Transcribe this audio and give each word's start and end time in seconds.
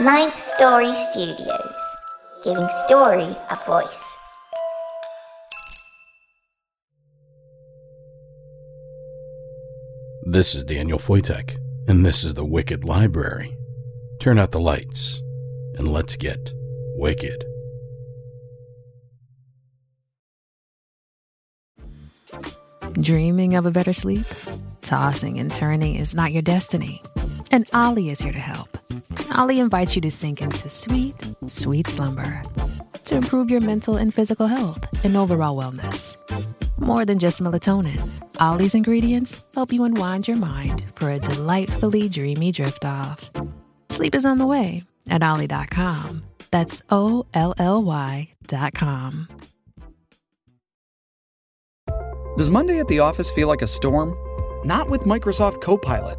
Ninth 0.00 0.38
Story 0.38 0.92
Studios, 1.10 1.74
giving 2.42 2.68
story 2.86 3.36
a 3.50 3.58
voice. 3.66 4.02
This 10.24 10.54
is 10.54 10.64
Daniel 10.64 10.98
Foytik, 10.98 11.56
and 11.86 12.04
this 12.04 12.24
is 12.24 12.34
the 12.34 12.44
Wicked 12.44 12.84
Library. 12.84 13.56
Turn 14.20 14.38
out 14.38 14.50
the 14.50 14.58
lights, 14.58 15.22
and 15.78 15.86
let's 15.86 16.16
get 16.16 16.52
wicked. 16.96 17.44
Dreaming 22.94 23.54
of 23.54 23.64
a 23.66 23.70
better 23.70 23.92
sleep? 23.92 24.26
Tossing 24.82 25.38
and 25.38 25.52
turning 25.52 25.94
is 25.94 26.14
not 26.14 26.32
your 26.32 26.42
destiny. 26.42 27.00
And 27.50 27.68
Olly 27.72 28.10
is 28.10 28.20
here 28.20 28.32
to 28.32 28.38
help. 28.38 28.73
Olly 29.36 29.58
invites 29.58 29.96
you 29.96 30.02
to 30.02 30.10
sink 30.10 30.40
into 30.40 30.68
sweet, 30.68 31.14
sweet 31.48 31.88
slumber 31.88 32.40
to 33.06 33.16
improve 33.16 33.50
your 33.50 33.60
mental 33.60 33.96
and 33.96 34.14
physical 34.14 34.46
health 34.46 35.04
and 35.04 35.16
overall 35.16 35.60
wellness. 35.60 36.14
More 36.80 37.04
than 37.04 37.18
just 37.18 37.42
melatonin, 37.42 38.00
Olly's 38.40 38.74
ingredients 38.74 39.40
help 39.54 39.72
you 39.72 39.82
unwind 39.84 40.28
your 40.28 40.36
mind 40.36 40.84
for 40.96 41.10
a 41.10 41.18
delightfully 41.18 42.08
dreamy 42.08 42.52
drift 42.52 42.84
off. 42.84 43.30
Sleep 43.88 44.14
is 44.14 44.24
on 44.24 44.38
the 44.38 44.46
way 44.46 44.84
at 45.10 45.22
Olly.com. 45.22 46.22
That's 46.52 46.82
O 46.90 47.26
L 47.34 47.54
L 47.58 47.82
Y.com. 47.82 49.28
Does 52.36 52.50
Monday 52.50 52.78
at 52.78 52.88
the 52.88 53.00
office 53.00 53.30
feel 53.30 53.48
like 53.48 53.62
a 53.62 53.66
storm? 53.66 54.16
Not 54.64 54.88
with 54.88 55.02
Microsoft 55.02 55.60
Copilot. 55.60 56.18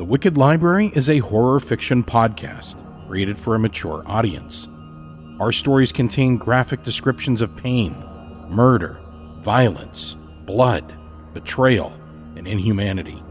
The 0.00 0.06
Wicked 0.06 0.38
Library 0.38 0.90
is 0.94 1.10
a 1.10 1.18
horror 1.18 1.60
fiction 1.60 2.02
podcast 2.02 2.82
created 3.06 3.38
for 3.38 3.54
a 3.54 3.58
mature 3.58 4.02
audience. 4.06 4.66
Our 5.38 5.52
stories 5.52 5.92
contain 5.92 6.38
graphic 6.38 6.82
descriptions 6.82 7.42
of 7.42 7.54
pain, 7.54 7.94
murder, 8.48 8.98
violence, 9.42 10.16
blood, 10.46 10.94
betrayal, 11.34 11.92
and 12.34 12.48
inhumanity. 12.48 13.22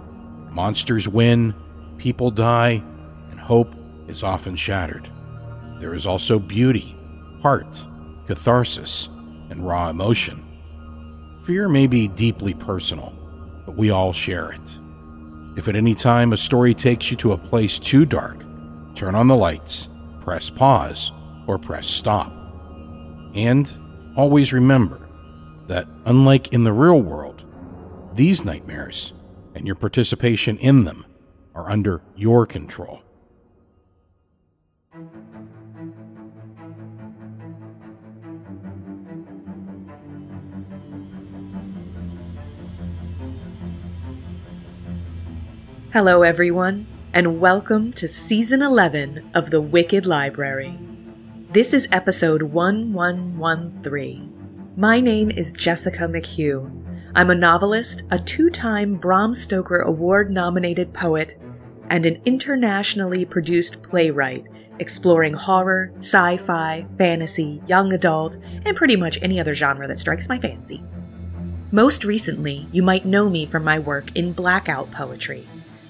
Monsters 0.51 1.07
win, 1.07 1.55
people 1.97 2.29
die, 2.29 2.83
and 3.31 3.39
hope 3.39 3.73
is 4.07 4.21
often 4.21 4.55
shattered. 4.55 5.09
There 5.79 5.95
is 5.95 6.05
also 6.05 6.37
beauty, 6.37 6.95
heart, 7.41 7.83
catharsis, 8.27 9.09
and 9.49 9.65
raw 9.65 9.89
emotion. 9.89 10.45
Fear 11.45 11.69
may 11.69 11.87
be 11.87 12.07
deeply 12.07 12.53
personal, 12.53 13.11
but 13.65 13.75
we 13.75 13.89
all 13.89 14.13
share 14.13 14.51
it. 14.51 14.79
If 15.57 15.67
at 15.67 15.75
any 15.75 15.95
time 15.95 16.33
a 16.33 16.37
story 16.37 16.73
takes 16.73 17.11
you 17.11 17.17
to 17.17 17.33
a 17.33 17.37
place 17.37 17.79
too 17.79 18.05
dark, 18.05 18.45
turn 18.95 19.15
on 19.15 19.27
the 19.27 19.35
lights, 19.35 19.89
press 20.21 20.49
pause, 20.49 21.11
or 21.47 21.57
press 21.57 21.87
stop. 21.87 22.31
And 23.33 23.71
always 24.15 24.53
remember 24.53 25.07
that, 25.67 25.87
unlike 26.05 26.53
in 26.53 26.63
the 26.63 26.73
real 26.73 27.01
world, 27.01 27.45
these 28.15 28.45
nightmares 28.45 29.13
and 29.55 29.65
your 29.65 29.75
participation 29.75 30.57
in 30.57 30.83
them 30.83 31.05
are 31.55 31.69
under 31.69 32.01
your 32.15 32.45
control. 32.45 33.01
Hello, 45.91 46.21
everyone, 46.21 46.85
and 47.13 47.39
welcome 47.39 47.91
to 47.93 48.07
Season 48.07 48.61
11 48.61 49.31
of 49.33 49.49
The 49.49 49.59
Wicked 49.59 50.05
Library. 50.05 50.77
This 51.51 51.73
is 51.73 51.87
episode 51.91 52.43
1113. 52.43 54.71
My 54.77 54.99
name 54.99 55.31
is 55.31 55.51
Jessica 55.51 56.07
McHugh. 56.07 56.71
I'm 57.15 57.31
a 57.31 57.35
novelist, 57.35 58.03
a 58.11 58.19
two 58.19 58.51
time 58.51 58.97
Bram 58.97 59.33
Stoker 59.33 59.79
Award 59.79 60.29
nominated 60.29 60.93
poet, 60.93 61.39
and 61.89 62.05
an 62.05 62.21
internationally 62.23 63.25
produced 63.25 63.81
playwright 63.81 64.45
exploring 64.77 65.33
horror, 65.33 65.91
sci 65.97 66.37
fi, 66.37 66.85
fantasy, 66.99 67.63
young 67.65 67.93
adult, 67.93 68.37
and 68.63 68.77
pretty 68.77 68.95
much 68.95 69.17
any 69.23 69.39
other 69.39 69.55
genre 69.55 69.87
that 69.87 69.97
strikes 69.97 70.29
my 70.29 70.37
fancy. 70.37 70.83
Most 71.71 72.03
recently, 72.03 72.67
you 72.71 72.83
might 72.83 73.05
know 73.05 73.27
me 73.27 73.47
from 73.47 73.63
my 73.63 73.79
work 73.79 74.15
in 74.15 74.33
blackout 74.33 74.91
poetry, 74.91 75.47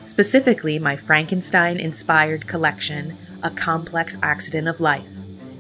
specifically 0.09 0.79
my 0.79 0.97
Frankenstein 0.97 1.79
inspired 1.79 2.47
collection, 2.47 3.15
A 3.43 3.51
Complex 3.51 4.17
Accident 4.23 4.67
of 4.67 4.79
Life, 4.79 5.07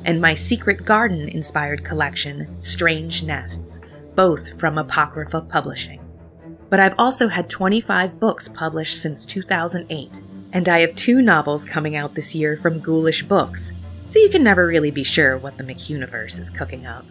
and 0.05 0.19
my 0.19 0.33
Secret 0.33 0.83
Garden 0.83 1.29
inspired 1.29 1.85
collection, 1.85 2.59
Strange 2.59 3.21
Nests, 3.21 3.79
both 4.15 4.59
from 4.59 4.79
Apocrypha 4.79 5.41
Publishing. 5.41 6.01
But 6.71 6.79
I've 6.79 6.95
also 6.97 7.27
had 7.27 7.47
25 7.47 8.19
books 8.19 8.47
published 8.47 8.99
since 8.99 9.23
2008, 9.27 10.19
and 10.51 10.67
I 10.67 10.79
have 10.79 10.95
two 10.95 11.21
novels 11.21 11.63
coming 11.63 11.95
out 11.95 12.15
this 12.15 12.33
year 12.33 12.57
from 12.57 12.79
Ghoulish 12.79 13.21
Books, 13.23 13.71
so 14.07 14.17
you 14.17 14.29
can 14.29 14.43
never 14.43 14.65
really 14.65 14.91
be 14.91 15.03
sure 15.03 15.37
what 15.37 15.59
the 15.59 15.63
McUniverse 15.63 16.39
is 16.39 16.49
cooking 16.49 16.87
up. 16.87 17.05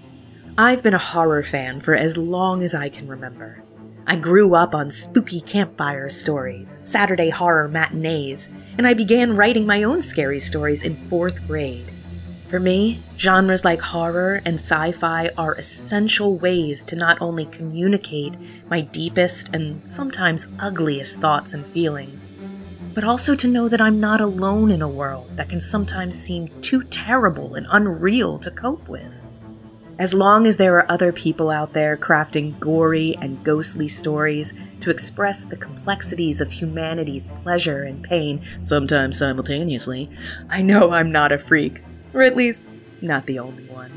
I've 0.58 0.82
been 0.82 0.94
a 0.94 0.98
horror 0.98 1.44
fan 1.44 1.80
for 1.80 1.94
as 1.94 2.16
long 2.16 2.64
as 2.64 2.74
I 2.74 2.88
can 2.88 3.06
remember. 3.06 3.62
I 4.10 4.16
grew 4.16 4.54
up 4.54 4.74
on 4.74 4.90
spooky 4.90 5.42
campfire 5.42 6.08
stories, 6.08 6.78
Saturday 6.82 7.28
horror 7.28 7.68
matinees, 7.68 8.48
and 8.78 8.86
I 8.86 8.94
began 8.94 9.36
writing 9.36 9.66
my 9.66 9.82
own 9.82 10.00
scary 10.00 10.40
stories 10.40 10.82
in 10.82 10.96
fourth 11.10 11.46
grade. 11.46 11.92
For 12.48 12.58
me, 12.58 13.02
genres 13.18 13.66
like 13.66 13.80
horror 13.80 14.40
and 14.46 14.54
sci 14.54 14.92
fi 14.92 15.28
are 15.36 15.56
essential 15.56 16.38
ways 16.38 16.86
to 16.86 16.96
not 16.96 17.20
only 17.20 17.44
communicate 17.44 18.32
my 18.70 18.80
deepest 18.80 19.50
and 19.52 19.86
sometimes 19.86 20.48
ugliest 20.58 21.20
thoughts 21.20 21.52
and 21.52 21.66
feelings, 21.66 22.30
but 22.94 23.04
also 23.04 23.34
to 23.34 23.46
know 23.46 23.68
that 23.68 23.82
I'm 23.82 24.00
not 24.00 24.22
alone 24.22 24.70
in 24.70 24.80
a 24.80 24.88
world 24.88 25.36
that 25.36 25.50
can 25.50 25.60
sometimes 25.60 26.18
seem 26.18 26.48
too 26.62 26.82
terrible 26.84 27.56
and 27.56 27.66
unreal 27.70 28.38
to 28.38 28.50
cope 28.50 28.88
with. 28.88 29.12
As 29.98 30.14
long 30.14 30.46
as 30.46 30.58
there 30.58 30.76
are 30.76 30.88
other 30.88 31.10
people 31.10 31.50
out 31.50 31.72
there 31.72 31.96
crafting 31.96 32.56
gory 32.60 33.16
and 33.20 33.42
ghostly 33.42 33.88
stories 33.88 34.54
to 34.78 34.90
express 34.90 35.42
the 35.42 35.56
complexities 35.56 36.40
of 36.40 36.52
humanity's 36.52 37.26
pleasure 37.42 37.82
and 37.82 38.04
pain, 38.04 38.40
sometimes 38.62 39.18
simultaneously, 39.18 40.08
I 40.48 40.62
know 40.62 40.92
I'm 40.92 41.10
not 41.10 41.32
a 41.32 41.38
freak, 41.38 41.82
or 42.14 42.22
at 42.22 42.36
least 42.36 42.70
not 43.02 43.26
the 43.26 43.40
only 43.40 43.64
one. 43.64 43.90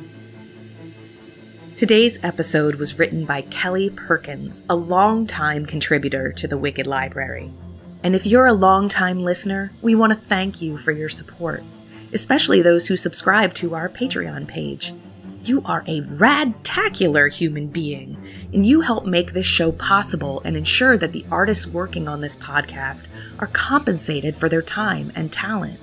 Today's 1.76 2.18
episode 2.24 2.76
was 2.76 2.98
written 2.98 3.26
by 3.26 3.44
Kelli 3.44 3.96
Perkins, 3.96 4.64
a 4.68 4.76
longtime 4.76 5.68
contributor 5.68 6.32
to 6.32 6.48
the 6.48 6.58
Wicked 6.58 6.88
Library. 6.88 7.54
And 8.02 8.16
if 8.16 8.26
you're 8.26 8.48
a 8.48 8.54
longtime 8.54 9.24
listener, 9.24 9.72
we 9.84 9.94
want 9.94 10.14
to 10.14 10.28
thank 10.28 10.64
you 10.64 10.80
for 10.80 10.92
your 10.92 11.10
support, 11.10 11.64
especially 12.12 12.64
those 12.64 12.88
who 12.88 12.98
subscribe 12.98 13.54
to 13.56 13.76
our 13.76 13.88
Patreon 13.88 14.48
page. 14.48 14.96
You 15.44 15.64
are 15.66 15.84
a 15.88 16.02
radtacular 16.02 17.32
human 17.32 17.68
being, 17.68 18.16
and 18.54 18.64
you 18.64 18.82
help 18.82 19.08
make 19.08 19.34
this 19.34 19.46
show 19.46 19.72
possible 19.72 20.40
and 20.46 20.56
ensure 20.56 21.00
that 21.00 21.14
the 21.14 21.26
artists 21.32 21.66
working 21.66 22.08
on 22.08 22.22
this 22.22 22.36
podcast 22.36 23.08
are 23.40 23.48
compensated 23.48 24.36
for 24.36 24.50
their 24.50 24.62
time 24.62 25.12
and 25.16 25.32
talent. 25.32 25.80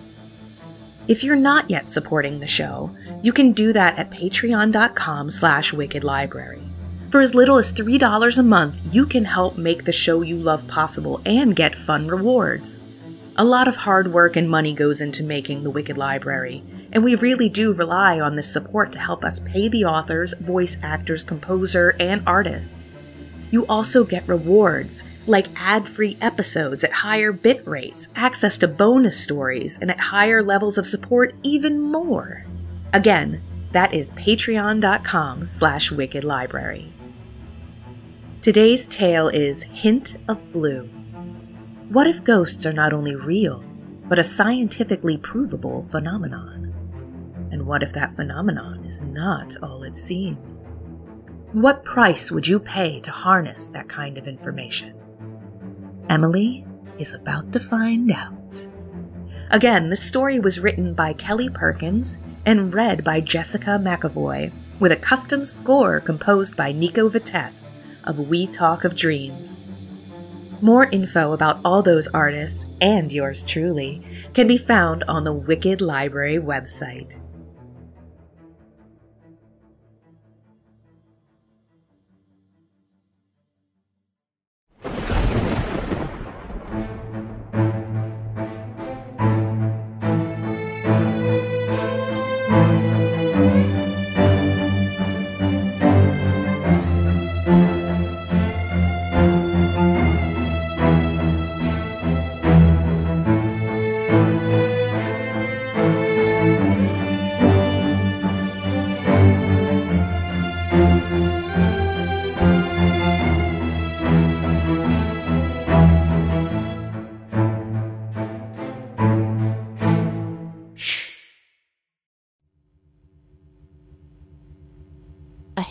If 1.08 1.24
you're 1.24 1.34
not 1.34 1.68
yet 1.68 1.88
supporting 1.88 2.38
the 2.38 2.46
show, 2.46 2.94
you 3.22 3.32
can 3.32 3.50
do 3.52 3.72
that 3.72 3.98
at 3.98 4.10
patreon.com 4.10 5.30
slash 5.30 5.72
wickedlibrary. 5.72 6.62
For 7.10 7.20
as 7.20 7.34
little 7.34 7.56
as 7.56 7.72
$3 7.72 8.38
a 8.38 8.42
month, 8.44 8.80
you 8.92 9.06
can 9.06 9.24
help 9.24 9.58
make 9.58 9.84
the 9.84 9.92
show 9.92 10.22
you 10.22 10.36
love 10.36 10.68
possible 10.68 11.20
and 11.26 11.56
get 11.56 11.74
fun 11.74 12.06
rewards. 12.06 12.80
A 13.36 13.44
lot 13.44 13.66
of 13.66 13.74
hard 13.76 14.12
work 14.12 14.36
and 14.36 14.48
money 14.48 14.74
goes 14.74 15.00
into 15.00 15.22
making 15.24 15.62
the 15.62 15.70
Wicked 15.70 15.96
Library, 15.96 16.62
and 16.92 17.04
we 17.04 17.14
really 17.14 17.48
do 17.48 17.72
rely 17.72 18.20
on 18.20 18.36
this 18.36 18.52
support 18.52 18.92
to 18.92 18.98
help 18.98 19.24
us 19.24 19.40
pay 19.40 19.68
the 19.68 19.84
authors, 19.84 20.34
voice 20.40 20.76
actors, 20.82 21.24
composer, 21.24 21.94
and 22.00 22.22
artists. 22.26 22.94
You 23.50 23.66
also 23.66 24.04
get 24.04 24.28
rewards, 24.28 25.04
like 25.26 25.46
ad 25.56 25.88
free 25.88 26.16
episodes 26.20 26.84
at 26.84 26.92
higher 26.92 27.32
bit 27.32 27.66
rates, 27.66 28.08
access 28.14 28.58
to 28.58 28.68
bonus 28.68 29.18
stories, 29.22 29.78
and 29.80 29.90
at 29.90 30.00
higher 30.00 30.42
levels 30.42 30.78
of 30.78 30.86
support, 30.86 31.34
even 31.42 31.80
more. 31.80 32.44
Again, 32.92 33.42
that 33.72 33.92
is 33.92 34.12
patreon.com 34.12 35.48
slash 35.48 35.90
wicked 35.90 36.24
library. 36.24 36.92
Today's 38.40 38.86
tale 38.86 39.28
is 39.28 39.64
Hint 39.64 40.16
of 40.28 40.52
Blue. 40.52 40.88
What 41.88 42.06
if 42.06 42.24
ghosts 42.24 42.64
are 42.66 42.72
not 42.72 42.92
only 42.92 43.14
real, 43.14 43.64
but 44.08 44.18
a 44.18 44.24
scientifically 44.24 45.16
provable 45.18 45.86
phenomenon? 45.90 46.67
What 47.68 47.82
if 47.82 47.92
that 47.92 48.16
phenomenon 48.16 48.82
is 48.86 49.02
not 49.02 49.54
all 49.62 49.82
it 49.82 49.98
seems? 49.98 50.70
What 51.52 51.84
price 51.84 52.32
would 52.32 52.48
you 52.48 52.58
pay 52.58 52.98
to 53.00 53.10
harness 53.10 53.68
that 53.68 53.90
kind 53.90 54.16
of 54.16 54.26
information? 54.26 54.94
Emily 56.08 56.64
is 56.98 57.12
about 57.12 57.52
to 57.52 57.60
find 57.60 58.10
out. 58.10 58.66
Again, 59.50 59.90
the 59.90 59.98
story 59.98 60.40
was 60.40 60.58
written 60.58 60.94
by 60.94 61.12
Kelli 61.12 61.52
Perkins 61.52 62.16
and 62.46 62.72
read 62.72 63.04
by 63.04 63.20
Jessica 63.20 63.78
McEvoy, 63.78 64.50
with 64.80 64.90
a 64.90 64.96
custom 64.96 65.44
score 65.44 66.00
composed 66.00 66.56
by 66.56 66.72
Nico 66.72 67.10
Vettese 67.10 67.72
of 68.04 68.30
We 68.30 68.46
Talk 68.46 68.84
of 68.84 68.96
Dreams. 68.96 69.60
More 70.62 70.86
info 70.86 71.34
about 71.34 71.60
all 71.66 71.82
those 71.82 72.08
artists, 72.08 72.64
and 72.80 73.12
yours 73.12 73.44
truly, 73.44 74.02
can 74.32 74.46
be 74.46 74.56
found 74.56 75.04
on 75.04 75.24
the 75.24 75.34
Wicked 75.34 75.82
Library 75.82 76.38
website. 76.38 77.12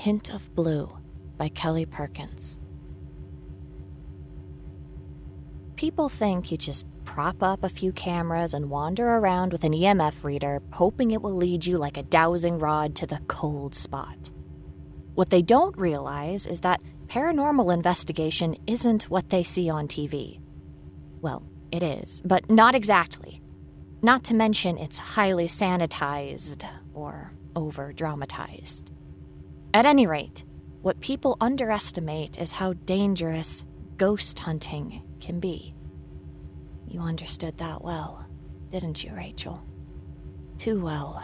Hint 0.08 0.34
of 0.34 0.56
Blue 0.56 0.98
by 1.36 1.50
Kelli 1.50 1.86
Perkins. 1.86 2.62
People 5.76 6.08
think 6.08 6.50
you 6.50 6.58
just 6.58 6.86
prop 7.04 7.44
up 7.44 7.62
a 7.62 7.68
few 7.68 7.92
cameras 7.92 8.54
and 8.54 8.70
wander 8.70 9.06
around 9.06 9.52
with 9.52 9.66
an 9.66 9.74
EMF 9.74 10.24
reader, 10.24 10.62
hoping 10.72 11.12
it 11.12 11.22
will 11.22 11.36
lead 11.36 11.66
you 11.66 11.78
like 11.78 11.98
a 11.98 12.04
dowsing 12.04 12.58
rod 12.58 12.96
to 12.96 13.06
the 13.06 13.20
cold 13.28 13.76
spot. 13.76 14.32
What 15.14 15.30
they 15.30 15.42
don't 15.42 15.78
realize 15.78 16.48
is 16.48 16.62
that 16.62 16.80
paranormal 17.08 17.74
investigation 17.74 18.56
isn't 18.66 19.10
what 19.10 19.28
they 19.28 19.44
see 19.44 19.70
on 19.70 19.90
TV. 19.90 20.40
Well, 21.20 21.44
it 21.70 21.84
is, 21.84 22.22
but 22.24 22.50
not 22.50 22.76
exactly. 22.76 23.42
Not 24.02 24.24
to 24.24 24.34
mention 24.34 24.78
it's 24.78 25.00
highly 25.00 25.48
sanitized 25.48 26.64
or 26.94 27.34
over 27.58 27.92
dramatized. 27.92 28.94
At 29.78 29.86
any 29.86 30.08
rate, 30.08 30.44
what 30.82 31.02
people 31.02 31.38
underestimate 31.40 32.40
is 32.40 32.54
how 32.54 32.74
dangerous 32.74 33.64
ghost 33.98 34.40
hunting 34.40 35.04
can 35.22 35.40
be. 35.40 35.76
You 36.88 37.02
understood 37.02 37.60
that 37.60 37.84
well, 37.84 38.26
didn't 38.72 39.04
you, 39.04 39.14
Rachel? 39.14 39.64
Too 40.58 40.84
well. 40.84 41.24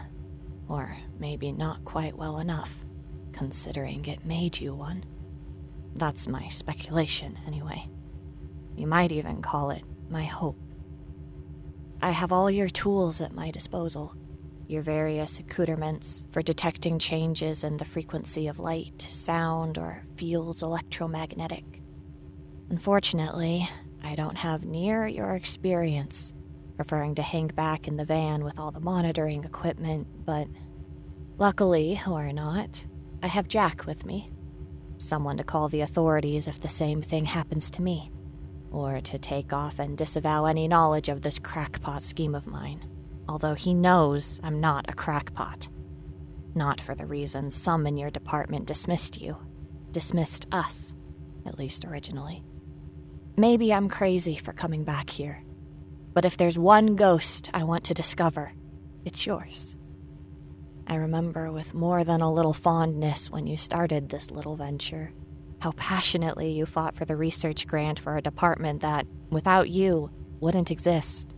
Or 0.69 0.95
maybe 1.17 1.51
not 1.51 1.83
quite 1.83 2.15
well 2.15 2.37
enough, 2.37 2.85
considering 3.31 4.05
it 4.05 4.23
made 4.23 4.61
you 4.61 4.75
one. 4.75 5.03
That's 5.95 6.27
my 6.27 6.47
speculation, 6.49 7.39
anyway. 7.47 7.89
You 8.75 8.85
might 8.85 9.11
even 9.11 9.41
call 9.41 9.71
it 9.71 9.83
my 10.11 10.25
hope. 10.25 10.59
I 12.03 12.11
have 12.11 12.31
all 12.31 12.51
your 12.51 12.69
tools 12.69 13.19
at 13.19 13.33
my 13.33 13.49
disposal 13.49 14.15
your 14.67 14.81
various 14.81 15.39
accoutrements 15.39 16.27
for 16.31 16.41
detecting 16.41 16.97
changes 16.99 17.63
in 17.63 17.77
the 17.77 17.85
frequency 17.85 18.47
of 18.47 18.59
light, 18.59 19.01
sound, 19.01 19.77
or 19.77 20.03
fields 20.17 20.61
electromagnetic. 20.61 21.81
Unfortunately, 22.69 23.67
I 24.03 24.15
don't 24.15 24.37
have 24.37 24.65
near 24.65 25.05
your 25.05 25.35
experience, 25.35 26.33
preferring 26.75 27.15
to 27.15 27.21
hang 27.21 27.47
back 27.47 27.87
in 27.87 27.97
the 27.97 28.05
van 28.05 28.43
with 28.43 28.59
all 28.59 28.71
the 28.71 28.79
monitoring 28.79 29.43
equipment, 29.43 30.07
but 30.25 30.47
luckily, 31.37 31.99
or 32.09 32.31
not, 32.31 32.85
I 33.21 33.27
have 33.27 33.47
Jack 33.47 33.85
with 33.85 34.05
me. 34.05 34.29
Someone 34.97 35.37
to 35.37 35.43
call 35.43 35.67
the 35.67 35.81
authorities 35.81 36.47
if 36.47 36.61
the 36.61 36.69
same 36.69 37.01
thing 37.01 37.25
happens 37.25 37.69
to 37.71 37.81
me, 37.81 38.11
or 38.71 39.01
to 39.01 39.19
take 39.19 39.51
off 39.51 39.77
and 39.77 39.97
disavow 39.97 40.45
any 40.45 40.67
knowledge 40.67 41.09
of 41.09 41.21
this 41.21 41.37
crackpot 41.37 42.01
scheme 42.01 42.33
of 42.33 42.47
mine 42.47 42.89
although 43.27 43.53
he 43.53 43.73
knows 43.73 44.39
I'm 44.43 44.59
not 44.59 44.89
a 44.89 44.93
crackpot. 44.93 45.69
Not 46.55 46.79
for 46.79 46.95
the 46.95 47.05
reasons 47.05 47.55
some 47.55 47.87
in 47.87 47.97
your 47.97 48.11
department 48.11 48.67
dismissed 48.67 49.21
you. 49.21 49.37
Dismissed 49.91 50.45
us, 50.51 50.95
at 51.45 51.57
least 51.57 51.85
originally. 51.85 52.43
Maybe 53.35 53.73
I'm 53.73 53.89
crazy 53.89 54.35
for 54.35 54.53
coming 54.53 54.83
back 54.83 55.09
here, 55.09 55.43
but 56.13 56.25
if 56.25 56.37
there's 56.37 56.57
one 56.57 56.95
ghost 56.95 57.49
I 57.53 57.63
want 57.63 57.83
to 57.85 57.93
discover, 57.93 58.51
it's 59.05 59.25
yours. 59.25 59.75
I 60.85 60.95
remember 60.95 61.51
with 61.51 61.73
more 61.73 62.03
than 62.03 62.21
a 62.21 62.31
little 62.31 62.53
fondness 62.53 63.31
when 63.31 63.47
you 63.47 63.57
started 63.57 64.09
this 64.09 64.29
little 64.29 64.55
venture, 64.55 65.13
how 65.59 65.71
passionately 65.71 66.51
you 66.51 66.65
fought 66.65 66.93
for 66.93 67.05
the 67.05 67.15
research 67.15 67.65
grant 67.65 67.99
for 67.99 68.17
a 68.17 68.21
department 68.21 68.81
that, 68.81 69.07
without 69.29 69.69
you, 69.69 70.11
wouldn't 70.39 70.69
exist 70.69 71.32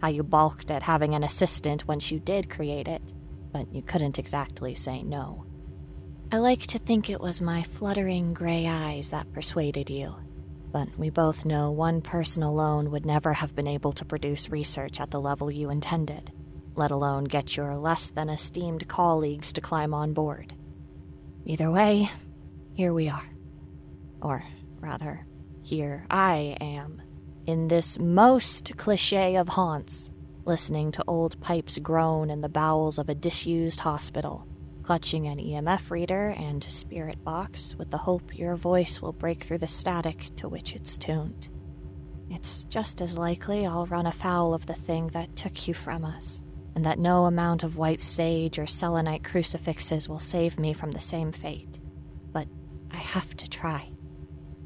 how 0.00 0.08
you 0.08 0.22
balked 0.22 0.70
at 0.70 0.82
having 0.82 1.14
an 1.14 1.22
assistant 1.22 1.86
once 1.88 2.10
you 2.10 2.18
did 2.20 2.50
create 2.50 2.88
it, 2.88 3.12
but 3.52 3.72
you 3.72 3.82
couldn't 3.82 4.18
exactly 4.18 4.74
say 4.74 5.02
no. 5.02 5.44
I 6.32 6.38
like 6.38 6.62
to 6.68 6.78
think 6.78 7.08
it 7.08 7.20
was 7.20 7.40
my 7.40 7.62
fluttering 7.62 8.34
gray 8.34 8.66
eyes 8.66 9.10
that 9.10 9.32
persuaded 9.32 9.88
you, 9.88 10.16
but 10.72 10.88
we 10.98 11.08
both 11.08 11.44
know 11.44 11.70
one 11.70 12.02
person 12.02 12.42
alone 12.42 12.90
would 12.90 13.06
never 13.06 13.32
have 13.32 13.54
been 13.54 13.68
able 13.68 13.92
to 13.92 14.04
produce 14.04 14.50
research 14.50 15.00
at 15.00 15.10
the 15.10 15.20
level 15.20 15.50
you 15.50 15.70
intended, 15.70 16.32
let 16.74 16.90
alone 16.90 17.24
get 17.24 17.56
your 17.56 17.76
less 17.76 18.10
than 18.10 18.28
esteemed 18.28 18.88
colleagues 18.88 19.52
to 19.52 19.60
climb 19.60 19.94
on 19.94 20.12
board. 20.12 20.52
Either 21.44 21.70
way, 21.70 22.10
here 22.74 22.92
we 22.92 23.08
are. 23.08 23.24
Or, 24.20 24.44
rather, 24.80 25.24
here 25.62 26.04
I 26.10 26.56
am 26.60 27.00
in 27.46 27.68
this 27.68 27.98
most 27.98 28.76
cliche 28.76 29.36
of 29.36 29.50
haunts, 29.50 30.10
listening 30.44 30.90
to 30.92 31.04
old 31.06 31.40
pipes 31.40 31.78
groan 31.78 32.28
in 32.28 32.40
the 32.40 32.48
bowels 32.48 32.98
of 32.98 33.08
a 33.08 33.14
disused 33.14 33.80
hospital, 33.80 34.46
clutching 34.82 35.26
an 35.28 35.38
EMF 35.38 35.90
reader 35.90 36.34
and 36.36 36.62
spirit 36.64 37.22
box 37.24 37.76
with 37.76 37.90
the 37.90 37.98
hope 37.98 38.36
your 38.36 38.56
voice 38.56 39.00
will 39.00 39.12
break 39.12 39.44
through 39.44 39.58
the 39.58 39.66
static 39.66 40.28
to 40.36 40.48
which 40.48 40.74
it's 40.74 40.98
tuned. 40.98 41.48
It's 42.30 42.64
just 42.64 43.00
as 43.00 43.16
likely 43.16 43.64
I'll 43.64 43.86
run 43.86 44.06
afoul 44.06 44.52
of 44.52 44.66
the 44.66 44.74
thing 44.74 45.08
that 45.08 45.36
took 45.36 45.68
you 45.68 45.74
from 45.74 46.04
us, 46.04 46.42
and 46.74 46.84
that 46.84 46.98
no 46.98 47.26
amount 47.26 47.62
of 47.62 47.76
white 47.76 48.00
sage 48.00 48.58
or 48.58 48.66
selenite 48.66 49.22
crucifixes 49.22 50.08
will 50.08 50.18
save 50.18 50.58
me 50.58 50.72
from 50.72 50.90
the 50.90 50.98
same 50.98 51.30
fate. 51.30 51.78
But 52.32 52.48
I 52.90 52.96
have 52.96 53.36
to 53.36 53.48
try, 53.48 53.88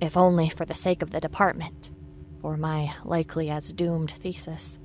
if 0.01 0.17
only 0.17 0.49
for 0.49 0.65
the 0.65 0.75
sake 0.75 1.03
of 1.03 1.11
the 1.11 1.21
department 1.21 1.91
for 2.41 2.57
my 2.57 2.93
likely 3.05 3.51
as 3.51 3.73
doomed 3.73 4.11
thesis. 4.11 4.79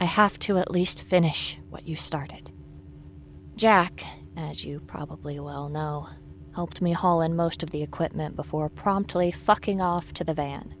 I 0.00 0.04
have 0.04 0.38
to 0.40 0.58
at 0.58 0.70
least 0.70 1.02
finish 1.02 1.58
what 1.70 1.86
you 1.86 1.96
started. 1.96 2.50
Jack, 3.56 4.04
as 4.36 4.64
you 4.64 4.80
probably 4.80 5.40
well 5.40 5.68
know, 5.68 6.08
helped 6.54 6.80
me 6.80 6.92
haul 6.92 7.20
in 7.20 7.34
most 7.34 7.62
of 7.62 7.70
the 7.70 7.82
equipment 7.82 8.36
before 8.36 8.68
promptly 8.68 9.30
fucking 9.30 9.80
off 9.80 10.12
to 10.12 10.24
the 10.24 10.34
van. 10.34 10.74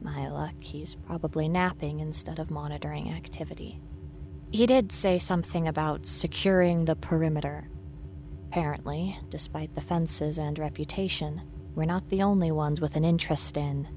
My 0.00 0.28
luck, 0.28 0.54
he's 0.60 0.94
probably 0.94 1.48
napping 1.48 2.00
instead 2.00 2.38
of 2.38 2.50
monitoring 2.50 3.10
activity. 3.10 3.80
He 4.50 4.66
did 4.66 4.90
say 4.90 5.18
something 5.18 5.68
about 5.68 6.06
securing 6.06 6.84
the 6.84 6.96
perimeter. 6.96 7.68
Apparently, 8.48 9.18
despite 9.28 9.74
the 9.74 9.80
fences 9.80 10.38
and 10.38 10.58
reputation, 10.58 11.42
we're 11.76 11.84
not 11.84 12.08
the 12.08 12.22
only 12.22 12.50
ones 12.50 12.80
with 12.80 12.96
an 12.96 13.04
interest 13.04 13.56
in, 13.56 13.88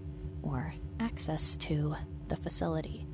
or 0.44 0.76
access 1.04 1.58
to 1.58 1.96
the 2.30 2.36
facility. 2.36 3.06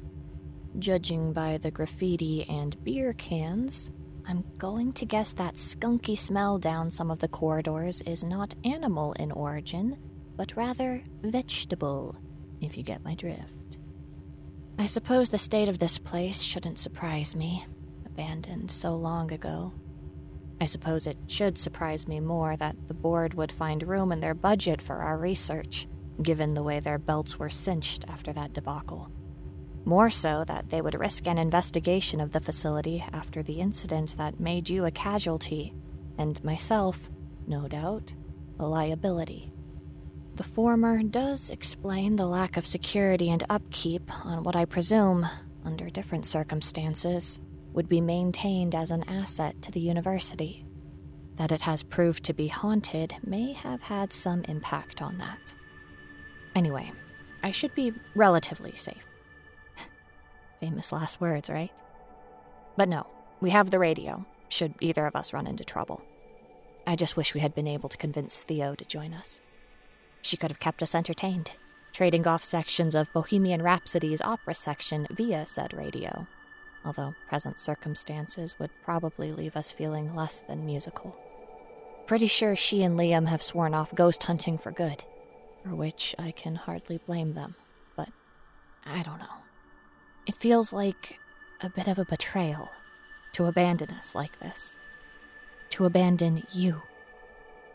Judging 0.78 1.34
by 1.34 1.58
the 1.58 1.72
graffiti 1.72 2.48
and 2.48 2.82
beer 2.84 3.14
cans, 3.14 3.92
I'm 4.28 4.46
going 4.60 4.94
to 4.94 5.06
guess 5.06 5.34
that 5.34 5.56
skunky 5.56 6.16
smell 6.16 6.60
down 6.60 6.92
some 6.92 7.10
of 7.10 7.20
the 7.20 7.28
corridors 7.28 8.02
is 8.04 8.24
not 8.24 8.54
animal 8.64 9.14
in 9.14 9.32
origin, 9.32 9.98
but 10.36 10.56
rather 10.56 11.04
vegetable, 11.24 12.16
if 12.62 12.78
you 12.78 12.84
get 12.84 13.04
my 13.04 13.16
drift. 13.16 13.80
I 14.78 14.86
suppose 14.86 15.30
the 15.30 15.38
state 15.40 15.68
of 15.68 15.80
this 15.80 15.98
place 15.98 16.42
shouldn't 16.44 16.78
surprise 16.78 17.36
me, 17.36 17.66
abandoned 18.06 18.70
so 18.70 18.96
long 18.96 19.32
ago. 19.32 19.74
I 20.62 20.66
suppose 20.66 21.08
it 21.08 21.18
should 21.28 21.58
surprise 21.58 22.08
me 22.08 22.20
more 22.20 22.56
that 22.58 22.76
the 22.88 22.94
board 22.94 23.34
would 23.34 23.52
find 23.52 23.88
room 23.88 24.12
in 24.12 24.20
their 24.20 24.36
budget 24.36 24.82
for 24.82 24.98
our 24.98 25.18
research, 25.18 25.88
given 26.22 26.54
the 26.54 26.64
way 26.64 26.80
their 26.80 26.98
belts 26.98 27.40
were 27.40 27.50
cinched 27.50 28.06
after 28.08 28.34
that 28.34 28.54
debacle. 28.54 29.12
More 29.86 30.10
so 30.10 30.44
that 30.46 30.70
they 30.70 30.82
would 30.82 31.00
risk 31.00 31.28
an 31.28 31.38
investigation 31.38 32.20
of 32.20 32.32
the 32.32 32.42
facility 32.42 33.04
after 33.14 33.42
the 33.42 33.60
incident 33.60 34.16
that 34.18 34.40
made 34.40 34.70
you 34.70 34.86
a 34.86 34.92
casualty, 34.92 35.74
and 36.18 36.44
myself, 36.44 37.10
no 37.48 37.68
doubt, 37.68 38.14
a 38.60 38.66
liability. 38.66 39.50
The 40.36 40.44
former 40.44 41.02
does 41.04 41.50
explain 41.50 42.16
the 42.16 42.26
lack 42.26 42.56
of 42.56 42.68
security 42.68 43.30
and 43.30 43.44
upkeep 43.50 44.10
on 44.26 44.44
what 44.44 44.56
I 44.56 44.66
presume, 44.66 45.26
under 45.66 45.90
different 45.90 46.26
circumstances, 46.26 47.40
would 47.74 47.90
be 47.90 48.02
maintained 48.02 48.76
as 48.76 48.92
an 48.92 49.04
asset 49.08 49.62
to 49.62 49.72
the 49.72 49.80
university. 49.80 50.66
That 51.36 51.52
it 51.52 51.62
has 51.62 51.84
proved 51.84 52.24
to 52.26 52.34
be 52.34 52.48
haunted 52.48 53.16
may 53.24 53.54
have 53.54 53.82
had 53.84 54.12
some 54.12 54.44
impact 54.46 55.02
on 55.02 55.18
that. 55.20 55.56
Anyway, 56.60 56.92
I 57.42 57.52
should 57.52 57.74
be 57.74 57.94
relatively 58.16 58.76
safe. 58.76 59.08
Famous 60.60 60.92
last 60.92 61.22
words, 61.22 61.50
right? 61.50 61.72
But 62.76 62.90
no, 62.90 63.08
we 63.40 63.52
have 63.52 63.72
the 63.72 63.80
radio, 63.80 64.26
should 64.50 64.74
either 64.82 65.06
of 65.06 65.16
us 65.16 65.32
run 65.32 65.48
into 65.48 65.64
trouble. 65.64 66.04
I 66.86 66.98
just 66.98 67.16
wish 67.16 67.34
we 67.34 67.40
had 67.40 67.56
been 67.56 67.66
able 67.66 67.88
to 67.88 67.96
convince 67.96 68.44
Theo 68.44 68.76
to 68.76 68.84
join 68.84 69.14
us. 69.14 69.40
She 70.22 70.36
could 70.36 70.52
have 70.52 70.60
kept 70.60 70.84
us 70.84 70.94
entertained, 70.94 71.54
trading 71.94 72.28
off 72.28 72.44
sections 72.44 72.94
of 72.94 73.14
Bohemian 73.14 73.62
Rhapsody's 73.62 74.20
opera 74.20 74.54
section 74.54 75.08
via 75.12 75.46
said 75.46 75.74
radio, 75.74 76.28
although 76.84 77.16
present 77.26 77.58
circumstances 77.58 78.60
would 78.60 78.72
probably 78.84 79.32
leave 79.32 79.56
us 79.56 79.72
feeling 79.72 80.14
less 80.14 80.42
than 80.42 80.66
musical. 80.66 81.16
Pretty 82.06 82.28
sure 82.28 82.54
she 82.58 82.84
and 82.84 83.00
Liam 83.00 83.30
have 83.30 83.42
sworn 83.42 83.74
off 83.74 83.96
ghost 83.96 84.24
hunting 84.24 84.58
for 84.58 84.74
good, 84.74 85.06
for 85.64 85.76
which 85.76 86.16
I 86.18 86.32
can 86.32 86.56
hardly 86.56 86.98
blame 86.98 87.34
them, 87.34 87.56
but 87.96 88.10
I 88.86 89.04
don't 89.04 89.20
know. 89.20 89.44
It 90.26 90.38
feels 90.38 90.72
like 90.72 91.20
a 91.62 91.70
bit 91.70 91.88
of 91.88 92.00
a 92.00 92.06
betrayal 92.06 92.70
to 93.34 93.46
abandon 93.46 93.92
us 93.92 94.16
like 94.16 94.40
this. 94.40 94.78
To 95.72 95.86
abandon 95.86 96.44
you. 96.52 96.82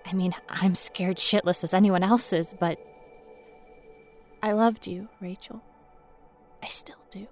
I 0.06 0.12
mean, 0.12 0.34
I'm 0.48 0.74
scared 0.74 1.16
shitless 1.16 1.64
as 1.64 1.74
anyone 1.74 2.02
else 2.02 2.32
is, 2.32 2.54
but 2.58 2.78
I 4.42 4.52
loved 4.52 4.86
you, 4.86 5.08
Rachel. 5.20 5.62
I 6.62 6.66
still 6.66 7.04
do. 7.10 7.28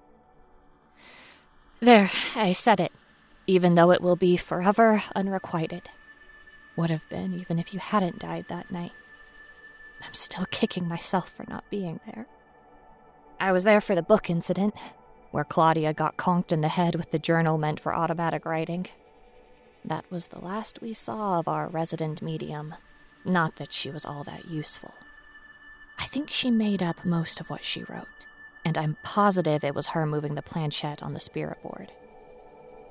There, 1.80 2.10
I 2.36 2.52
said 2.52 2.80
it, 2.80 2.92
even 3.46 3.74
though 3.74 3.90
it 3.90 4.00
will 4.00 4.16
be 4.16 4.36
forever 4.36 5.02
unrequited. 5.14 5.90
Would 6.76 6.90
have 6.90 7.08
been 7.08 7.34
even 7.34 7.58
if 7.58 7.74
you 7.74 7.80
hadn't 7.80 8.20
died 8.20 8.46
that 8.48 8.70
night. 8.70 8.92
I'm 10.02 10.14
still 10.14 10.46
kicking 10.50 10.88
myself 10.88 11.30
for 11.30 11.44
not 11.48 11.68
being 11.70 12.00
there. 12.06 12.26
I 13.40 13.52
was 13.52 13.64
there 13.64 13.80
for 13.80 13.94
the 13.94 14.02
book 14.02 14.28
incident, 14.28 14.74
where 15.30 15.44
Claudia 15.44 15.94
got 15.94 16.16
conked 16.16 16.52
in 16.52 16.60
the 16.60 16.68
head 16.68 16.94
with 16.94 17.10
the 17.10 17.18
journal 17.18 17.58
meant 17.58 17.80
for 17.80 17.94
automatic 17.94 18.44
writing. 18.44 18.86
That 19.84 20.04
was 20.10 20.28
the 20.28 20.38
last 20.38 20.80
we 20.80 20.92
saw 20.92 21.38
of 21.38 21.48
our 21.48 21.68
resident 21.68 22.22
medium. 22.22 22.74
Not 23.24 23.56
that 23.56 23.72
she 23.72 23.90
was 23.90 24.04
all 24.04 24.22
that 24.24 24.48
useful. 24.48 24.94
I 25.98 26.04
think 26.04 26.30
she 26.30 26.50
made 26.50 26.82
up 26.82 27.04
most 27.04 27.40
of 27.40 27.50
what 27.50 27.64
she 27.64 27.84
wrote, 27.84 28.26
and 28.64 28.76
I'm 28.76 28.96
positive 29.02 29.64
it 29.64 29.74
was 29.74 29.88
her 29.88 30.06
moving 30.06 30.34
the 30.34 30.42
planchette 30.42 31.02
on 31.02 31.14
the 31.14 31.20
spirit 31.20 31.62
board. 31.62 31.92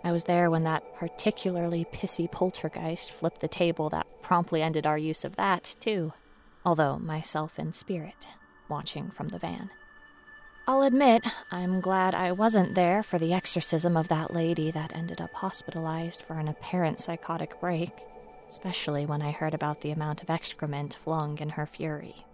I 0.04 0.12
was 0.12 0.24
there 0.24 0.50
when 0.50 0.64
that 0.64 0.96
particularly 0.96 1.86
pissy 1.86 2.32
poltergeist 2.32 3.12
flipped 3.12 3.42
the 3.42 3.48
table 3.48 3.90
that 3.90 4.08
promptly 4.22 4.62
ended 4.62 4.88
our 4.88 4.98
use 4.98 5.24
of 5.24 5.36
that, 5.36 5.76
too, 5.80 6.14
although 6.66 6.98
myself 6.98 7.60
in 7.60 7.74
spirit, 7.74 8.28
watching 8.70 9.10
from 9.10 9.30
the 9.30 9.40
van. 9.40 9.70
I'll 10.68 10.84
admit, 10.84 11.26
I'm 11.52 11.82
glad 11.82 12.14
I 12.14 12.32
wasn't 12.32 12.76
there 12.76 13.02
for 13.02 13.18
the 13.18 13.34
exorcism 13.34 13.98
of 13.98 14.08
that 14.10 14.34
lady 14.34 14.70
that 14.72 14.96
ended 14.96 15.20
up 15.20 15.34
hospitalized 15.34 16.22
for 16.22 16.40
an 16.40 16.48
apparent 16.48 17.00
psychotic 17.00 17.60
break, 17.60 17.92
especially 18.48 19.06
when 19.06 19.22
I 19.22 19.32
heard 19.32 19.54
about 19.54 19.82
the 19.82 19.92
amount 19.92 20.22
of 20.22 20.30
excrement 20.30 20.96
flung 20.96 21.40
in 21.40 21.50
her 21.50 21.66
fury. 21.66 22.26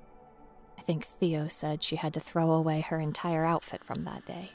I 0.78 0.82
think 0.82 1.06
Theo 1.06 1.48
said 1.48 1.84
she 1.84 1.96
had 1.96 2.14
to 2.14 2.20
throw 2.20 2.52
away 2.52 2.82
her 2.82 3.00
entire 3.00 3.46
outfit 3.46 3.84
from 3.84 4.04
that 4.04 4.26
day. 4.26 4.52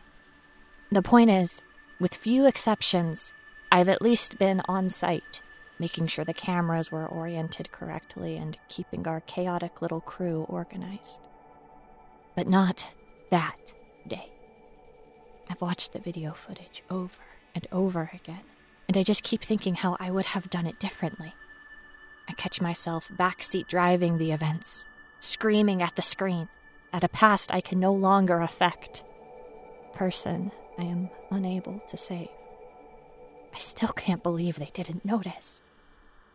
The 0.90 1.02
point 1.02 1.30
is, 1.30 1.62
with 1.98 2.14
few 2.14 2.46
exceptions, 2.46 3.32
I've 3.70 3.88
at 3.88 4.02
least 4.02 4.38
been 4.38 4.60
on 4.68 4.90
site, 4.90 5.40
making 5.82 6.06
sure 6.06 6.24
the 6.24 6.32
cameras 6.32 6.92
were 6.92 7.08
oriented 7.08 7.72
correctly 7.72 8.36
and 8.36 8.56
keeping 8.68 9.08
our 9.08 9.20
chaotic 9.22 9.82
little 9.82 10.00
crew 10.00 10.46
organized. 10.48 11.26
But 12.36 12.46
not 12.46 12.86
that 13.30 13.74
day. 14.06 14.28
I've 15.50 15.60
watched 15.60 15.92
the 15.92 15.98
video 15.98 16.34
footage 16.34 16.84
over 16.88 17.24
and 17.52 17.66
over 17.72 18.12
again, 18.14 18.44
and 18.86 18.96
I 18.96 19.02
just 19.02 19.24
keep 19.24 19.42
thinking 19.42 19.74
how 19.74 19.96
I 19.98 20.12
would 20.12 20.26
have 20.26 20.48
done 20.50 20.68
it 20.68 20.78
differently. 20.78 21.34
I 22.28 22.32
catch 22.34 22.60
myself 22.60 23.10
backseat 23.18 23.66
driving 23.66 24.18
the 24.18 24.30
events, 24.30 24.86
screaming 25.18 25.82
at 25.82 25.96
the 25.96 26.02
screen, 26.02 26.48
at 26.92 27.02
a 27.02 27.08
past 27.08 27.52
I 27.52 27.60
can 27.60 27.80
no 27.80 27.92
longer 27.92 28.40
affect. 28.40 29.02
Person 29.94 30.52
I 30.78 30.84
am 30.84 31.10
unable 31.32 31.80
to 31.88 31.96
save. 31.96 32.28
I 33.52 33.58
still 33.58 33.92
can't 33.92 34.22
believe 34.22 34.60
they 34.60 34.70
didn't 34.72 35.04
notice. 35.04 35.60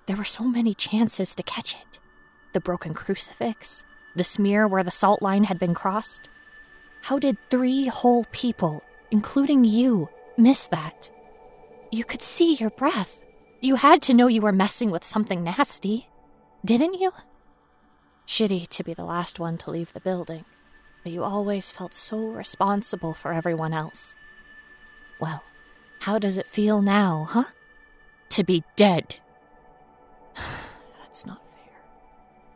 There 0.08 0.18
were 0.18 0.24
so 0.24 0.46
many 0.46 0.74
chances 0.74 1.36
to 1.36 1.44
catch 1.44 1.76
it 1.76 2.00
the 2.54 2.62
broken 2.62 2.94
crucifix, 2.96 3.84
the 4.16 4.24
smear 4.24 4.68
where 4.68 4.84
the 4.84 4.90
salt 4.90 5.22
line 5.22 5.44
had 5.44 5.60
been 5.60 5.76
crossed, 5.76 6.28
how 7.02 7.20
did 7.20 7.38
three 7.50 7.88
whole 7.88 8.26
people, 8.32 8.84
including 9.12 9.64
you, 9.64 10.10
miss 10.38 10.66
that? 10.68 11.12
You 11.92 12.04
could 12.04 12.22
see 12.22 12.56
your 12.56 12.70
breath. 12.72 13.24
You 13.62 13.76
had 13.76 14.02
to 14.04 14.14
know 14.14 14.28
you 14.28 14.42
were 14.42 14.52
messing 14.52 14.92
with 14.92 15.06
something 15.06 15.44
nasty, 15.44 16.10
didn't 16.66 16.96
you? 16.96 17.12
Shitty 18.28 18.68
to 18.68 18.84
be 18.84 18.94
the 18.94 19.06
last 19.06 19.40
one 19.40 19.58
to 19.60 19.72
leave 19.72 19.94
the 19.94 20.02
building, 20.02 20.44
but 21.04 21.12
you 21.12 21.24
always 21.24 21.72
felt 21.72 21.94
so 21.94 22.18
responsible 22.18 23.14
for 23.14 23.32
everyone 23.32 23.74
else. 23.74 24.16
Well, 25.22 25.44
how 26.02 26.20
does 26.20 26.38
it 26.38 26.48
feel 26.48 26.82
now, 26.82 27.28
huh? 27.30 27.46
To 28.30 28.44
be 28.44 28.64
dead. 28.76 29.20
That's 31.18 31.26
not 31.26 31.42
fair. 31.48 31.82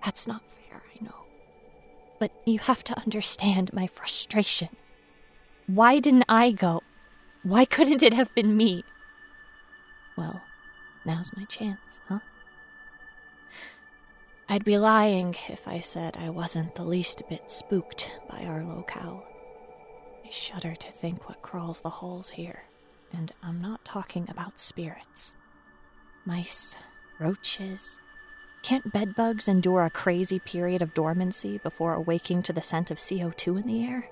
That's 0.06 0.27
not 0.27 0.44
fair 0.51 0.84
I 0.96 1.03
know. 1.03 1.25
but 2.20 2.32
you 2.46 2.60
have 2.60 2.84
to 2.84 2.96
understand 3.00 3.74
my 3.74 3.88
frustration. 3.88 4.70
Why 5.65 5.98
didn't 5.98 6.25
I 6.30 6.51
go? 6.51 6.84
Why 7.41 7.65
couldn't 7.65 8.03
it 8.03 8.13
have 8.13 8.32
been 8.36 8.56
me? 8.56 8.84
Well, 10.15 10.44
now's 11.06 11.32
my 11.36 11.46
chance, 11.46 12.01
huh? 12.08 12.20
I'd 14.48 14.63
be 14.63 14.77
lying 14.77 15.34
if 15.50 15.68
I 15.68 15.80
said 15.80 16.15
I 16.20 16.30
wasn't 16.30 16.75
the 16.75 16.84
least 16.84 17.24
bit 17.30 17.50
spooked 17.50 18.12
by 18.30 18.44
our 18.44 18.62
locale. 18.63 19.25
I 20.24 20.30
shudder 20.30 20.75
to 20.75 20.91
think 20.91 21.27
what 21.27 21.41
crawls 21.41 21.82
the 21.82 21.89
halls 21.89 22.30
here, 22.30 22.65
and 23.12 23.32
I'm 23.41 23.60
not 23.60 23.84
talking 23.84 24.27
about 24.30 24.60
spirits. 24.60 25.36
Mice, 26.25 26.77
roaches, 27.20 28.00
can't 28.62 28.91
bedbugs 28.91 29.48
endure 29.48 29.84
a 29.84 29.89
crazy 29.89 30.39
period 30.39 30.82
of 30.82 30.94
dormancy 30.94 31.58
before 31.58 31.94
awaking 31.94 32.44
to 32.44 32.53
the 32.53 32.62
scent 32.62 32.91
of 32.91 32.98
CO2 32.98 33.62
in 33.62 33.68
the 33.68 33.86
air? 33.86 34.10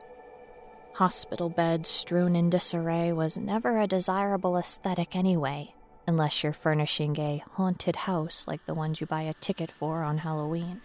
Hospital 0.94 1.50
beds 1.50 1.90
strewn 1.90 2.36
in 2.36 2.50
disarray 2.50 3.14
was 3.14 3.38
never 3.38 3.80
a 3.80 3.88
desirable 3.88 4.58
aesthetic 4.58 5.16
anyway, 5.16 5.74
unless 6.08 6.44
you're 6.44 6.52
furnishing 6.52 7.18
a 7.18 7.44
haunted 7.54 7.96
house 7.96 8.46
like 8.48 8.66
the 8.66 8.74
ones 8.74 9.00
you 9.00 9.08
buy 9.08 9.22
a 9.22 9.34
ticket 9.36 9.72
for 9.72 10.04
on 10.04 10.18
Halloween. 10.20 10.82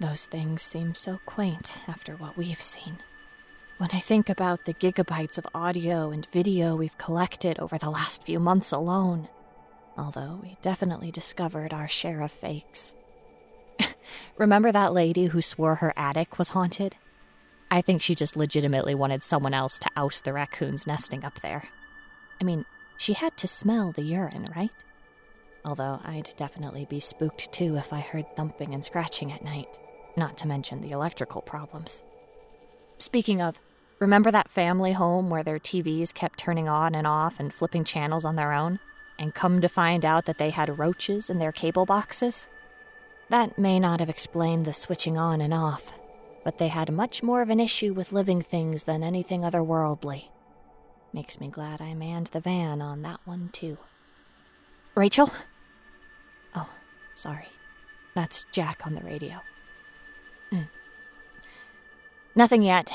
Those 0.00 0.26
things 0.26 0.62
seem 0.62 0.94
so 0.94 1.18
quaint 1.24 1.80
after 1.86 2.14
what 2.16 2.36
we've 2.36 2.60
seen. 2.60 2.98
When 3.78 3.90
I 3.92 4.00
think 4.00 4.28
about 4.28 4.64
the 4.64 4.74
gigabytes 4.74 5.38
of 5.38 5.46
audio 5.54 6.10
and 6.10 6.26
video 6.26 6.76
we've 6.76 6.98
collected 6.98 7.58
over 7.58 7.78
the 7.78 7.90
last 7.90 8.22
few 8.24 8.38
months 8.38 8.72
alone, 8.72 9.28
although 9.96 10.40
we 10.42 10.56
definitely 10.60 11.10
discovered 11.10 11.72
our 11.72 11.88
share 11.88 12.22
of 12.22 12.32
fakes. 12.32 12.94
Remember 14.36 14.72
that 14.72 14.92
lady 14.92 15.26
who 15.26 15.42
swore 15.42 15.76
her 15.76 15.92
attic 15.96 16.38
was 16.38 16.50
haunted? 16.50 16.96
I 17.70 17.80
think 17.80 18.02
she 18.02 18.14
just 18.14 18.36
legitimately 18.36 18.94
wanted 18.94 19.22
someone 19.22 19.54
else 19.54 19.78
to 19.78 19.90
oust 19.96 20.24
the 20.24 20.32
raccoons 20.32 20.86
nesting 20.86 21.24
up 21.24 21.40
there. 21.40 21.64
I 22.40 22.44
mean, 22.44 22.64
She 22.98 23.14
had 23.14 23.36
to 23.38 23.48
smell 23.48 23.90
the 23.90 24.02
urine, 24.02 24.46
right? 24.54 24.70
Although 25.64 26.00
I'd 26.04 26.30
definitely 26.36 26.84
be 26.84 27.00
spooked 27.00 27.52
too 27.52 27.76
if 27.76 27.92
I 27.92 27.98
heard 27.98 28.36
thumping 28.36 28.74
and 28.74 28.84
scratching 28.84 29.32
at 29.32 29.42
night, 29.42 29.80
not 30.16 30.36
to 30.38 30.46
mention 30.46 30.80
the 30.80 30.92
electrical 30.92 31.40
problems. 31.40 32.04
Speaking 32.98 33.42
of, 33.42 33.58
remember 33.98 34.30
that 34.30 34.48
family 34.48 34.92
home 34.92 35.30
where 35.30 35.42
their 35.42 35.58
TVs 35.58 36.14
kept 36.14 36.38
turning 36.38 36.68
on 36.68 36.94
and 36.94 37.06
off 37.06 37.40
and 37.40 37.52
flipping 37.52 37.82
channels 37.82 38.24
on 38.24 38.36
their 38.36 38.52
own? 38.52 38.78
And 39.22 39.32
come 39.32 39.60
to 39.60 39.68
find 39.68 40.04
out 40.04 40.24
that 40.24 40.38
they 40.38 40.50
had 40.50 40.80
roaches 40.80 41.30
in 41.30 41.38
their 41.38 41.52
cable 41.52 41.86
boxes? 41.86 42.48
That 43.28 43.56
may 43.56 43.78
not 43.78 44.00
have 44.00 44.08
explained 44.08 44.64
the 44.64 44.72
switching 44.72 45.16
on 45.16 45.40
and 45.40 45.54
off, 45.54 45.96
but 46.42 46.58
they 46.58 46.66
had 46.66 46.92
much 46.92 47.22
more 47.22 47.40
of 47.40 47.48
an 47.48 47.60
issue 47.60 47.94
with 47.94 48.10
living 48.10 48.40
things 48.40 48.82
than 48.82 49.04
anything 49.04 49.42
otherworldly. 49.42 50.24
Makes 51.12 51.38
me 51.38 51.50
glad 51.50 51.80
I 51.80 51.94
manned 51.94 52.26
the 52.28 52.40
van 52.40 52.82
on 52.82 53.02
that 53.02 53.20
one, 53.24 53.50
too. 53.52 53.78
Rachel? 54.96 55.30
Oh, 56.56 56.68
sorry. 57.14 57.46
That's 58.16 58.44
Jack 58.50 58.84
on 58.84 58.94
the 58.94 59.02
radio. 59.02 59.36
Mm. 60.50 60.68
Nothing 62.34 62.62
yet. 62.62 62.92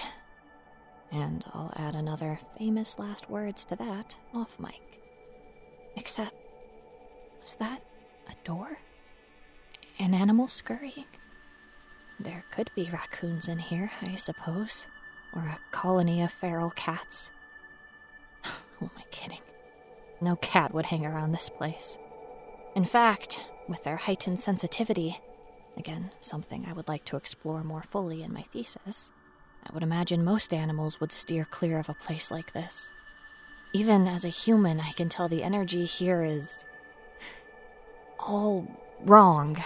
And 1.10 1.46
I'll 1.54 1.72
add 1.78 1.96
another 1.96 2.38
famous 2.60 3.00
last 3.00 3.30
words 3.30 3.64
to 3.64 3.78
that 3.78 4.18
off 4.34 4.60
mic. 4.60 5.07
Except, 5.98 6.36
was 7.42 7.56
that 7.56 7.82
a 8.30 8.46
door? 8.46 8.78
An 9.98 10.14
animal 10.14 10.48
scurrying? 10.48 11.06
There 12.20 12.44
could 12.52 12.70
be 12.76 12.90
raccoons 12.92 13.48
in 13.48 13.58
here, 13.58 13.90
I 14.02 14.16
suppose, 14.16 14.88
or 15.36 15.42
a 15.42 15.60
colony 15.72 16.22
of 16.22 16.32
feral 16.32 16.70
cats. 16.70 17.32
Who 18.78 18.86
am 18.86 18.92
I 18.96 19.04
kidding? 19.10 19.42
No 20.22 20.36
cat 20.36 20.74
would 20.74 20.86
hang 20.86 21.06
around 21.06 21.32
this 21.32 21.50
place. 21.50 21.98
In 22.76 22.86
fact, 22.86 23.44
with 23.68 23.84
their 23.84 23.98
heightened 23.98 24.40
sensitivity, 24.40 25.18
again, 25.78 26.12
something 26.20 26.66
I 26.68 26.74
would 26.74 26.88
like 26.88 27.06
to 27.06 27.18
explore 27.18 27.64
more 27.64 27.84
fully 27.84 28.22
in 28.22 28.34
my 28.34 28.44
thesis, 28.44 29.12
I 29.66 29.74
would 29.74 29.84
imagine 29.84 30.24
most 30.24 30.54
animals 30.54 31.00
would 31.00 31.12
steer 31.12 31.44
clear 31.44 31.80
of 31.80 31.90
a 31.90 31.96
place 31.96 32.30
like 32.30 32.54
this. 32.54 32.92
Even 33.74 34.08
as 34.08 34.26
a 34.26 34.30
human, 34.30 34.80
I 34.80 34.92
can 34.92 35.10
tell 35.10 35.28
the 35.28 35.44
energy 35.44 35.86
here 35.86 36.24
is. 36.24 36.66
all 38.20 38.68
wrong. 39.06 39.58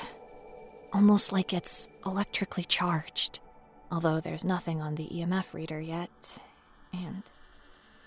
Almost 0.94 1.32
like 1.32 1.54
it's 1.54 1.88
electrically 2.06 2.64
charged. 2.66 3.40
Although 3.92 4.20
there's 4.20 4.44
nothing 4.46 4.82
on 4.82 4.96
the 4.96 5.08
EMF 5.08 5.54
reader 5.54 5.80
yet. 5.80 6.42
And. 6.94 7.24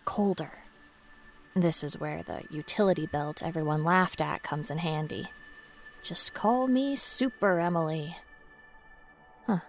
colder. 0.04 0.50
This 1.56 1.84
is 1.84 1.98
where 1.98 2.22
the 2.22 2.42
utility 2.50 3.06
belt 3.06 3.42
everyone 3.42 3.84
laughed 3.84 4.20
at 4.20 4.42
comes 4.42 4.70
in 4.70 4.78
handy. 4.78 5.26
Just 6.02 6.34
call 6.34 6.66
me 6.68 6.96
Super 6.96 7.60
Emily. 7.60 8.16
Huh. 9.46 9.60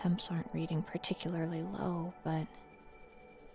Temps 0.00 0.28
aren't 0.30 0.50
reading 0.52 0.82
particularly 0.82 1.62
low, 1.62 2.14
but 2.24 2.46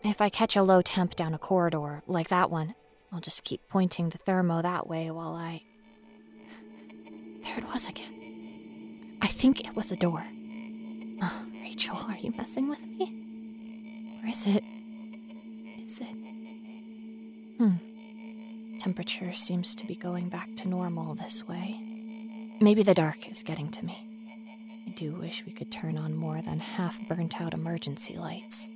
if 0.03 0.22
I 0.22 0.29
catch 0.29 0.55
a 0.55 0.63
low 0.63 0.81
temp 0.81 1.15
down 1.15 1.34
a 1.34 1.38
corridor, 1.38 2.01
like 2.08 2.29
that 2.29 2.50
one, 2.50 2.75
I'll 3.12 3.20
just 3.20 3.43
keep 3.43 3.62
pointing 3.67 4.10
the 4.10 4.17
thermo 4.17 4.62
that 4.62 4.88
way 4.88 5.12
while 5.12 5.34
I. 5.36 5.63
There 7.43 7.58
it 7.58 7.65
was 7.65 7.88
again. 7.88 9.17
I 9.22 9.27
think 9.27 9.67
it 9.67 9.75
was 9.75 9.91
a 9.91 9.96
door. 9.96 10.24
Oh, 11.22 11.46
Rachel, 11.62 11.98
are 11.98 12.17
you 12.17 12.31
messing 12.38 12.70
with 12.70 12.86
me? 12.86 14.20
Or 14.24 14.29
is 14.29 14.46
it. 14.46 14.63
Is 15.84 16.00
it. 16.01 16.15
Hmm. 17.58 18.77
Temperature 18.79 19.34
seems 19.34 19.75
to 19.75 19.86
be 19.86 19.96
going 19.96 20.29
back 20.29 20.55
to 20.58 20.67
normal 20.67 21.15
this 21.15 21.48
way. 21.48 21.79
Maybe 22.59 22.83
the 22.83 22.94
dark 22.94 23.29
is 23.29 23.44
getting 23.44 23.70
to 23.72 23.85
me. 23.85 24.07
I 24.87 24.92
do 24.92 25.14
wish 25.14 25.46
we 25.46 25.51
could 25.51 25.72
turn 25.72 25.98
on 25.98 26.16
more 26.16 26.42
than 26.42 26.59
half 26.59 27.00
burnt 27.07 27.40
out 27.42 27.53
emergency 27.53 28.18
lights. 28.18 28.70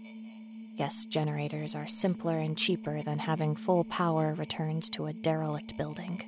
Guess 0.77 1.05
generators 1.05 1.73
are 1.73 1.87
simpler 1.87 2.37
and 2.37 2.57
cheaper 2.57 3.01
than 3.01 3.19
having 3.19 3.55
full 3.55 3.85
power 3.85 4.33
returned 4.33 4.83
to 4.91 5.05
a 5.05 5.13
derelict 5.13 5.77
building. 5.77 6.21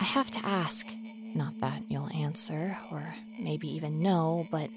I 0.00 0.04
have 0.04 0.30
to 0.30 0.46
ask, 0.46 0.86
not 1.34 1.60
that 1.60 1.82
you'll 1.88 2.10
answer, 2.14 2.78
or 2.90 3.14
maybe 3.38 3.68
even 3.68 4.00
know, 4.00 4.48
but 4.50 4.70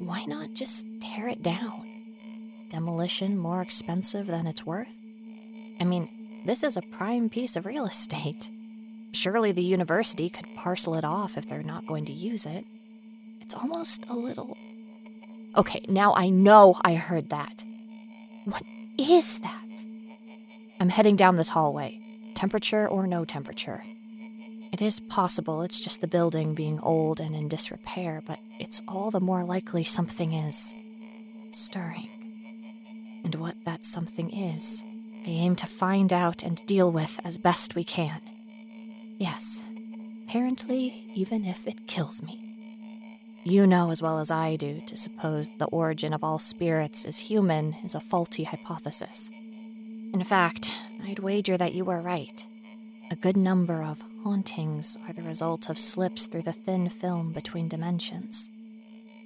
why 0.00 0.24
not 0.24 0.54
just 0.54 0.88
tear 1.00 1.28
it 1.28 1.40
down? 1.40 1.86
Demolition 2.68 3.38
more 3.38 3.62
expensive 3.62 4.26
than 4.26 4.48
it's 4.48 4.66
worth? 4.66 4.98
I 5.78 5.84
mean, 5.84 6.08
this 6.44 6.64
is 6.64 6.76
a 6.76 6.82
prime 6.82 7.28
piece 7.28 7.54
of 7.54 7.64
real 7.64 7.86
estate. 7.86 8.50
Surely 9.12 9.52
the 9.52 9.62
university 9.62 10.28
could 10.28 10.46
parcel 10.56 10.96
it 10.96 11.04
off 11.04 11.38
if 11.38 11.46
they're 11.46 11.62
not 11.62 11.86
going 11.86 12.04
to 12.06 12.12
use 12.12 12.44
it. 12.44 12.64
It's 13.40 13.54
almost 13.54 14.04
a 14.08 14.16
little. 14.16 14.56
Okay, 15.56 15.80
now 15.88 16.12
I 16.14 16.28
know 16.28 16.74
I 16.82 16.94
heard 16.94 17.28
that. 17.28 17.64
What 18.46 18.62
is 18.96 19.40
that? 19.40 19.86
I'm 20.78 20.88
heading 20.88 21.16
down 21.16 21.34
this 21.34 21.48
hallway, 21.48 22.00
temperature 22.34 22.86
or 22.86 23.08
no 23.08 23.24
temperature. 23.24 23.84
It 24.72 24.80
is 24.80 25.00
possible 25.00 25.62
it's 25.62 25.80
just 25.80 26.00
the 26.00 26.06
building 26.06 26.54
being 26.54 26.78
old 26.78 27.18
and 27.18 27.34
in 27.34 27.48
disrepair, 27.48 28.22
but 28.24 28.38
it's 28.60 28.80
all 28.86 29.10
the 29.10 29.20
more 29.20 29.42
likely 29.42 29.82
something 29.82 30.32
is 30.32 30.76
stirring. 31.50 32.08
And 33.24 33.34
what 33.34 33.56
that 33.64 33.84
something 33.84 34.30
is, 34.30 34.84
I 35.26 35.30
aim 35.30 35.56
to 35.56 35.66
find 35.66 36.12
out 36.12 36.44
and 36.44 36.64
deal 36.66 36.92
with 36.92 37.18
as 37.24 37.38
best 37.38 37.74
we 37.74 37.82
can. 37.82 38.20
Yes, 39.18 39.60
apparently, 40.24 41.10
even 41.14 41.44
if 41.44 41.66
it 41.66 41.88
kills 41.88 42.22
me. 42.22 42.45
You 43.48 43.64
know 43.64 43.92
as 43.92 44.02
well 44.02 44.18
as 44.18 44.32
I 44.32 44.56
do 44.56 44.82
to 44.86 44.96
suppose 44.96 45.48
the 45.58 45.66
origin 45.66 46.12
of 46.12 46.24
all 46.24 46.40
spirits 46.40 47.04
is 47.04 47.16
human 47.16 47.76
is 47.84 47.94
a 47.94 48.00
faulty 48.00 48.42
hypothesis. 48.42 49.30
In 50.12 50.24
fact, 50.24 50.72
I'd 51.04 51.20
wager 51.20 51.56
that 51.56 51.72
you 51.72 51.84
were 51.84 52.00
right. 52.00 52.44
A 53.08 53.14
good 53.14 53.36
number 53.36 53.84
of 53.84 54.02
hauntings 54.24 54.98
are 55.06 55.12
the 55.12 55.22
result 55.22 55.70
of 55.70 55.78
slips 55.78 56.26
through 56.26 56.42
the 56.42 56.52
thin 56.52 56.88
film 56.88 57.30
between 57.30 57.68
dimensions. 57.68 58.50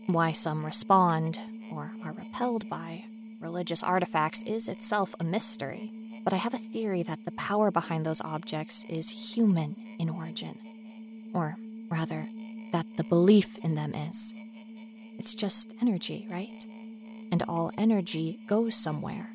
Why 0.07 0.33
some 0.33 0.67
respond, 0.67 1.41
or 1.73 1.95
are 2.05 2.13
repelled 2.13 2.69
by, 2.69 3.07
religious 3.41 3.83
artifacts 3.83 4.43
is 4.43 4.69
itself 4.69 5.15
a 5.19 5.25
mystery, 5.25 5.95
but 6.25 6.35
I 6.35 6.37
have 6.37 6.53
a 6.53 6.59
theory 6.59 7.03
that 7.05 7.25
the 7.25 7.33
power 7.33 7.71
behind 7.71 8.05
those 8.05 8.21
objects 8.21 8.85
is 8.87 9.33
human 9.35 9.77
in 9.99 10.11
origin. 10.11 10.59
Or, 11.33 11.57
rather, 11.89 12.29
that 12.73 12.87
the 12.97 13.05
belief 13.05 13.59
in 13.59 13.75
them 13.75 13.95
is. 13.95 14.35
It's 15.19 15.35
just 15.35 15.75
energy, 15.81 16.27
right? 16.31 16.67
And 17.31 17.43
all 17.49 17.73
energy 17.77 18.41
goes 18.47 18.75
somewhere. 18.75 19.31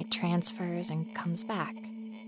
It 0.00 0.10
transfers 0.10 0.90
and 0.90 1.14
comes 1.14 1.44
back, 1.44 1.76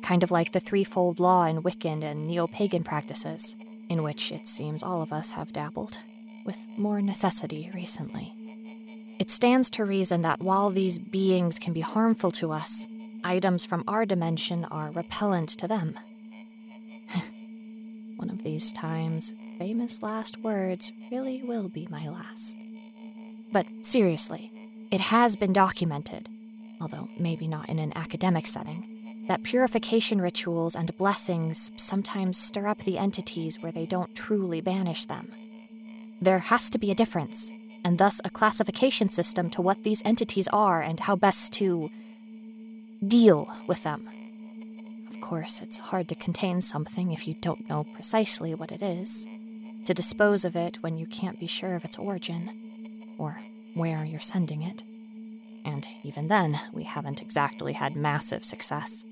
kind 0.03 0.23
of 0.23 0.31
like 0.31 0.53
the 0.53 0.61
threefold 0.61 1.19
law 1.19 1.45
in 1.47 1.63
Wiccan 1.63 2.05
and 2.05 2.27
neo 2.27 2.47
pagan 2.47 2.85
practices, 2.85 3.57
in 3.89 4.03
which 4.03 4.31
it 4.31 4.47
seems 4.47 4.83
all 4.83 5.03
of 5.03 5.13
us 5.13 5.33
have 5.33 5.53
dabbled, 5.53 5.99
with 6.45 6.59
more 6.77 7.01
necessity 7.01 7.71
recently. 7.75 8.33
It 9.19 9.31
stands 9.31 9.71
to 9.71 9.85
reason 9.85 10.23
that 10.23 10.41
while 10.41 10.71
these 10.71 10.99
beings 10.99 11.59
can 11.59 11.73
be 11.73 11.81
harmful 11.81 12.31
to 12.33 12.53
us, 12.53 12.87
items 13.23 13.65
from 13.65 13.85
our 13.89 14.05
dimension 14.05 14.65
are 14.67 14.91
repellent 14.91 15.49
to 15.51 15.67
them. 15.67 15.99
One 18.17 18.29
of 18.29 18.43
these 18.43 18.73
times, 18.73 19.33
famous 19.59 20.03
last 20.03 20.39
words 20.43 20.93
really 21.11 21.43
will 21.43 21.69
be 21.69 21.87
my 21.91 22.09
last. 22.09 22.57
But 23.53 23.67
seriously, 23.83 24.51
it 24.91 25.01
has 25.01 25.37
been 25.37 25.53
documented, 25.53 26.29
although 26.81 27.09
maybe 27.19 27.47
not 27.49 27.69
in 27.69 27.79
an 27.79 27.93
academic 27.97 28.47
setting, 28.47 29.25
that 29.29 29.43
purification 29.43 30.21
rituals 30.21 30.75
and 30.75 30.97
blessings 30.99 31.71
sometimes 31.77 32.37
stir 32.37 32.67
up 32.67 32.79
the 32.81 32.99
entities 32.99 33.61
where 33.61 33.73
they 33.73 33.87
don't 33.87 34.15
truly 34.15 34.61
banish 34.61 35.07
them. 35.07 35.33
There 36.21 36.41
has 36.41 36.69
to 36.71 36.79
be 36.79 36.91
a 36.91 36.95
difference, 36.95 37.53
and 37.85 37.99
thus 37.99 38.21
a 38.25 38.31
classification 38.31 39.11
system 39.11 39.51
to 39.51 39.63
what 39.63 39.83
these 39.83 40.03
entities 40.05 40.49
are 40.53 40.83
and 40.83 41.01
how 41.01 41.17
best 41.17 41.53
to 41.55 41.91
deal 43.07 43.55
with 43.67 43.83
them. 43.83 44.09
Of 45.09 45.21
course, 45.21 45.61
it's 45.61 45.77
hard 45.77 46.09
to 46.09 46.15
contain 46.15 46.61
something 46.61 47.13
if 47.13 47.29
you 47.29 47.35
don't 47.35 47.69
know 47.69 47.85
precisely 47.85 48.55
what 48.55 48.73
it 48.73 48.83
is, 48.83 49.27
to 49.85 49.95
dispose 49.95 50.45
of 50.45 50.57
it 50.57 50.83
when 50.83 50.97
you 50.97 51.07
can't 51.07 51.41
be 51.41 51.47
sure 51.47 51.75
of 51.75 51.85
its 51.85 51.99
origin, 51.99 53.15
or 53.19 53.41
where 53.75 54.05
you're 54.05 54.21
sending 54.21 54.63
it. 54.63 54.83
And 55.65 55.87
even 56.03 56.29
then, 56.29 56.61
we 56.73 56.85
haven't 56.85 57.23
exactly 57.23 57.73
had 57.73 57.97
massive 57.97 58.45
success. 58.45 59.05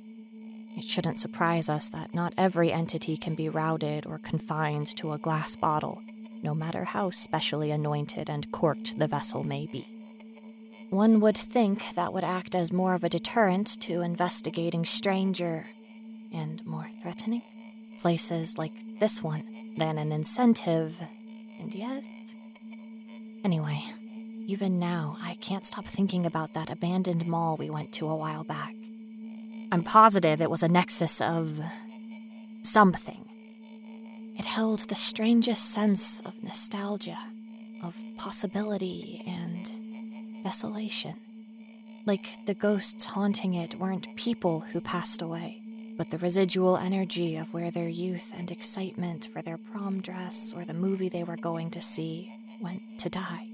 It 0.76 0.84
shouldn't 0.84 1.18
surprise 1.18 1.68
us 1.68 1.88
that 1.88 2.14
not 2.14 2.34
every 2.36 2.72
entity 2.72 3.16
can 3.16 3.34
be 3.34 3.48
routed 3.48 4.06
or 4.06 4.18
confined 4.18 4.94
to 4.96 5.12
a 5.12 5.18
glass 5.18 5.56
bottle 5.56 6.02
no 6.42 6.54
matter 6.54 6.84
how 6.84 7.10
specially 7.10 7.70
anointed 7.70 8.28
and 8.28 8.50
corked 8.50 8.98
the 8.98 9.06
vessel 9.06 9.44
may 9.44 9.66
be. 9.66 9.86
One 10.90 11.20
would 11.20 11.36
think 11.38 11.94
that 11.94 12.12
would 12.12 12.24
act 12.24 12.54
as 12.54 12.72
more 12.72 12.94
of 12.94 13.04
a 13.04 13.08
deterrent 13.08 13.80
to 13.82 14.02
investigating 14.02 14.84
stranger 14.84 15.66
and 16.32 16.64
more 16.66 16.88
threatening. 17.00 17.42
Places 18.00 18.58
like 18.58 18.74
this 18.98 19.22
one 19.22 19.44
than 19.76 19.98
an 19.98 20.12
incentive, 20.12 21.00
and 21.58 21.74
yet. 21.74 22.04
Anyway, 23.44 23.84
even 24.46 24.78
now, 24.78 25.16
I 25.22 25.34
can't 25.34 25.66
stop 25.66 25.86
thinking 25.86 26.26
about 26.26 26.54
that 26.54 26.70
abandoned 26.70 27.26
mall 27.26 27.56
we 27.56 27.70
went 27.70 27.92
to 27.92 28.08
a 28.08 28.16
while 28.16 28.44
back. 28.44 28.74
I'm 29.70 29.82
positive 29.82 30.40
it 30.40 30.50
was 30.50 30.62
a 30.62 30.68
nexus 30.68 31.20
of. 31.20 31.60
something. 32.62 33.24
It 34.38 34.44
held 34.46 34.80
the 34.80 34.94
strangest 34.94 35.70
sense 35.70 36.20
of 36.20 36.42
nostalgia, 36.42 37.18
of 37.82 38.02
possibility 38.16 39.22
and 39.26 40.42
desolation. 40.42 41.14
Like 42.06 42.44
the 42.46 42.54
ghosts 42.54 43.04
haunting 43.06 43.54
it 43.54 43.78
weren't 43.78 44.14
people 44.16 44.60
who 44.60 44.80
passed 44.80 45.22
away, 45.22 45.61
but 45.96 46.10
the 46.10 46.18
residual 46.18 46.76
energy 46.76 47.36
of 47.36 47.52
where 47.52 47.70
their 47.70 47.88
youth 47.88 48.32
and 48.36 48.50
excitement 48.50 49.26
for 49.26 49.42
their 49.42 49.58
prom 49.58 50.00
dress 50.00 50.52
or 50.56 50.64
the 50.64 50.74
movie 50.74 51.08
they 51.08 51.24
were 51.24 51.36
going 51.36 51.70
to 51.70 51.80
see 51.80 52.32
went 52.60 52.82
to 52.98 53.08
die. 53.08 53.48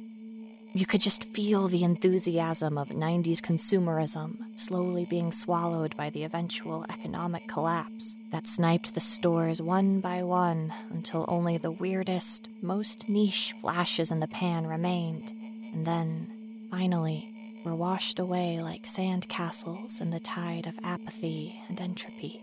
You 0.74 0.84
could 0.84 1.00
just 1.00 1.24
feel 1.24 1.66
the 1.66 1.82
enthusiasm 1.82 2.76
of 2.76 2.90
90s 2.90 3.38
consumerism 3.40 4.36
slowly 4.54 5.06
being 5.06 5.32
swallowed 5.32 5.96
by 5.96 6.10
the 6.10 6.24
eventual 6.24 6.84
economic 6.90 7.48
collapse 7.48 8.16
that 8.30 8.46
sniped 8.46 8.94
the 8.94 9.00
stores 9.00 9.62
one 9.62 10.00
by 10.00 10.22
one 10.22 10.72
until 10.90 11.24
only 11.26 11.56
the 11.56 11.70
weirdest, 11.70 12.48
most 12.60 13.08
niche 13.08 13.54
flashes 13.60 14.10
in 14.10 14.20
the 14.20 14.28
pan 14.28 14.66
remained, 14.66 15.32
and 15.72 15.86
then, 15.86 16.28
finally, 16.70 17.32
were 17.68 17.74
washed 17.74 18.18
away 18.18 18.62
like 18.62 18.86
sand 18.86 19.28
castles 19.28 20.00
in 20.00 20.08
the 20.08 20.20
tide 20.20 20.66
of 20.66 20.78
apathy 20.82 21.60
and 21.68 21.78
entropy. 21.78 22.40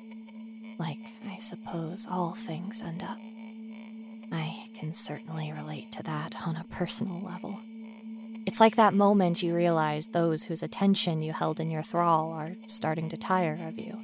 Like, 0.78 1.00
I 1.28 1.38
suppose, 1.38 2.06
all 2.10 2.34
things 2.34 2.84
end 2.86 3.02
up. 3.02 3.18
I 4.32 4.66
can 4.76 4.94
certainly 4.94 5.52
relate 5.52 5.92
to 5.94 6.04
that 6.04 6.36
on 6.46 6.56
a 6.56 6.66
personal 6.66 7.22
level. 7.22 7.60
It's 8.46 8.60
like 8.60 8.76
that 8.76 8.94
moment 8.94 9.42
you 9.42 9.56
realize 9.56 10.08
those 10.08 10.44
whose 10.44 10.62
attention 10.62 11.24
you 11.24 11.34
held 11.34 11.60
in 11.60 11.72
your 11.72 11.82
thrall 11.82 12.32
are 12.32 12.56
starting 12.68 13.10
to 13.10 13.18
tire 13.18 13.60
of 13.68 13.80
you. 13.80 13.98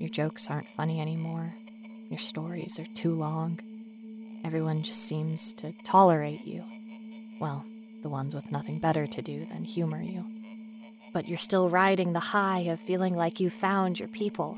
Your 0.00 0.08
jokes 0.08 0.50
aren't 0.50 0.68
funny 0.68 1.00
anymore. 1.00 1.54
Your 2.10 2.18
stories 2.18 2.80
are 2.80 2.86
too 2.86 3.14
long. 3.14 3.60
Everyone 4.44 4.82
just 4.82 5.02
seems 5.06 5.52
to 5.54 5.74
tolerate 5.84 6.44
you. 6.44 6.64
Well, 7.40 7.64
the 8.04 8.08
ones 8.08 8.36
with 8.36 8.52
nothing 8.52 8.78
better 8.78 9.08
to 9.08 9.20
do 9.20 9.44
than 9.46 9.64
humor 9.64 10.00
you. 10.00 10.24
But 11.12 11.26
you're 11.26 11.36
still 11.36 11.68
riding 11.68 12.12
the 12.12 12.20
high 12.20 12.60
of 12.60 12.78
feeling 12.78 13.16
like 13.16 13.40
you 13.40 13.50
found 13.50 13.98
your 13.98 14.08
people, 14.08 14.56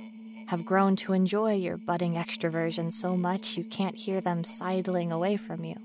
have 0.49 0.67
grown 0.67 0.97
to 0.97 1.15
enjoy 1.15 1.55
your 1.55 1.79
budding 1.79 2.17
extroversion 2.17 2.93
so 2.93 3.17
much 3.17 3.57
you 3.57 3.65
can't 3.65 3.97
hear 3.97 4.21
them 4.21 4.45
sidling 4.45 5.11
away 5.11 5.39
from 5.39 5.65
you 5.65 5.77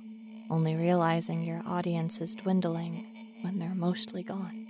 only 0.51 0.75
realizing 0.75 1.43
your 1.43 1.61
audience 1.65 2.19
is 2.19 2.35
dwindling 2.35 3.05
when 3.39 3.57
they're 3.57 3.73
mostly 3.73 4.21
gone. 4.21 4.67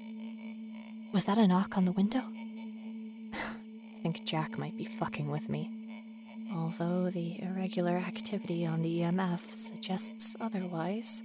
Was 1.11 1.25
that 1.25 1.39
a 1.39 1.47
knock 1.47 1.75
on 1.75 1.85
the 1.85 1.91
window? 1.91 2.21
I 3.33 4.01
think 4.03 4.23
Jack 4.23 4.59
might 4.59 4.77
be 4.77 4.85
fucking 4.85 5.31
with 5.31 5.49
me. 5.49 5.71
Although 6.53 7.09
the 7.09 7.41
irregular 7.41 7.97
activity 7.97 8.63
on 8.63 8.83
the 8.83 8.99
EMF 8.99 9.51
suggests 9.51 10.35
otherwise. 10.39 11.23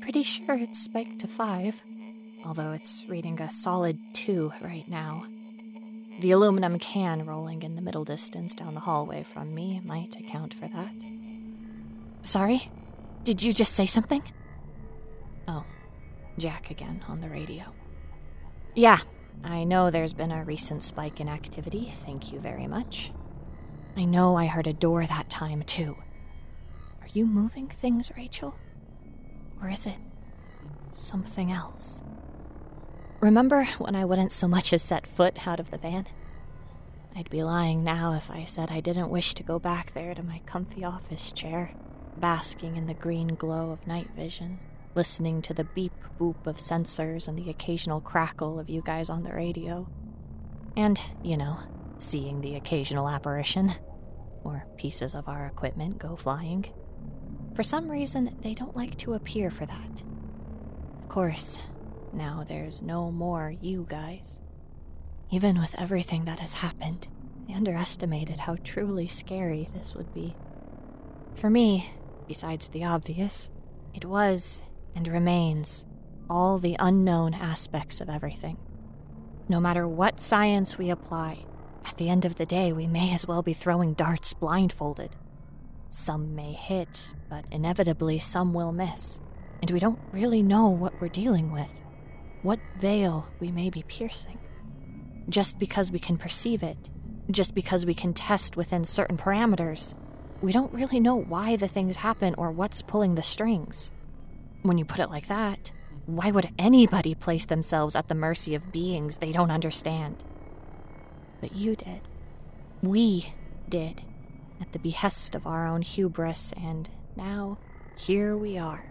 Pretty 0.00 0.22
sure 0.22 0.54
it's 0.54 0.80
spiked 0.80 1.18
to 1.20 1.28
5, 1.28 1.82
although 2.46 2.72
it's 2.72 3.04
reading 3.08 3.40
a 3.40 3.50
solid 3.50 3.98
2 4.14 4.52
right 4.62 4.88
now. 4.88 5.26
The 6.20 6.30
aluminum 6.30 6.78
can 6.78 7.26
rolling 7.26 7.62
in 7.62 7.76
the 7.76 7.82
middle 7.82 8.04
distance 8.04 8.54
down 8.54 8.74
the 8.74 8.80
hallway 8.80 9.22
from 9.22 9.54
me 9.54 9.80
might 9.84 10.16
account 10.16 10.54
for 10.54 10.66
that. 10.68 10.94
Sorry? 12.22 12.70
Did 13.22 13.42
you 13.42 13.52
just 13.52 13.74
say 13.74 13.86
something? 13.86 14.22
Oh, 15.46 15.64
Jack 16.38 16.70
again 16.70 17.04
on 17.08 17.20
the 17.20 17.28
radio. 17.28 17.64
Yeah, 18.74 18.98
I 19.44 19.64
know 19.64 19.90
there's 19.90 20.14
been 20.14 20.32
a 20.32 20.44
recent 20.44 20.82
spike 20.82 21.20
in 21.20 21.28
activity. 21.28 21.92
Thank 21.94 22.32
you 22.32 22.40
very 22.40 22.66
much. 22.66 23.12
I 23.96 24.04
know 24.04 24.36
I 24.36 24.46
heard 24.46 24.66
a 24.66 24.72
door 24.72 25.04
that 25.06 25.28
time, 25.28 25.62
too. 25.62 25.96
Are 27.00 27.08
you 27.12 27.26
moving 27.26 27.68
things, 27.68 28.10
Rachel? 28.16 28.54
Or 29.62 29.68
is 29.68 29.86
it 29.86 29.98
something 30.90 31.50
else? 31.50 32.02
Remember 33.20 33.64
when 33.78 33.96
I 33.96 34.04
wouldn't 34.04 34.32
so 34.32 34.46
much 34.46 34.72
as 34.72 34.82
set 34.82 35.06
foot 35.06 35.46
out 35.46 35.58
of 35.58 35.70
the 35.70 35.78
van? 35.78 36.06
I'd 37.16 37.30
be 37.30 37.42
lying 37.42 37.82
now 37.82 38.12
if 38.12 38.30
I 38.30 38.44
said 38.44 38.70
I 38.70 38.80
didn't 38.80 39.10
wish 39.10 39.34
to 39.34 39.42
go 39.42 39.58
back 39.58 39.92
there 39.92 40.14
to 40.14 40.22
my 40.22 40.40
comfy 40.46 40.84
office 40.84 41.32
chair 41.32 41.72
basking 42.16 42.76
in 42.76 42.86
the 42.86 42.94
green 42.94 43.28
glow 43.34 43.72
of 43.72 43.86
night 43.86 44.10
vision, 44.14 44.60
listening 44.94 45.42
to 45.42 45.54
the 45.54 45.64
beep 45.64 45.92
boop 46.18 46.46
of 46.46 46.56
sensors 46.56 47.26
and 47.26 47.38
the 47.38 47.50
occasional 47.50 48.00
crackle 48.00 48.58
of 48.58 48.70
you 48.70 48.82
guys 48.82 49.10
on 49.10 49.22
the 49.22 49.34
radio. 49.34 49.88
And, 50.76 51.00
you 51.22 51.36
know, 51.36 51.58
seeing 51.98 52.40
the 52.40 52.54
occasional 52.54 53.08
apparition, 53.08 53.74
or 54.44 54.66
pieces 54.76 55.14
of 55.14 55.28
our 55.28 55.46
equipment 55.46 55.98
go 55.98 56.14
flying. 56.14 56.66
For 57.54 57.62
some 57.62 57.90
reason, 57.90 58.36
they 58.42 58.54
don't 58.54 58.76
like 58.76 58.96
to 58.98 59.14
appear 59.14 59.50
for 59.50 59.66
that. 59.66 60.04
Of 61.00 61.08
course, 61.08 61.58
now 62.12 62.44
there's 62.46 62.82
no 62.82 63.10
more 63.10 63.54
you 63.60 63.86
guys. 63.88 64.40
Even 65.30 65.58
with 65.58 65.74
everything 65.78 66.24
that 66.24 66.40
has 66.40 66.54
happened, 66.54 67.08
I 67.48 67.54
underestimated 67.54 68.40
how 68.40 68.56
truly 68.62 69.08
scary 69.08 69.68
this 69.74 69.94
would 69.94 70.14
be. 70.14 70.36
For 71.34 71.50
me, 71.50 71.90
besides 72.28 72.68
the 72.68 72.84
obvious. 72.84 73.50
It 73.94 74.04
was, 74.04 74.62
and 74.94 75.08
remains, 75.08 75.86
all 76.30 76.58
the 76.58 76.76
unknown 76.78 77.34
aspects 77.34 78.00
of 78.00 78.08
everything. 78.08 78.58
No 79.48 79.58
matter 79.58 79.88
what 79.88 80.20
science 80.20 80.76
we 80.76 80.90
apply, 80.90 81.46
at 81.86 81.96
the 81.96 82.10
end 82.10 82.24
of 82.24 82.36
the 82.36 82.46
day, 82.46 82.72
we 82.72 82.86
may 82.86 83.14
as 83.14 83.26
well 83.26 83.42
be 83.42 83.54
throwing 83.54 83.94
darts 83.94 84.34
blindfolded. 84.34 85.16
Some 85.90 86.34
may 86.34 86.52
hit, 86.52 87.14
but 87.30 87.44
inevitably 87.50 88.18
some 88.18 88.52
will 88.52 88.72
miss, 88.72 89.20
and 89.62 89.70
we 89.70 89.78
don't 89.78 89.98
really 90.12 90.42
know 90.42 90.68
what 90.68 91.00
we're 91.00 91.08
dealing 91.08 91.50
with, 91.50 91.80
what 92.42 92.60
veil 92.78 93.28
we 93.40 93.50
may 93.50 93.70
be 93.70 93.82
piercing. 93.88 94.38
Just 95.28 95.58
because 95.58 95.90
we 95.90 95.98
can 95.98 96.16
perceive 96.18 96.62
it, 96.62 96.90
just 97.30 97.54
because 97.54 97.86
we 97.86 97.94
can 97.94 98.12
test 98.12 98.56
within 98.56 98.84
certain 98.84 99.16
parameters, 99.16 99.94
we 100.40 100.52
don't 100.52 100.72
really 100.72 101.00
know 101.00 101.16
why 101.16 101.56
the 101.56 101.68
things 101.68 101.96
happen 101.96 102.34
or 102.36 102.50
what's 102.50 102.82
pulling 102.82 103.14
the 103.14 103.22
strings. 103.22 103.90
When 104.62 104.78
you 104.78 104.84
put 104.84 105.00
it 105.00 105.10
like 105.10 105.26
that, 105.26 105.72
why 106.06 106.30
would 106.30 106.50
anybody 106.58 107.14
place 107.14 107.44
themselves 107.44 107.96
at 107.96 108.08
the 108.08 108.14
mercy 108.14 108.54
of 108.54 108.72
beings 108.72 109.18
they 109.18 109.32
don't 109.32 109.50
understand? 109.50 110.24
But 111.40 111.54
you 111.54 111.76
did. 111.76 112.00
We 112.82 113.34
did, 113.68 114.02
at 114.60 114.72
the 114.72 114.78
behest 114.78 115.34
of 115.34 115.46
our 115.46 115.66
own 115.66 115.82
hubris, 115.82 116.52
and 116.56 116.90
now 117.16 117.58
here 117.96 118.36
we 118.36 118.58
are. 118.58 118.90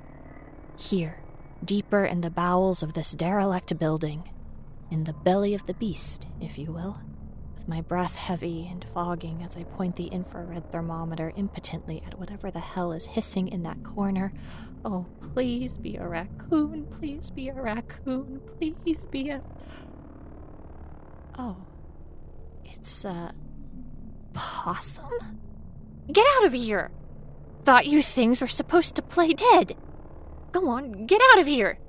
Here, 0.77 1.19
deeper 1.63 2.05
in 2.05 2.21
the 2.21 2.29
bowels 2.29 2.83
of 2.83 2.93
this 2.93 3.11
derelict 3.13 3.77
building, 3.79 4.29
in 4.91 5.03
the 5.03 5.13
belly 5.13 5.53
of 5.53 5.65
the 5.65 5.73
beast, 5.73 6.27
if 6.39 6.57
you 6.57 6.71
will 6.71 6.99
with 7.57 7.67
my 7.67 7.81
breath 7.81 8.15
heavy 8.15 8.67
and 8.69 8.85
fogging 8.93 9.41
as 9.43 9.57
I 9.57 9.63
point 9.63 9.95
the 9.95 10.05
infrared 10.07 10.71
thermometer 10.71 11.33
impotently 11.35 12.03
at 12.05 12.19
whatever 12.19 12.51
the 12.51 12.59
hell 12.59 12.91
is 12.91 13.07
hissing 13.07 13.47
in 13.47 13.63
that 13.63 13.83
corner. 13.83 14.31
Oh, 14.85 15.07
please 15.33 15.75
be 15.75 15.95
a 15.97 16.07
raccoon, 16.07 16.85
please 16.85 17.29
be 17.31 17.49
a 17.49 17.53
raccoon, 17.53 18.41
please 18.59 19.07
be 19.07 19.29
a. 19.29 19.41
Oh. 21.37 21.57
It's 22.63 23.03
a. 23.05 23.33
possum? 24.33 25.39
Get 26.11 26.25
out 26.37 26.45
of 26.45 26.53
here! 26.53 26.91
Thought 27.65 27.87
you 27.87 28.01
things 28.01 28.39
were 28.39 28.47
supposed 28.47 28.95
to 28.95 29.01
play 29.01 29.33
dead! 29.33 29.75
Go 30.51 30.69
on, 30.69 31.05
get 31.05 31.21
out 31.31 31.39
of 31.39 31.47
here! 31.47 31.79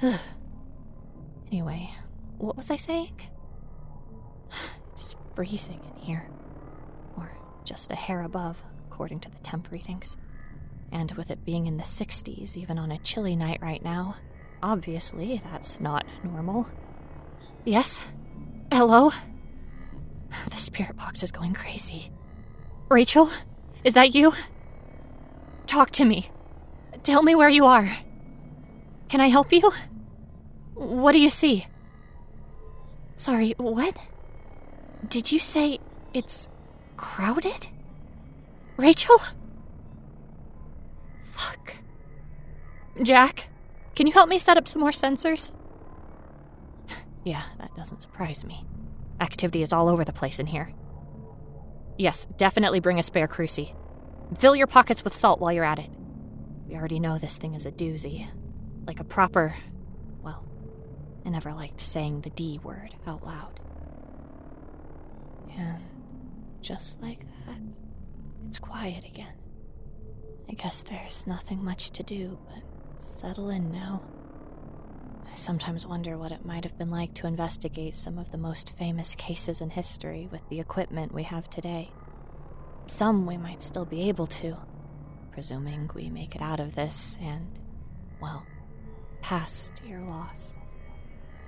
anyway, 1.52 1.90
what 2.38 2.56
was 2.56 2.70
I 2.70 2.76
saying? 2.76 3.16
It's 4.92 5.16
freezing 5.34 5.80
in 5.94 6.02
here. 6.02 6.28
Or 7.16 7.32
just 7.64 7.90
a 7.90 7.96
hair 7.96 8.22
above, 8.22 8.62
according 8.86 9.20
to 9.20 9.30
the 9.30 9.38
temp 9.40 9.70
readings. 9.70 10.16
And 10.90 11.10
with 11.12 11.30
it 11.30 11.44
being 11.44 11.66
in 11.66 11.78
the 11.78 11.82
60s, 11.82 12.56
even 12.56 12.78
on 12.78 12.92
a 12.92 12.98
chilly 12.98 13.34
night 13.34 13.60
right 13.62 13.82
now, 13.82 14.16
obviously 14.62 15.40
that's 15.42 15.80
not 15.80 16.04
normal. 16.22 16.68
Yes? 17.64 18.00
Hello? 18.72 19.10
The 20.48 20.56
spirit 20.56 20.96
box 20.96 21.22
is 21.22 21.30
going 21.30 21.52
crazy. 21.52 22.10
Rachel? 22.92 23.30
Is 23.84 23.94
that 23.94 24.14
you? 24.14 24.34
Talk 25.66 25.90
to 25.92 26.04
me. 26.04 26.28
Tell 27.02 27.22
me 27.22 27.34
where 27.34 27.48
you 27.48 27.64
are. 27.64 27.96
Can 29.08 29.20
I 29.20 29.28
help 29.28 29.52
you? 29.52 29.72
What 30.74 31.12
do 31.12 31.18
you 31.18 31.30
see? 31.30 31.66
Sorry, 33.16 33.54
what? 33.56 33.96
Did 35.08 35.32
you 35.32 35.38
say 35.38 35.78
It's 36.12 36.48
crowded? 36.96 37.68
Rachel? 38.76 39.16
Fuck. 41.32 41.76
Jack, 43.02 43.48
can 43.94 44.06
you 44.06 44.12
help 44.12 44.28
me 44.28 44.38
set 44.38 44.56
up 44.58 44.68
some 44.68 44.80
more 44.80 44.90
sensors? 44.90 45.52
Yeah, 47.24 47.44
that 47.58 47.72
doesn't 47.76 48.02
surprise 48.02 48.44
me. 48.44 48.64
Activity 49.20 49.62
is 49.62 49.72
all 49.72 49.88
over 49.88 50.04
the 50.04 50.12
place 50.12 50.40
in 50.40 50.46
here. 50.46 50.74
Yes, 52.02 52.26
definitely 52.36 52.80
bring 52.80 52.98
a 52.98 53.02
spare 53.04 53.28
crucie. 53.28 53.76
Fill 54.36 54.56
your 54.56 54.66
pockets 54.66 55.04
with 55.04 55.14
salt 55.14 55.38
while 55.38 55.52
you're 55.52 55.62
at 55.62 55.78
it. 55.78 55.88
We 56.66 56.74
already 56.74 56.98
know 56.98 57.16
this 57.16 57.38
thing 57.38 57.54
is 57.54 57.64
a 57.64 57.70
doozy. 57.70 58.26
Like 58.88 58.98
a 58.98 59.04
proper. 59.04 59.54
Well, 60.20 60.44
I 61.24 61.28
never 61.28 61.54
liked 61.54 61.80
saying 61.80 62.22
the 62.22 62.30
D 62.30 62.58
word 62.64 62.96
out 63.06 63.22
loud. 63.24 63.60
And 65.56 65.80
just 66.60 67.00
like 67.00 67.20
that, 67.20 67.60
it's 68.48 68.58
quiet 68.58 69.04
again. 69.04 69.34
I 70.50 70.54
guess 70.54 70.80
there's 70.80 71.24
nothing 71.28 71.62
much 71.62 71.90
to 71.90 72.02
do 72.02 72.36
but 72.48 72.64
settle 73.00 73.48
in 73.48 73.70
now. 73.70 74.02
I 75.32 75.34
sometimes 75.34 75.86
wonder 75.86 76.18
what 76.18 76.30
it 76.30 76.44
might 76.44 76.64
have 76.64 76.76
been 76.76 76.90
like 76.90 77.14
to 77.14 77.26
investigate 77.26 77.96
some 77.96 78.18
of 78.18 78.30
the 78.30 78.36
most 78.36 78.76
famous 78.76 79.14
cases 79.14 79.62
in 79.62 79.70
history 79.70 80.28
with 80.30 80.46
the 80.50 80.60
equipment 80.60 81.14
we 81.14 81.22
have 81.22 81.48
today. 81.48 81.90
Some 82.86 83.24
we 83.24 83.38
might 83.38 83.62
still 83.62 83.86
be 83.86 84.10
able 84.10 84.26
to, 84.26 84.58
presuming 85.30 85.90
we 85.94 86.10
make 86.10 86.34
it 86.34 86.42
out 86.42 86.60
of 86.60 86.74
this 86.74 87.18
and, 87.22 87.48
well, 88.20 88.44
past 89.22 89.80
your 89.86 90.00
loss. 90.00 90.54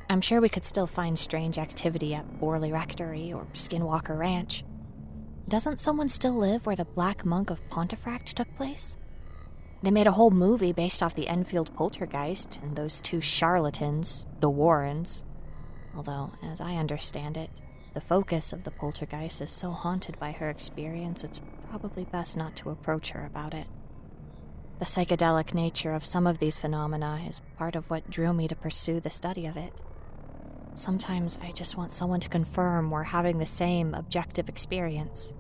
I'm 0.09 0.23
sure 0.23 0.41
we 0.41 0.49
could 0.49 0.65
still 0.65 0.87
find 0.87 1.19
strange 1.19 1.59
activity 1.59 2.15
at 2.15 2.41
Borley 2.41 2.73
Rectory 2.73 3.35
or 3.35 3.45
Skinwalker 3.53 4.19
Ranch. 4.19 4.65
Doesn't 5.47 5.79
someone 5.79 6.09
still 6.09 6.39
live 6.39 6.65
where 6.65 6.77
the 6.77 6.87
Black 6.87 7.27
Monk 7.27 7.51
of 7.51 7.69
Pontefract 7.69 8.35
took 8.35 8.55
place? 8.55 8.97
They 9.85 9.91
made 9.91 10.07
a 10.07 10.13
whole 10.13 10.31
movie 10.31 10.73
based 10.73 11.03
off 11.03 11.15
the 11.15 11.29
Enfield 11.29 11.75
poltergeist 11.75 12.59
and 12.63 12.75
those 12.75 13.03
two 13.03 13.21
charlatans, 13.21 14.27
the 14.41 14.49
Warrens. 14.49 15.25
Although, 15.95 16.33
as 16.43 16.59
I 16.59 16.77
understand 16.77 17.37
it, 17.37 17.51
the 17.93 18.01
focus 18.01 18.55
of 18.55 18.65
the 18.65 18.71
poltergeist 18.71 19.43
is 19.43 19.51
so 19.51 19.73
haunted 19.73 20.19
by 20.19 20.33
her 20.33 20.49
experience, 20.49 21.23
it's 21.23 21.43
probably 21.69 22.07
best 22.07 22.35
not 22.35 22.57
to 22.57 22.71
approach 22.71 23.11
her 23.11 23.27
about 23.27 23.53
it. 23.53 23.67
The 24.79 24.87
psychedelic 24.87 25.53
nature 25.53 25.93
of 25.93 26.07
some 26.07 26.27
of 26.27 26.39
these 26.39 26.57
phenomena 26.57 27.21
is 27.29 27.43
part 27.59 27.77
of 27.77 27.91
what 27.91 28.09
drew 28.09 28.33
me 28.33 28.49
to 28.49 28.57
pursue 28.57 29.01
the 29.01 29.11
study 29.11 29.45
of 29.45 29.59
it. 29.59 29.83
Sometimes 30.73 31.39
I 31.43 31.51
just 31.51 31.77
want 31.77 31.93
someone 31.93 32.21
to 32.21 32.31
confirm 32.31 32.91
we're 32.91 33.03
having 33.03 33.37
the 33.37 33.45
same 33.45 33.93
objective 33.93 34.49
experience, 34.49 35.35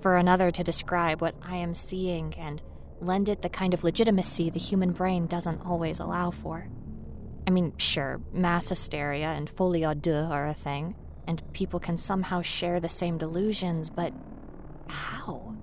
for 0.00 0.16
another 0.16 0.50
to 0.50 0.64
describe 0.64 1.20
what 1.20 1.34
I 1.42 1.56
am 1.56 1.74
seeing 1.74 2.32
and 2.38 2.62
lend 3.02 3.28
it 3.28 3.42
the 3.42 3.48
kind 3.48 3.74
of 3.74 3.84
legitimacy 3.84 4.50
the 4.50 4.58
human 4.58 4.92
brain 4.92 5.26
doesn't 5.26 5.64
always 5.64 5.98
allow 5.98 6.30
for. 6.30 6.68
I 7.46 7.50
mean, 7.50 7.72
sure, 7.76 8.20
mass 8.32 8.68
hysteria 8.68 9.28
and 9.28 9.48
folie 9.50 9.82
à 9.82 10.00
deux 10.00 10.30
are 10.30 10.46
a 10.46 10.54
thing, 10.54 10.94
and 11.26 11.42
people 11.52 11.80
can 11.80 11.96
somehow 11.96 12.42
share 12.42 12.78
the 12.78 12.88
same 12.88 13.18
delusions, 13.18 13.90
but 13.90 14.12
how? 14.88 15.54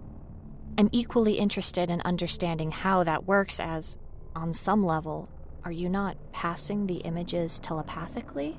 I'm 0.77 0.89
equally 0.91 1.33
interested 1.33 1.89
in 1.89 2.01
understanding 2.01 2.71
how 2.71 3.03
that 3.03 3.25
works, 3.25 3.59
as, 3.59 3.97
on 4.35 4.53
some 4.53 4.85
level, 4.85 5.29
are 5.63 5.71
you 5.71 5.89
not 5.89 6.17
passing 6.31 6.87
the 6.87 6.97
images 6.97 7.59
telepathically? 7.59 8.57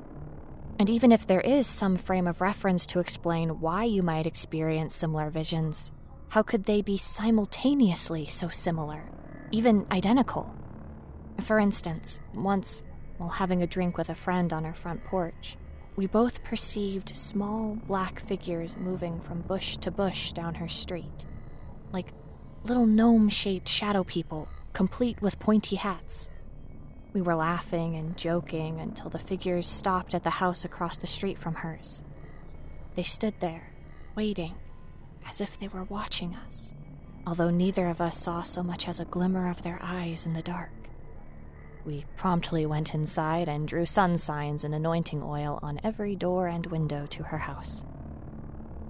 And 0.79 0.89
even 0.89 1.13
if 1.13 1.27
there 1.27 1.41
is 1.41 1.67
some 1.67 1.97
frame 1.97 2.27
of 2.27 2.41
reference 2.41 2.87
to 2.87 3.01
explain 3.01 3.61
why 3.61 3.85
you 3.85 4.03
might 4.03 4.27
experience 4.27 4.95
similar 4.95 5.29
visions, 5.29 5.93
how 6.31 6.43
could 6.43 6.65
they 6.65 6.81
be 6.81 6.97
simultaneously 6.97 8.25
so 8.25 8.49
similar, 8.49 9.03
even 9.51 9.85
identical? 9.91 10.55
For 11.41 11.59
instance, 11.59 12.21
once, 12.33 12.85
while 13.19 13.31
having 13.31 13.63
a 13.63 13.67
drink 13.67 13.99
with 13.99 14.09
a 14.09 14.15
friend 14.15 14.53
on 14.53 14.65
our 14.65 14.75
front 14.75 15.03
porch, 15.03 15.57
we 15.97 16.07
both 16.07 16.45
perceived 16.45 17.17
small 17.17 17.75
black 17.75 18.21
figures 18.21 18.77
moving 18.77 19.21
from 19.21 19.41
bush 19.41 19.77
to 19.79 19.91
bush 19.91 20.31
down 20.31 20.55
her 20.55 20.69
street, 20.69 21.27
like 21.93 22.13
little 22.63 22.87
gnome 22.87 23.29
shaped 23.29 23.69
shadow 23.69 24.05
people, 24.05 24.47
complete 24.73 25.21
with 25.21 25.41
pointy 25.41 25.75
hats. 25.75 26.31
We 27.13 27.23
were 27.23 27.35
laughing 27.35 27.97
and 27.97 28.17
joking 28.17 28.79
until 28.79 29.11
the 29.11 29.19
figures 29.19 29.67
stopped 29.67 30.15
at 30.15 30.23
the 30.23 30.31
house 30.31 30.65
across 30.65 30.97
the 30.97 31.09
street 31.09 31.39
from 31.39 31.57
hers. 31.57 32.05
They 32.95 33.03
stood 33.03 33.35
there, 33.41 33.73
waiting, 34.15 34.55
as 35.29 35.41
if 35.41 35.59
they 35.59 35.69
were 35.69 35.85
watching 35.85 36.35
us, 36.35 36.73
although 37.27 37.51
neither 37.51 37.87
of 37.87 38.01
us 38.01 38.17
saw 38.17 38.43
so 38.43 38.63
much 38.63 38.89
as 38.89 39.01
a 39.01 39.05
glimmer 39.05 39.51
of 39.51 39.63
their 39.63 39.79
eyes 39.83 40.27
in 40.27 40.33
the 40.33 40.43
dark. 40.43 40.73
We 41.85 42.05
promptly 42.17 42.67
went 42.67 42.95
inside 42.95 43.49
and 43.49 43.67
drew 43.67 43.87
sun 43.87 44.19
signs 44.19 44.65
and 44.65 44.75
anointing 44.75 45.23
oil 45.23 45.59
on 45.63 45.81
every 45.83 46.15
door 46.15 46.47
and 46.47 46.67
window 46.67 47.07
to 47.07 47.23
her 47.23 47.39
house. 47.39 47.85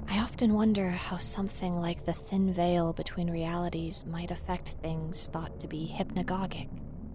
I 0.08 0.18
often 0.18 0.54
wonder 0.54 0.90
how 0.90 1.18
something 1.18 1.76
like 1.76 2.04
the 2.04 2.12
thin 2.12 2.52
veil 2.52 2.92
between 2.92 3.30
realities 3.30 4.04
might 4.06 4.32
affect 4.32 4.70
things 4.82 5.28
thought 5.32 5.60
to 5.60 5.68
be 5.68 5.94
hypnagogic, 5.96 6.68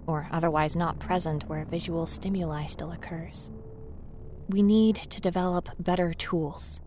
or 0.08 0.30
otherwise 0.32 0.78
not 0.78 0.98
present 0.98 1.50
where 1.50 1.66
visual 1.66 2.06
stimuli 2.06 2.68
still 2.68 2.94
occurs. 2.94 3.52
We 4.48 4.64
need 4.64 4.96
to 4.96 5.20
develop 5.20 5.68
better 5.78 6.14
tools. 6.14 6.80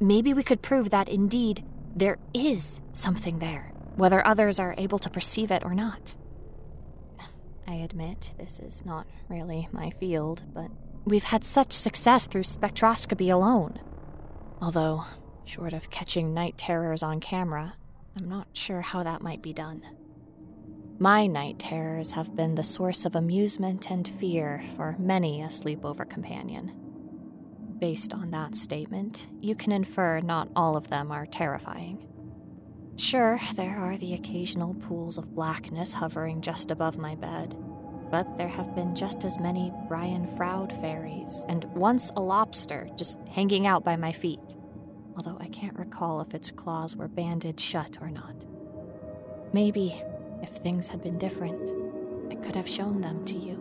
Maybe 0.00 0.34
we 0.34 0.42
could 0.42 0.60
prove 0.60 0.90
that 0.90 1.08
indeed 1.08 1.64
there 1.94 2.18
is 2.34 2.80
something 2.92 3.38
there, 3.38 3.72
whether 3.94 4.26
others 4.26 4.60
are 4.60 4.74
able 4.76 4.98
to 4.98 5.08
perceive 5.08 5.50
it 5.50 5.64
or 5.64 5.74
not. 5.74 6.16
I 7.66 7.74
admit 7.74 8.34
this 8.38 8.60
is 8.60 8.84
not 8.84 9.06
really 9.28 9.68
my 9.72 9.90
field, 9.90 10.44
but 10.52 10.70
we've 11.04 11.24
had 11.24 11.44
such 11.44 11.72
success 11.72 12.26
through 12.26 12.42
spectroscopy 12.42 13.32
alone. 13.32 13.80
Although, 14.60 15.04
short 15.44 15.72
of 15.72 15.90
catching 15.90 16.34
night 16.34 16.58
terrors 16.58 17.02
on 17.02 17.18
camera, 17.18 17.74
I'm 18.18 18.28
not 18.28 18.48
sure 18.52 18.82
how 18.82 19.02
that 19.02 19.22
might 19.22 19.42
be 19.42 19.52
done. 19.52 19.82
My 20.98 21.26
night 21.26 21.58
terrors 21.58 22.12
have 22.12 22.36
been 22.36 22.54
the 22.54 22.64
source 22.64 23.04
of 23.04 23.16
amusement 23.16 23.90
and 23.90 24.06
fear 24.06 24.62
for 24.76 24.96
many 24.98 25.42
a 25.42 25.46
sleepover 25.46 26.08
companion. 26.08 26.85
Based 27.78 28.14
on 28.14 28.30
that 28.30 28.56
statement, 28.56 29.28
you 29.40 29.54
can 29.54 29.70
infer 29.70 30.20
not 30.20 30.48
all 30.56 30.76
of 30.76 30.88
them 30.88 31.12
are 31.12 31.26
terrifying. 31.26 32.06
Sure, 32.96 33.38
there 33.54 33.76
are 33.76 33.98
the 33.98 34.14
occasional 34.14 34.72
pools 34.74 35.18
of 35.18 35.34
blackness 35.34 35.92
hovering 35.92 36.40
just 36.40 36.70
above 36.70 36.96
my 36.96 37.14
bed, 37.14 37.54
but 38.10 38.38
there 38.38 38.48
have 38.48 38.74
been 38.74 38.94
just 38.94 39.24
as 39.24 39.38
many 39.38 39.70
Brian 39.88 40.26
Froud 40.36 40.72
fairies, 40.80 41.44
and 41.50 41.64
once 41.74 42.10
a 42.16 42.22
lobster 42.22 42.88
just 42.96 43.20
hanging 43.28 43.66
out 43.66 43.84
by 43.84 43.96
my 43.96 44.12
feet, 44.12 44.56
although 45.14 45.36
I 45.38 45.48
can't 45.48 45.78
recall 45.78 46.22
if 46.22 46.32
its 46.32 46.50
claws 46.50 46.96
were 46.96 47.08
banded 47.08 47.60
shut 47.60 47.98
or 48.00 48.10
not. 48.10 48.46
Maybe, 49.52 50.02
if 50.42 50.48
things 50.48 50.88
had 50.88 51.02
been 51.02 51.18
different, 51.18 51.72
I 52.30 52.36
could 52.36 52.56
have 52.56 52.68
shown 52.68 53.02
them 53.02 53.24
to 53.26 53.36
you. 53.36 53.55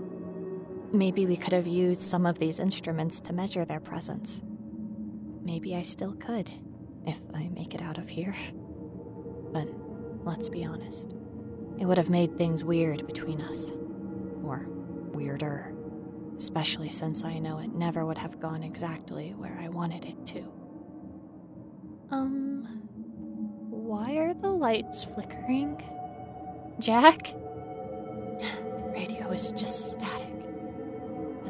Maybe 0.92 1.26
we 1.26 1.36
could 1.38 1.54
have 1.54 1.68
used 1.68 2.02
some 2.02 2.26
of 2.26 2.40
these 2.40 2.60
instruments 2.60 3.20
to 3.22 3.34
measure 3.34 3.66
their 3.66 3.80
presence. 3.80 4.44
Maybe 5.44 5.76
I 5.76 5.82
still 5.82 6.14
could, 6.14 6.52
if 7.06 7.20
I 7.34 7.50
make 7.50 7.74
it 7.76 7.82
out 7.82 7.98
of 7.98 8.10
here. 8.10 8.36
But 9.52 9.68
let's 10.24 10.50
be 10.50 10.66
honest, 10.66 11.14
it 11.80 11.86
would 11.86 11.98
have 11.98 12.10
made 12.10 12.38
things 12.38 12.64
weird 12.64 13.06
between 13.06 13.42
us. 13.42 13.72
Or 14.44 14.66
weirder. 15.14 15.74
Especially 16.38 16.90
since 16.90 17.24
I 17.24 17.40
know 17.40 17.60
it 17.60 17.74
never 17.74 18.06
would 18.06 18.18
have 18.18 18.40
gone 18.40 18.64
exactly 18.64 19.34
where 19.34 19.58
I 19.62 19.70
wanted 19.70 20.06
it 20.06 20.26
to. 20.28 20.52
Um, 22.12 22.64
why 23.70 24.14
are 24.18 24.34
the 24.34 24.50
lights 24.50 25.04
flickering? 25.04 25.82
Jack? 26.80 27.34
The 28.76 29.02
radio 29.02 29.32
is 29.32 29.52
just 29.52 29.92
static. 29.92 30.35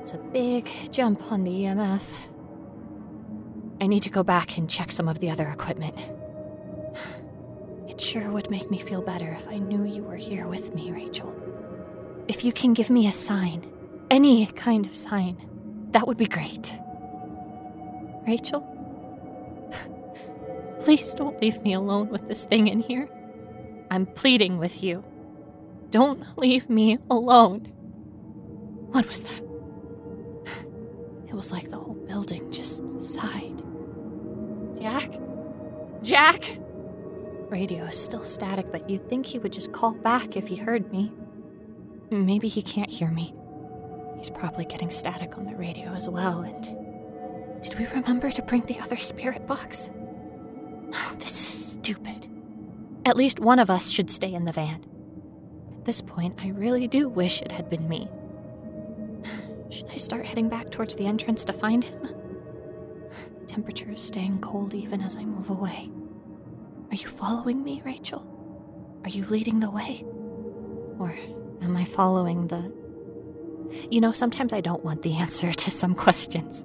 That's 0.06 0.22
a 0.22 0.24
big 0.24 0.70
jump 0.92 1.32
on 1.32 1.46
the 1.46 1.50
EMF. 1.50 2.14
I 3.82 3.88
need 3.88 4.04
to 4.04 4.12
go 4.12 4.22
back 4.22 4.56
and 4.56 4.70
check 4.70 4.92
some 4.92 5.08
of 5.08 5.18
the 5.18 5.32
other 5.32 5.48
equipment. 5.48 5.98
It 7.90 8.00
sure 8.00 8.32
would 8.32 8.52
make 8.52 8.70
me 8.70 8.78
feel 8.78 9.02
better 9.02 9.32
if 9.32 9.48
I 9.48 9.58
knew 9.58 9.84
you 9.84 10.04
were 10.04 10.16
here 10.16 10.46
with 10.46 10.76
me, 10.76 10.92
Rachel. 10.92 11.36
If 12.28 12.46
you 12.46 12.54
can 12.54 12.74
give 12.74 12.92
me 12.92 13.08
a 13.08 13.12
sign, 13.12 13.66
any 14.12 14.46
kind 14.46 14.86
of 14.86 14.96
sign, 14.96 15.38
that 15.90 16.08
would 16.08 16.18
be 16.18 16.28
great. 16.28 16.72
Rachel? 18.28 18.62
Please 20.82 21.16
don't 21.16 21.42
leave 21.42 21.64
me 21.64 21.74
alone 21.74 22.10
with 22.10 22.28
this 22.28 22.46
thing 22.46 22.68
in 22.68 22.82
here. 22.82 23.10
I'm 23.90 24.06
pleading 24.06 24.60
with 24.60 24.84
you. 24.84 25.04
Don't 25.90 26.38
leave 26.38 26.70
me 26.70 27.00
alone. 27.10 27.62
What 28.92 29.10
was 29.10 29.24
that? 29.24 29.45
It 31.28 31.34
was 31.34 31.52
like 31.52 31.70
the 31.70 31.78
whole 31.78 31.96
building 31.96 32.52
just 32.52 32.84
sighed. 33.00 33.62
Jack? 34.80 35.14
Jack? 36.02 36.60
Radio 37.50 37.84
is 37.86 38.02
still 38.02 38.24
static, 38.24 38.72
but 38.72 38.90
you'd 38.90 39.08
think 39.10 39.26
he 39.26 39.40
would 39.40 39.54
just 39.54 39.72
call 39.72 39.94
back 39.94 40.36
if 40.36 40.48
he 40.48 40.56
heard 40.56 40.92
me. 40.92 41.12
Maybe 42.12 42.48
he 42.48 42.62
can't 42.62 42.92
hear 42.92 43.10
me. 43.10 43.34
He's 44.18 44.30
probably 44.30 44.66
getting 44.66 44.90
static 44.90 45.38
on 45.38 45.46
the 45.46 45.56
radio 45.56 45.90
as 45.94 46.10
well, 46.10 46.42
and. 46.42 46.64
Did 47.62 47.80
we 47.80 47.88
remember 47.88 48.30
to 48.30 48.42
bring 48.44 48.62
the 48.62 48.80
other 48.80 48.98
spirit 48.98 49.48
box? 49.48 49.90
Oh, 50.94 51.16
this 51.20 51.32
is 51.32 51.72
stupid. 51.74 52.28
At 53.06 53.18
least 53.18 53.40
one 53.40 53.60
of 53.60 53.70
us 53.70 53.90
should 53.90 54.10
stay 54.10 54.34
in 54.34 54.46
the 54.46 54.52
van. 54.52 54.86
At 55.78 55.86
this 55.86 56.02
point, 56.02 56.40
I 56.42 56.50
really 56.50 56.88
do 56.88 57.10
wish 57.10 57.42
it 57.42 57.52
had 57.52 57.70
been 57.70 57.88
me. 57.88 58.08
Should 59.76 59.92
I 59.92 59.98
start 59.98 60.26
heading 60.26 60.48
back 60.48 60.72
towards 60.72 60.96
the 60.96 61.06
entrance 61.06 61.44
to 61.44 61.52
find 61.52 61.84
him? 61.84 62.02
The 63.42 63.46
temperature 63.46 63.92
is 63.92 64.00
staying 64.00 64.40
cold 64.40 64.74
even 64.74 65.02
as 65.02 65.18
I 65.18 65.26
move 65.26 65.50
away. 65.50 65.92
Are 66.92 66.96
you 66.96 67.10
following 67.10 67.62
me, 67.62 67.82
Rachel? 67.84 68.26
Are 69.04 69.10
you 69.10 69.26
leading 69.26 69.60
the 69.60 69.70
way? 69.70 70.06
Or 70.98 71.14
am 71.62 71.76
I 71.76 71.84
following 71.84 72.48
the. 72.48 72.74
You 73.92 74.00
know, 74.00 74.14
sometimes 74.14 74.54
I 74.54 74.62
don't 74.62 74.86
want 74.86 75.02
the 75.02 75.18
answer 75.18 75.52
to 75.52 75.70
some 75.70 75.94
questions. 75.94 76.64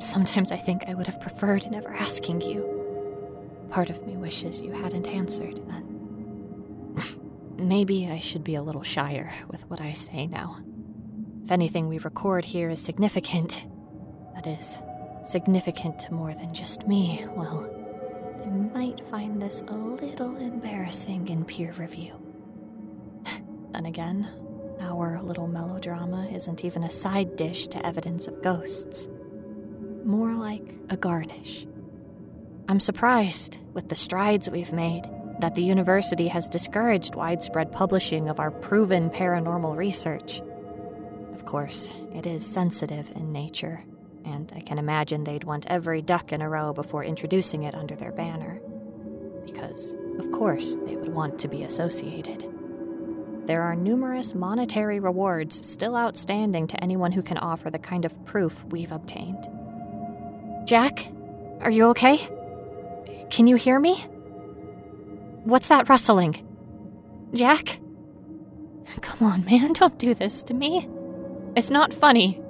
Sometimes 0.00 0.50
I 0.50 0.56
think 0.56 0.82
I 0.88 0.94
would 0.94 1.06
have 1.06 1.20
preferred 1.20 1.70
never 1.70 1.94
asking 1.94 2.40
you. 2.40 3.68
Part 3.70 3.88
of 3.88 4.04
me 4.04 4.16
wishes 4.16 4.60
you 4.60 4.72
hadn't 4.72 5.06
answered 5.06 5.60
then. 5.68 6.96
Maybe 7.56 8.08
I 8.08 8.18
should 8.18 8.42
be 8.42 8.56
a 8.56 8.62
little 8.62 8.82
shyer 8.82 9.32
with 9.46 9.70
what 9.70 9.80
I 9.80 9.92
say 9.92 10.26
now. 10.26 10.58
If 11.44 11.50
anything 11.50 11.88
we 11.88 11.98
record 11.98 12.44
here 12.44 12.70
is 12.70 12.80
significant, 12.82 13.66
that 14.34 14.46
is, 14.46 14.82
significant 15.22 15.98
to 16.00 16.14
more 16.14 16.32
than 16.32 16.54
just 16.54 16.86
me, 16.86 17.24
well, 17.36 17.68
I 18.44 18.48
might 18.48 19.00
find 19.08 19.40
this 19.40 19.62
a 19.68 19.74
little 19.74 20.36
embarrassing 20.36 21.28
in 21.28 21.44
peer 21.44 21.72
review. 21.72 22.14
then 23.72 23.86
again, 23.86 24.28
our 24.80 25.20
little 25.22 25.46
melodrama 25.46 26.28
isn't 26.32 26.64
even 26.64 26.84
a 26.84 26.90
side 26.90 27.36
dish 27.36 27.68
to 27.68 27.84
evidence 27.84 28.26
of 28.26 28.42
ghosts. 28.42 29.08
More 30.04 30.34
like 30.34 30.74
a 30.88 30.96
garnish. 30.96 31.66
I'm 32.68 32.80
surprised, 32.80 33.58
with 33.74 33.88
the 33.88 33.94
strides 33.94 34.48
we've 34.48 34.72
made, 34.72 35.02
that 35.40 35.54
the 35.54 35.62
university 35.62 36.28
has 36.28 36.48
discouraged 36.48 37.14
widespread 37.14 37.72
publishing 37.72 38.28
of 38.28 38.40
our 38.40 38.50
proven 38.50 39.10
paranormal 39.10 39.76
research. 39.76 40.40
Of 41.40 41.46
course, 41.46 41.90
it 42.14 42.26
is 42.26 42.44
sensitive 42.44 43.10
in 43.16 43.32
nature, 43.32 43.82
and 44.26 44.52
I 44.54 44.60
can 44.60 44.76
imagine 44.76 45.24
they'd 45.24 45.42
want 45.42 45.64
every 45.68 46.02
duck 46.02 46.34
in 46.34 46.42
a 46.42 46.50
row 46.50 46.74
before 46.74 47.02
introducing 47.02 47.62
it 47.62 47.74
under 47.74 47.96
their 47.96 48.12
banner. 48.12 48.60
Because, 49.46 49.96
of 50.18 50.30
course, 50.32 50.76
they 50.84 50.96
would 50.96 51.14
want 51.14 51.38
to 51.38 51.48
be 51.48 51.62
associated. 51.62 52.44
There 53.46 53.62
are 53.62 53.74
numerous 53.74 54.34
monetary 54.34 55.00
rewards 55.00 55.66
still 55.66 55.96
outstanding 55.96 56.66
to 56.66 56.84
anyone 56.84 57.12
who 57.12 57.22
can 57.22 57.38
offer 57.38 57.70
the 57.70 57.78
kind 57.78 58.04
of 58.04 58.22
proof 58.26 58.62
we've 58.66 58.92
obtained. 58.92 59.48
Jack, 60.66 61.08
are 61.60 61.70
you 61.70 61.86
okay? 61.86 62.18
Can 63.30 63.46
you 63.46 63.56
hear 63.56 63.80
me? 63.80 63.94
What's 65.44 65.68
that 65.68 65.88
rustling? 65.88 66.46
Jack? 67.32 67.80
Come 69.00 69.26
on, 69.26 69.44
man, 69.46 69.72
don't 69.72 69.98
do 69.98 70.12
this 70.12 70.42
to 70.42 70.52
me. 70.52 70.86
It's 71.56 71.70
not 71.70 71.92
funny. 71.92 72.40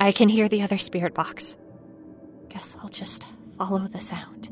I 0.00 0.12
can 0.12 0.28
hear 0.28 0.48
the 0.48 0.62
other 0.62 0.78
spirit 0.78 1.14
box. 1.14 1.56
Guess 2.48 2.76
I'll 2.80 2.88
just 2.88 3.26
follow 3.58 3.80
the 3.88 4.00
sound. 4.00 4.50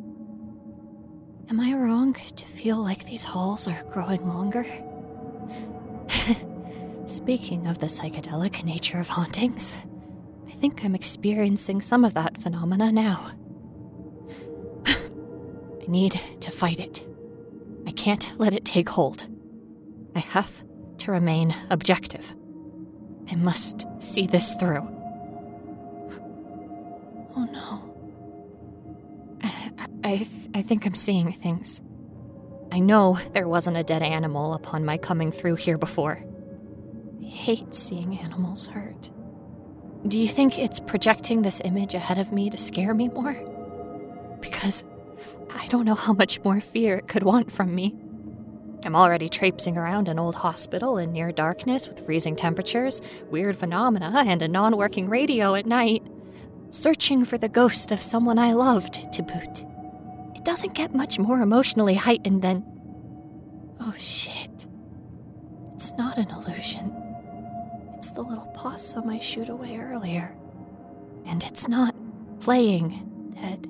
Am 1.48 1.60
I 1.60 1.74
wrong 1.74 2.14
to 2.14 2.46
feel 2.46 2.78
like 2.82 3.04
these 3.04 3.24
halls 3.24 3.68
are 3.68 3.84
growing 3.90 4.26
longer? 4.26 4.64
Speaking 7.06 7.66
of 7.66 7.78
the 7.78 7.86
psychedelic 7.86 8.64
nature 8.64 8.98
of 8.98 9.08
hauntings, 9.08 9.76
I 10.48 10.52
think 10.52 10.84
I'm 10.84 10.94
experiencing 10.94 11.80
some 11.80 12.04
of 12.04 12.14
that 12.14 12.38
phenomena 12.38 12.90
now. 12.90 13.30
I 14.86 15.86
need 15.86 16.20
to 16.40 16.50
fight 16.50 16.80
it. 16.80 17.06
I 17.86 17.92
can't 17.92 18.32
let 18.38 18.54
it 18.54 18.64
take 18.64 18.88
hold. 18.88 19.28
I 20.16 20.20
have 20.20 20.64
to 20.98 21.12
remain 21.12 21.54
objective. 21.70 22.34
I 23.32 23.34
must 23.34 23.86
see 23.98 24.26
this 24.26 24.52
through. 24.52 24.86
Oh 27.34 27.48
no. 27.50 27.94
I, 29.42 29.80
I, 30.04 30.26
I 30.54 30.60
think 30.60 30.84
I'm 30.84 30.94
seeing 30.94 31.32
things. 31.32 31.80
I 32.70 32.78
know 32.78 33.18
there 33.32 33.48
wasn't 33.48 33.78
a 33.78 33.84
dead 33.84 34.02
animal 34.02 34.52
upon 34.52 34.84
my 34.84 34.98
coming 34.98 35.30
through 35.30 35.54
here 35.54 35.78
before. 35.78 36.22
I 37.22 37.24
hate 37.24 37.74
seeing 37.74 38.18
animals 38.18 38.66
hurt. 38.66 39.10
Do 40.06 40.18
you 40.18 40.28
think 40.28 40.58
it's 40.58 40.80
projecting 40.80 41.40
this 41.40 41.62
image 41.64 41.94
ahead 41.94 42.18
of 42.18 42.32
me 42.32 42.50
to 42.50 42.58
scare 42.58 42.92
me 42.92 43.08
more? 43.08 43.32
Because 44.42 44.84
I 45.48 45.66
don't 45.68 45.86
know 45.86 45.94
how 45.94 46.12
much 46.12 46.44
more 46.44 46.60
fear 46.60 46.98
it 46.98 47.08
could 47.08 47.22
want 47.22 47.50
from 47.50 47.74
me. 47.74 47.94
I'm 48.84 48.96
already 48.96 49.28
traipsing 49.28 49.76
around 49.76 50.08
an 50.08 50.18
old 50.18 50.34
hospital 50.34 50.98
in 50.98 51.12
near 51.12 51.30
darkness 51.30 51.88
with 51.88 52.04
freezing 52.04 52.34
temperatures, 52.34 53.00
weird 53.30 53.56
phenomena, 53.56 54.24
and 54.26 54.42
a 54.42 54.48
non 54.48 54.76
working 54.76 55.08
radio 55.08 55.54
at 55.54 55.66
night, 55.66 56.02
searching 56.70 57.24
for 57.24 57.38
the 57.38 57.48
ghost 57.48 57.92
of 57.92 58.02
someone 58.02 58.38
I 58.38 58.52
loved 58.52 59.12
to 59.12 59.22
boot. 59.22 59.64
It 60.34 60.44
doesn't 60.44 60.74
get 60.74 60.94
much 60.94 61.18
more 61.18 61.40
emotionally 61.40 61.94
heightened 61.94 62.42
than. 62.42 62.64
Oh 63.80 63.94
shit. 63.96 64.66
It's 65.74 65.92
not 65.94 66.18
an 66.18 66.30
illusion. 66.30 66.92
It's 67.96 68.10
the 68.10 68.22
little 68.22 68.46
possum 68.46 69.08
I 69.08 69.20
shoot 69.20 69.48
away 69.48 69.78
earlier. 69.78 70.34
And 71.24 71.42
it's 71.44 71.68
not 71.68 71.94
playing 72.40 73.32
dead. 73.34 73.68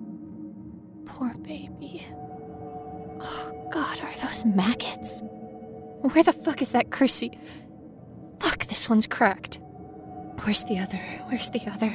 Poor 1.05 1.35
baby. 1.35 2.07
Oh, 3.21 3.62
God, 3.73 4.03
are 4.03 4.27
those 4.27 4.45
maggots? 4.45 5.23
Where 6.03 6.23
the 6.23 6.33
fuck 6.35 6.61
is 6.61 6.73
that 6.73 6.91
cruci? 6.91 7.39
Fuck, 8.39 8.67
this 8.67 8.91
one's 8.91 9.07
cracked. 9.07 9.61
Where's 10.43 10.63
the 10.65 10.79
other? 10.79 10.99
Where's 11.29 11.49
the 11.49 11.67
other? 11.67 11.91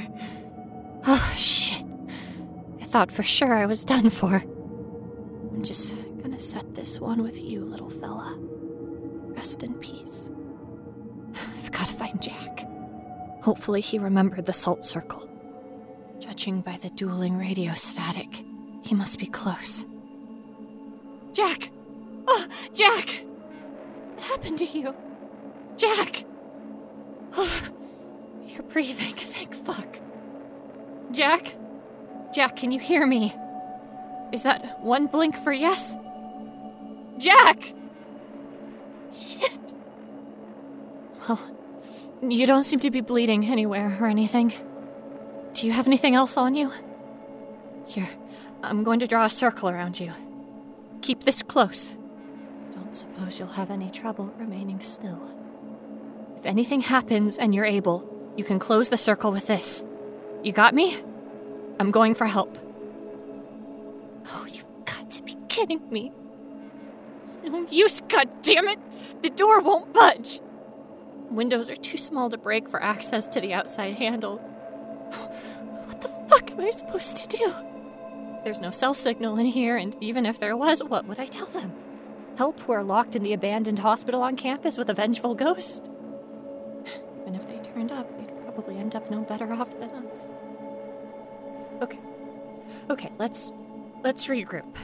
Oh, 1.06 1.34
shit. 1.38 1.86
I 2.82 2.84
thought 2.84 3.12
for 3.12 3.22
sure 3.22 3.54
I 3.54 3.68
was 3.68 3.86
done 3.86 4.10
for. 4.10 4.38
I'm 4.38 5.62
just 5.62 5.96
gonna 6.24 6.40
set 6.40 6.74
this 6.74 7.00
one 7.00 7.22
with 7.22 7.40
you, 7.40 7.64
little 7.64 7.92
fella. 7.92 8.36
Rest 9.36 9.62
in 9.62 9.76
peace. 9.76 10.32
I've 11.58 11.72
gotta 11.72 11.94
find 11.94 12.20
Jack. 12.20 12.66
Hopefully, 13.44 13.82
he 13.82 14.00
remembered 14.00 14.48
the 14.48 14.54
salt 14.54 14.84
circle. 14.84 15.30
Judging 16.18 16.62
by 16.62 16.78
the 16.78 16.90
dueling 16.90 17.38
radio 17.38 17.74
static, 17.74 18.44
he 18.84 18.96
must 18.96 19.20
be 19.20 19.28
close. 19.28 19.86
Jack! 21.38 21.70
Oh, 22.28 22.48
Jack! 22.74 23.24
What 24.16 24.26
happened 24.26 24.58
to 24.58 24.66
you? 24.66 24.96
Jack! 25.76 26.26
Oh, 27.34 27.62
you're 28.48 28.64
breathing, 28.64 29.14
thank 29.14 29.54
fuck. 29.54 30.00
Jack? 31.12 31.54
Jack, 32.34 32.56
can 32.56 32.72
you 32.72 32.80
hear 32.80 33.06
me? 33.06 33.36
Is 34.34 34.42
that 34.42 34.82
one 34.82 35.06
blink 35.06 35.36
for 35.36 35.54
yes? 35.54 35.96
Jack! 37.20 37.72
Shit. 39.16 39.60
Well, 41.30 41.40
you 42.28 42.48
don't 42.48 42.64
seem 42.64 42.80
to 42.80 42.90
be 42.90 43.02
bleeding 43.02 43.46
anywhere 43.46 43.96
or 44.02 44.08
anything. 44.08 44.52
Do 45.54 45.68
you 45.68 45.74
have 45.74 45.86
anything 45.86 46.16
else 46.16 46.36
on 46.36 46.56
you? 46.56 46.74
Here, 47.86 48.10
I'm 48.64 48.84
going 48.84 49.00
to 49.02 49.08
draw 49.08 49.26
a 49.26 49.30
circle 49.30 49.70
around 49.70 50.00
you. 50.00 50.14
Keep 51.08 51.24
this 51.24 51.42
close. 51.42 51.96
I 52.70 52.74
don't 52.76 52.94
suppose 52.94 53.40
you'll 53.40 53.48
have 53.48 53.72
any 53.72 53.90
trouble 53.90 54.34
remaining 54.38 54.82
still. 54.82 55.22
If 56.36 56.46
anything 56.46 56.82
happens 56.82 57.38
and 57.38 57.56
you're 57.56 57.64
able, 57.64 58.34
you 58.36 58.44
can 58.44 58.60
close 58.60 58.90
the 58.90 58.98
circle 58.98 59.32
with 59.32 59.48
this. 59.48 59.86
You 60.44 60.52
got 60.52 60.76
me? 60.76 61.02
I'm 61.80 61.92
going 61.92 62.14
for 62.14 62.26
help. 62.26 62.58
Oh, 64.28 64.46
you've 64.52 64.68
got 64.84 65.10
to 65.12 65.24
be 65.24 65.38
kidding 65.48 65.90
me. 65.90 66.12
It's 67.24 67.40
no 67.42 67.66
use, 67.70 68.02
God 68.02 68.28
damn 68.42 68.68
it! 68.68 68.80
The 69.22 69.30
door 69.30 69.62
won't 69.62 69.94
budge! 69.94 70.42
Windows 71.32 71.70
are 71.70 71.78
too 71.78 71.98
small 71.98 72.30
to 72.32 72.38
break 72.38 72.68
for 72.68 72.84
access 72.84 73.28
to 73.28 73.40
the 73.40 73.54
outside 73.54 73.94
handle. 73.94 74.40
What 75.88 76.02
the 76.02 76.10
fuck 76.28 76.52
am 76.52 76.60
I 76.60 76.70
supposed 76.72 77.16
to 77.16 77.38
do? 77.38 77.67
There's 78.48 78.62
no 78.62 78.72
cell 78.72 78.94
signal 78.94 79.38
in 79.38 79.48
here, 79.48 79.76
and 79.76 79.94
even 80.00 80.26
if 80.26 80.40
there 80.40 80.56
was, 80.56 80.82
what 80.82 81.06
would 81.06 81.20
I 81.20 81.26
tell 81.26 81.48
them? 81.48 81.74
Help 82.38 82.62
who 82.62 82.72
are 82.72 82.82
locked 82.82 83.14
in 83.14 83.22
the 83.22 83.34
abandoned 83.34 83.80
hospital 83.80 84.24
on 84.24 84.38
campus 84.38 84.78
with 84.78 84.90
a 84.90 84.94
vengeful 84.94 85.36
ghost? 85.36 85.90
Even 87.20 87.36
if 87.36 87.46
they 87.46 87.60
turned 87.60 87.92
up, 87.92 88.10
we'd 88.18 88.32
probably 88.46 88.78
end 88.78 88.96
up 88.96 89.12
no 89.12 89.24
better 89.24 89.52
off 89.52 89.78
than 89.78 89.90
us. 89.90 90.30
Okay. 91.82 92.00
Okay, 92.90 93.12
let's 93.18 93.52
let's 94.02 94.28
regroup. 94.28 94.78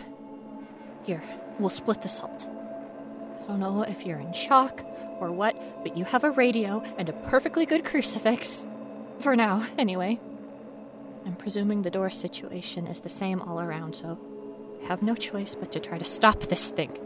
Here, 1.05 1.23
we'll 1.57 1.69
split 1.69 2.01
the 2.01 2.09
salt. 2.09 2.45
I 2.45 3.47
don't 3.47 3.61
know 3.61 3.83
if 3.83 4.05
you're 4.05 4.19
in 4.19 4.33
shock 4.33 4.83
or 5.21 5.31
what, 5.31 5.55
but 5.85 5.95
you 5.95 6.03
have 6.03 6.25
a 6.25 6.31
radio 6.31 6.83
and 6.97 7.07
a 7.07 7.13
perfectly 7.13 7.65
good 7.65 7.85
crucifix. 7.85 8.65
For 9.19 9.37
now, 9.37 9.65
anyway. 9.77 10.19
I'm 11.25 11.35
presuming 11.35 11.81
the 11.81 11.89
door 11.89 12.09
situation 12.09 12.87
is 12.87 13.01
the 13.01 13.09
same 13.09 13.41
all 13.41 13.59
around, 13.61 13.95
so 13.95 14.19
I 14.83 14.87
have 14.87 15.01
no 15.01 15.15
choice 15.15 15.55
but 15.55 15.71
to 15.71 15.79
try 15.79 15.97
to 15.97 16.05
stop 16.05 16.41
this 16.41 16.69
thing. 16.69 16.97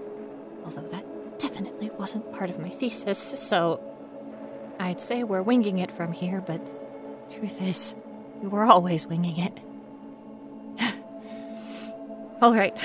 Although 0.65 0.87
that 0.89 1.39
definitely 1.39 1.89
wasn't 1.91 2.33
part 2.33 2.49
of 2.49 2.59
my 2.59 2.69
thesis, 2.69 3.19
so 3.19 3.79
I'd 4.79 4.99
say 4.99 5.23
we're 5.23 5.41
winging 5.41 5.77
it 5.77 5.91
from 5.91 6.13
here, 6.13 6.41
but 6.41 6.61
truth 7.31 7.61
is, 7.61 7.95
we 8.41 8.47
were 8.47 8.63
always 8.63 9.07
winging 9.07 9.37
it. 9.39 9.59
all 12.41 12.55
right, 12.55 12.75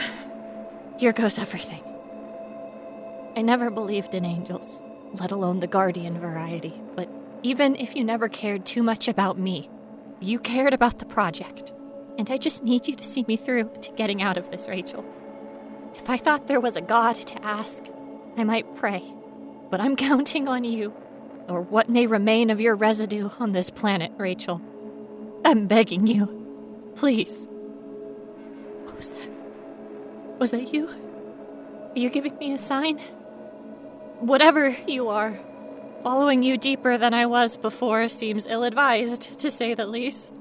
here 0.99 1.13
goes 1.13 1.39
everything. 1.39 1.83
I 3.35 3.43
never 3.43 3.71
believed 3.71 4.15
in 4.15 4.25
angels, 4.27 4.83
let 5.15 5.31
alone 5.31 5.61
the 5.61 5.67
guardian 5.67 6.19
variety, 6.19 6.75
but 6.95 7.09
even 7.43 7.75
if 7.77 7.97
you 7.97 8.05
never 8.05 8.29
cared 8.29 8.67
too 8.67 8.83
much 8.83 9.09
about 9.09 9.39
me, 9.39 9.69
you 10.23 10.39
cared 10.39 10.75
about 10.75 10.99
the 10.99 11.05
project. 11.05 11.73
And 12.19 12.31
I 12.31 12.37
just 12.37 12.63
need 12.63 12.87
you 12.87 12.95
to 12.95 13.05
see 13.05 13.25
me 13.27 13.37
through 13.37 13.71
to 13.81 13.93
getting 13.93 14.23
out 14.23 14.37
of 14.37 14.51
this, 14.51 14.69
Rachel. 14.69 15.05
If 15.95 16.09
I 16.09 16.17
thought 16.17 16.47
there 16.47 16.61
was 16.61 16.77
a 16.77 16.81
God 16.81 17.17
to 17.17 17.45
ask, 17.45 17.85
I 18.37 18.45
might 18.45 18.77
pray. 18.77 19.03
But 19.71 19.81
I'm 19.81 19.97
counting 20.11 20.49
on 20.49 20.65
you, 20.65 20.93
or 21.49 21.61
what 21.61 21.89
may 21.89 22.07
remain 22.07 22.51
of 22.51 22.61
your 22.61 22.75
residue 22.75 23.31
on 23.39 23.53
this 23.53 23.71
planet, 23.71 24.13
Rachel. 24.17 24.61
I'm 25.45 25.67
begging 25.67 26.07
you. 26.07 26.93
Please. 26.95 27.49
What 28.85 28.97
was 28.97 29.11
that? 29.11 29.31
Was 30.39 30.51
that 30.51 30.73
you? 30.73 30.89
Are 30.89 31.99
you 31.99 32.11
giving 32.11 32.37
me 32.39 32.53
a 32.53 32.59
sign? 32.59 32.99
Whatever 34.21 34.69
you 34.87 35.09
are, 35.09 35.39
following 36.03 36.43
you 36.43 36.57
deeper 36.57 36.99
than 36.99 37.15
I 37.15 37.27
was 37.27 37.57
before 37.57 38.09
seems 38.09 38.47
ill 38.47 38.65
advised, 38.65 39.39
to 39.39 39.51
say 39.51 39.75
the 39.75 39.87
least. 39.87 40.35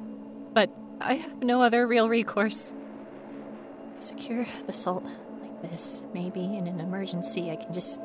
But 0.54 0.72
I 1.00 1.16
have 1.16 1.44
no 1.44 1.62
other 1.62 1.86
real 1.86 2.10
recourse. 2.10 2.74
Secure 4.00 4.46
the 4.66 4.74
salt 4.74 5.06
like 5.42 5.62
this. 5.72 6.04
Maybe 6.14 6.44
in 6.44 6.68
an 6.68 6.80
emergency 6.80 7.52
I 7.52 7.56
can 7.56 7.74
just 7.74 8.02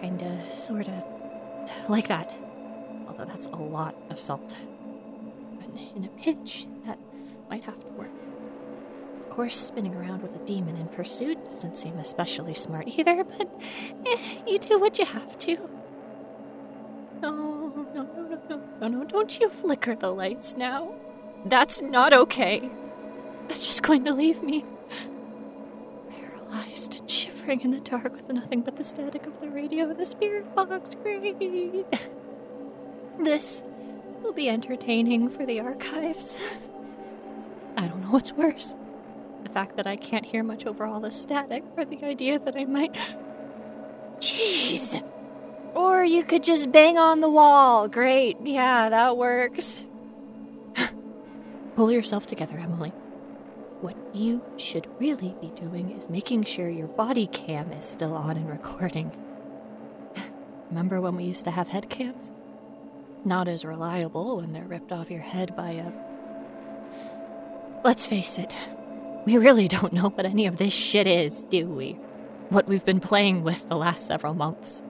kinda, 0.00 0.40
sorta, 0.54 1.04
like 1.88 2.08
that. 2.08 2.32
Although 3.06 3.26
that's 3.26 3.46
a 3.48 3.56
lot 3.56 3.94
of 4.08 4.18
salt. 4.18 4.56
But 5.58 5.68
in 5.94 6.04
a 6.04 6.08
pinch, 6.08 6.66
that 6.86 6.98
might 7.50 7.64
have 7.64 7.78
to 7.80 7.86
work. 7.92 8.10
Of 9.18 9.28
course, 9.28 9.56
spinning 9.56 9.94
around 9.94 10.22
with 10.22 10.34
a 10.34 10.44
demon 10.46 10.76
in 10.76 10.88
pursuit 10.88 11.44
doesn't 11.44 11.76
seem 11.76 11.96
especially 11.98 12.54
smart 12.54 12.88
either, 12.88 13.22
but 13.22 13.48
eh, 14.06 14.18
you 14.46 14.58
do 14.58 14.78
what 14.78 14.98
you 14.98 15.04
have 15.04 15.38
to. 15.40 15.68
No, 17.20 17.86
no, 17.94 18.02
no, 18.02 18.40
no, 18.48 18.62
no, 18.80 18.88
no, 18.88 19.04
don't 19.04 19.38
you 19.38 19.48
flicker 19.50 19.94
the 19.94 20.10
lights 20.10 20.56
now. 20.56 20.94
That's 21.44 21.80
not 21.80 22.12
okay. 22.12 22.70
That's 23.48 23.66
just 23.66 23.82
going 23.82 24.04
to 24.04 24.12
leave 24.12 24.42
me 24.42 24.64
paralyzed 26.10 27.00
and 27.00 27.10
shivering 27.10 27.60
in 27.62 27.70
the 27.70 27.80
dark 27.80 28.12
with 28.12 28.28
nothing 28.32 28.62
but 28.62 28.76
the 28.76 28.84
static 28.84 29.26
of 29.26 29.40
the 29.40 29.50
radio 29.50 29.92
the 29.92 30.04
spirit 30.04 30.54
box. 30.54 30.90
Great. 31.02 31.86
This 33.18 33.62
will 34.22 34.32
be 34.32 34.48
entertaining 34.48 35.28
for 35.28 35.44
the 35.44 35.60
archives. 35.60 36.38
I 37.76 37.86
don't 37.86 38.02
know 38.02 38.10
what's 38.10 38.32
worse 38.32 38.74
the 39.42 39.50
fact 39.50 39.76
that 39.76 39.86
I 39.86 39.96
can't 39.96 40.24
hear 40.24 40.42
much 40.42 40.66
over 40.66 40.84
all 40.84 41.00
the 41.00 41.10
static, 41.10 41.64
or 41.76 41.84
the 41.84 42.04
idea 42.04 42.38
that 42.38 42.56
I 42.56 42.64
might. 42.64 42.94
Jeez! 44.18 45.02
Or 45.74 46.04
you 46.04 46.24
could 46.24 46.42
just 46.42 46.72
bang 46.72 46.98
on 46.98 47.20
the 47.20 47.30
wall. 47.30 47.88
Great. 47.88 48.36
Yeah, 48.42 48.88
that 48.88 49.16
works. 49.16 49.84
Pull 51.76 51.90
yourself 51.90 52.26
together, 52.26 52.58
Emily. 52.58 52.92
What 53.80 53.96
you 54.14 54.42
should 54.56 54.86
really 55.00 55.34
be 55.40 55.48
doing 55.48 55.92
is 55.92 56.10
making 56.10 56.44
sure 56.44 56.68
your 56.68 56.88
body 56.88 57.26
cam 57.26 57.72
is 57.72 57.86
still 57.86 58.14
on 58.14 58.36
and 58.36 58.48
recording. 58.48 59.10
Remember 60.70 61.00
when 61.00 61.16
we 61.16 61.24
used 61.24 61.44
to 61.44 61.50
have 61.50 61.68
head 61.68 61.88
cams? 61.88 62.32
Not 63.24 63.48
as 63.48 63.64
reliable 63.64 64.38
when 64.38 64.52
they're 64.52 64.64
ripped 64.64 64.92
off 64.92 65.10
your 65.10 65.20
head 65.20 65.56
by 65.56 65.70
a. 65.70 65.92
Let's 67.84 68.06
face 68.06 68.38
it, 68.38 68.54
we 69.24 69.38
really 69.38 69.68
don't 69.68 69.92
know 69.92 70.10
what 70.10 70.26
any 70.26 70.46
of 70.46 70.56
this 70.56 70.74
shit 70.74 71.06
is, 71.06 71.44
do 71.44 71.66
we? 71.66 71.92
What 72.48 72.66
we've 72.66 72.84
been 72.84 73.00
playing 73.00 73.42
with 73.42 73.68
the 73.68 73.76
last 73.76 74.06
several 74.06 74.34
months. 74.34 74.82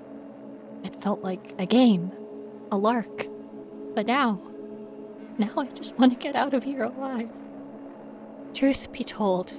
It 0.85 0.97
felt 0.97 1.23
like 1.23 1.55
a 1.59 1.67
game, 1.67 2.13
a 2.71 2.77
lark. 2.77 3.27
But 3.95 4.07
now, 4.07 4.41
now 5.39 5.53
I 5.57 5.67
just 5.67 5.99
want 5.99 6.13
to 6.13 6.19
get 6.19 6.37
out 6.37 6.55
of 6.55 6.65
here 6.65 6.85
alive. 6.85 7.31
Truth 8.55 8.93
be 8.93 9.05
told, 9.05 9.53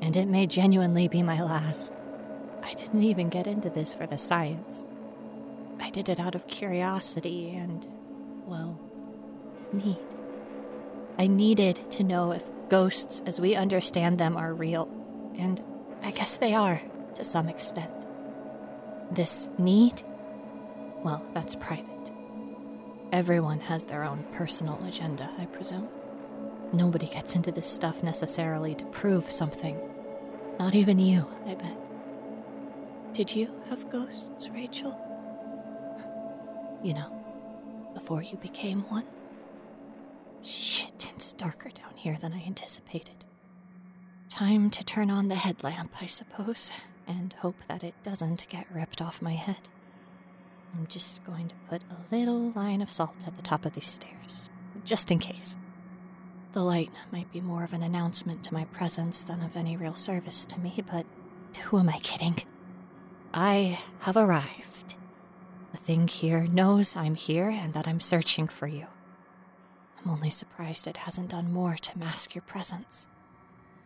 and 0.00 0.16
it 0.16 0.28
may 0.28 0.46
genuinely 0.46 1.08
be 1.08 1.22
my 1.22 1.40
last, 1.42 1.94
I 2.62 2.72
didn't 2.74 3.02
even 3.02 3.28
get 3.28 3.46
into 3.46 3.68
this 3.68 3.94
for 3.94 4.06
the 4.06 4.18
science. 4.18 4.88
I 5.80 5.90
did 5.90 6.08
it 6.08 6.18
out 6.18 6.34
of 6.34 6.46
curiosity 6.46 7.54
and, 7.54 7.86
well, 8.46 8.78
need. 9.72 9.98
I 11.18 11.26
needed 11.26 11.90
to 11.92 12.04
know 12.04 12.32
if 12.32 12.50
ghosts 12.68 13.22
as 13.26 13.40
we 13.40 13.54
understand 13.54 14.18
them 14.18 14.36
are 14.36 14.54
real, 14.54 14.88
and 15.36 15.62
I 16.02 16.10
guess 16.10 16.36
they 16.36 16.54
are, 16.54 16.80
to 17.14 17.24
some 17.24 17.48
extent. 17.48 17.92
This 19.10 19.50
need? 19.58 20.02
Well, 21.04 21.22
that's 21.34 21.54
private. 21.54 22.10
Everyone 23.12 23.60
has 23.60 23.84
their 23.84 24.04
own 24.04 24.24
personal 24.32 24.82
agenda, 24.88 25.30
I 25.38 25.44
presume. 25.44 25.88
Nobody 26.72 27.06
gets 27.06 27.36
into 27.36 27.52
this 27.52 27.70
stuff 27.70 28.02
necessarily 28.02 28.74
to 28.74 28.84
prove 28.86 29.30
something. 29.30 29.78
Not 30.58 30.74
even 30.74 30.98
you, 30.98 31.28
I 31.46 31.54
bet. 31.54 31.76
Did 33.12 33.36
you 33.36 33.50
have 33.68 33.90
ghosts, 33.90 34.48
Rachel? 34.48 34.98
You 36.82 36.94
know, 36.94 37.12
before 37.92 38.22
you 38.22 38.38
became 38.38 38.80
one? 38.88 39.04
Shit, 40.42 41.12
it's 41.14 41.34
darker 41.34 41.68
down 41.68 41.94
here 41.96 42.16
than 42.16 42.32
I 42.32 42.42
anticipated. 42.46 43.24
Time 44.30 44.70
to 44.70 44.82
turn 44.82 45.10
on 45.10 45.28
the 45.28 45.36
headlamp, 45.36 45.92
I 46.00 46.06
suppose, 46.06 46.72
and 47.06 47.34
hope 47.34 47.56
that 47.68 47.84
it 47.84 47.94
doesn't 48.02 48.48
get 48.48 48.66
ripped 48.72 49.00
off 49.02 49.22
my 49.22 49.34
head. 49.34 49.68
I'm 50.76 50.86
just 50.86 51.24
going 51.24 51.48
to 51.48 51.54
put 51.68 51.82
a 51.90 52.14
little 52.14 52.50
line 52.50 52.82
of 52.82 52.90
salt 52.90 53.26
at 53.26 53.36
the 53.36 53.42
top 53.42 53.64
of 53.64 53.74
these 53.74 53.86
stairs, 53.86 54.50
just 54.84 55.10
in 55.10 55.18
case. 55.18 55.56
The 56.52 56.62
light 56.62 56.90
might 57.12 57.32
be 57.32 57.40
more 57.40 57.64
of 57.64 57.72
an 57.72 57.82
announcement 57.82 58.44
to 58.44 58.54
my 58.54 58.64
presence 58.66 59.22
than 59.22 59.42
of 59.42 59.56
any 59.56 59.76
real 59.76 59.94
service 59.94 60.44
to 60.46 60.58
me, 60.60 60.82
but 60.90 61.06
who 61.64 61.78
am 61.78 61.88
I 61.88 61.98
kidding? 61.98 62.38
I 63.32 63.80
have 64.00 64.16
arrived. 64.16 64.96
The 65.72 65.78
thing 65.78 66.06
here 66.06 66.46
knows 66.46 66.94
I'm 66.94 67.14
here 67.16 67.48
and 67.48 67.74
that 67.74 67.88
I'm 67.88 68.00
searching 68.00 68.46
for 68.46 68.66
you. 68.66 68.86
I'm 70.04 70.10
only 70.10 70.30
surprised 70.30 70.86
it 70.86 70.98
hasn't 70.98 71.30
done 71.30 71.52
more 71.52 71.74
to 71.74 71.98
mask 71.98 72.34
your 72.34 72.42
presence. 72.42 73.08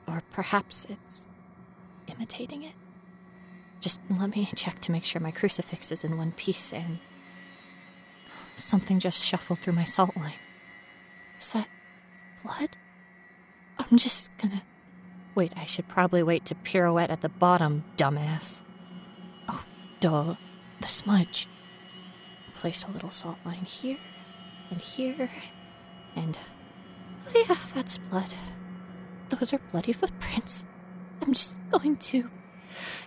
Or 0.06 0.22
perhaps 0.30 0.86
it's 0.88 1.26
imitating 2.06 2.62
it? 2.62 2.74
Just 3.80 4.00
let 4.10 4.34
me 4.34 4.48
check 4.54 4.80
to 4.80 4.92
make 4.92 5.04
sure 5.04 5.20
my 5.20 5.30
crucifix 5.30 5.92
is 5.92 6.04
in 6.04 6.16
one 6.16 6.32
piece 6.32 6.72
and. 6.72 6.98
Something 8.56 8.98
just 8.98 9.24
shuffled 9.24 9.60
through 9.60 9.74
my 9.74 9.84
salt 9.84 10.16
line. 10.16 10.34
Is 11.38 11.50
that 11.50 11.68
blood? 12.44 12.70
I'm 13.78 13.96
just 13.96 14.30
gonna. 14.38 14.62
Wait, 15.36 15.52
I 15.56 15.64
should 15.64 15.86
probably 15.86 16.24
wait 16.24 16.44
to 16.46 16.56
pirouette 16.56 17.10
at 17.10 17.20
the 17.20 17.28
bottom, 17.28 17.84
dumbass. 17.96 18.62
Oh, 19.48 19.64
duh. 20.00 20.34
The 20.80 20.88
smudge. 20.88 21.48
Place 22.54 22.84
a 22.84 22.90
little 22.90 23.10
salt 23.10 23.38
line 23.44 23.64
here, 23.64 23.98
and 24.70 24.80
here, 24.80 25.30
and. 26.16 26.36
Oh, 27.26 27.44
yeah, 27.48 27.56
that's 27.74 27.98
blood. 27.98 28.32
Those 29.28 29.52
are 29.52 29.60
bloody 29.70 29.92
footprints. 29.92 30.64
I'm 31.22 31.32
just 31.32 31.56
going 31.70 31.96
to. 31.96 32.30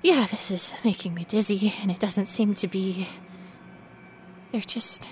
Yeah, 0.02 0.26
this 0.30 0.52
is 0.52 0.74
making 0.84 1.14
me 1.14 1.26
dizzy, 1.26 1.74
and 1.82 1.92
it 1.92 2.00
doesn't 2.00 2.26
seem 2.26 2.56
to 2.56 2.68
be. 2.68 3.08
They're 4.52 4.62
just 4.62 5.08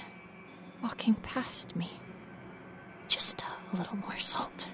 walking 0.83 1.15
past 1.15 1.75
me. 1.75 1.91
Just 3.07 3.43
a 3.73 3.77
little 3.77 3.97
more 3.97 4.17
salt. 4.17 4.69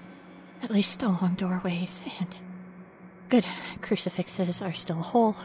At 0.62 0.70
least 0.70 1.02
along 1.02 1.34
doorways, 1.34 2.02
and. 2.18 2.36
Good, 3.28 3.46
crucifixes 3.80 4.62
are 4.62 4.72
still 4.72 4.96
whole. 4.96 5.36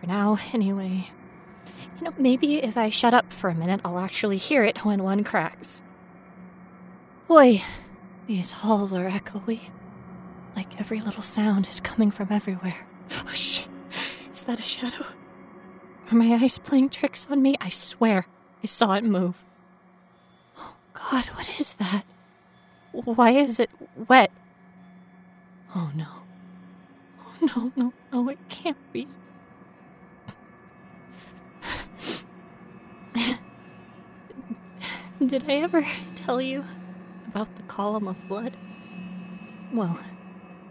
For 0.00 0.06
now, 0.06 0.38
anyway. 0.52 1.08
You 1.98 2.04
know, 2.04 2.14
maybe 2.18 2.56
if 2.56 2.76
I 2.76 2.88
shut 2.88 3.14
up 3.14 3.32
for 3.32 3.50
a 3.50 3.54
minute, 3.54 3.80
I'll 3.84 3.98
actually 3.98 4.36
hear 4.38 4.64
it 4.64 4.84
when 4.84 5.02
one 5.02 5.22
cracks. 5.24 5.82
Boy, 7.28 7.62
these 8.26 8.50
halls 8.50 8.92
are 8.92 9.08
echoey. 9.08 9.70
Like 10.56 10.80
every 10.80 11.00
little 11.00 11.22
sound 11.22 11.66
is 11.68 11.80
coming 11.80 12.10
from 12.10 12.28
everywhere. 12.30 12.86
Oh 13.26 13.32
shit! 13.32 13.61
Is 14.32 14.44
that 14.44 14.58
a 14.58 14.62
shadow? 14.62 15.04
Are 16.10 16.14
my 16.14 16.32
eyes 16.34 16.58
playing 16.58 16.88
tricks 16.90 17.26
on 17.30 17.42
me? 17.42 17.56
I 17.60 17.68
swear 17.68 18.26
I 18.62 18.66
saw 18.66 18.94
it 18.94 19.04
move. 19.04 19.42
Oh 20.58 20.74
god, 20.94 21.26
what 21.26 21.60
is 21.60 21.74
that? 21.74 22.04
Why 22.92 23.30
is 23.30 23.60
it 23.60 23.70
wet? 24.08 24.30
Oh 25.74 25.90
no. 25.94 26.06
Oh 27.20 27.36
no, 27.40 27.72
no, 27.76 27.92
no, 28.12 28.28
it 28.28 28.38
can't 28.48 28.92
be. 28.92 29.06
Did 35.26 35.44
I 35.48 35.54
ever 35.56 35.86
tell 36.14 36.40
you 36.40 36.64
about 37.28 37.56
the 37.56 37.62
column 37.64 38.08
of 38.08 38.28
blood? 38.28 38.56
Well, 39.72 39.98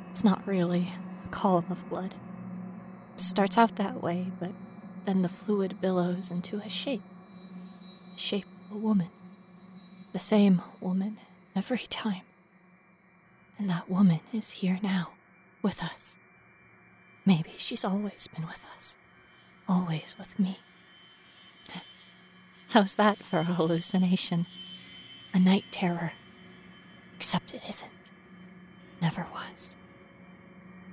it's 0.09 0.23
not 0.23 0.45
really 0.47 0.89
a 1.25 1.27
column 1.29 1.65
of 1.69 1.87
blood. 1.89 2.15
Starts 3.21 3.55
out 3.55 3.75
that 3.75 4.01
way, 4.01 4.31
but 4.39 4.51
then 5.05 5.21
the 5.21 5.29
fluid 5.29 5.79
billows 5.79 6.31
into 6.31 6.57
a 6.57 6.67
shape. 6.67 7.03
The 8.15 8.19
shape 8.19 8.47
of 8.65 8.75
a 8.77 8.79
woman. 8.79 9.09
The 10.11 10.17
same 10.17 10.63
woman 10.81 11.19
every 11.55 11.77
time. 11.77 12.23
And 13.59 13.69
that 13.69 13.87
woman 13.87 14.21
is 14.33 14.49
here 14.49 14.79
now, 14.81 15.11
with 15.61 15.83
us. 15.83 16.17
Maybe 17.23 17.51
she's 17.57 17.85
always 17.85 18.27
been 18.35 18.47
with 18.47 18.65
us. 18.73 18.97
Always 19.69 20.15
with 20.17 20.39
me. 20.39 20.57
How's 22.69 22.95
that 22.95 23.19
for 23.19 23.37
a 23.37 23.43
hallucination? 23.43 24.47
A 25.31 25.39
night 25.39 25.65
terror. 25.69 26.13
Except 27.17 27.53
it 27.53 27.61
isn't. 27.69 28.11
Never 28.99 29.27
was. 29.31 29.77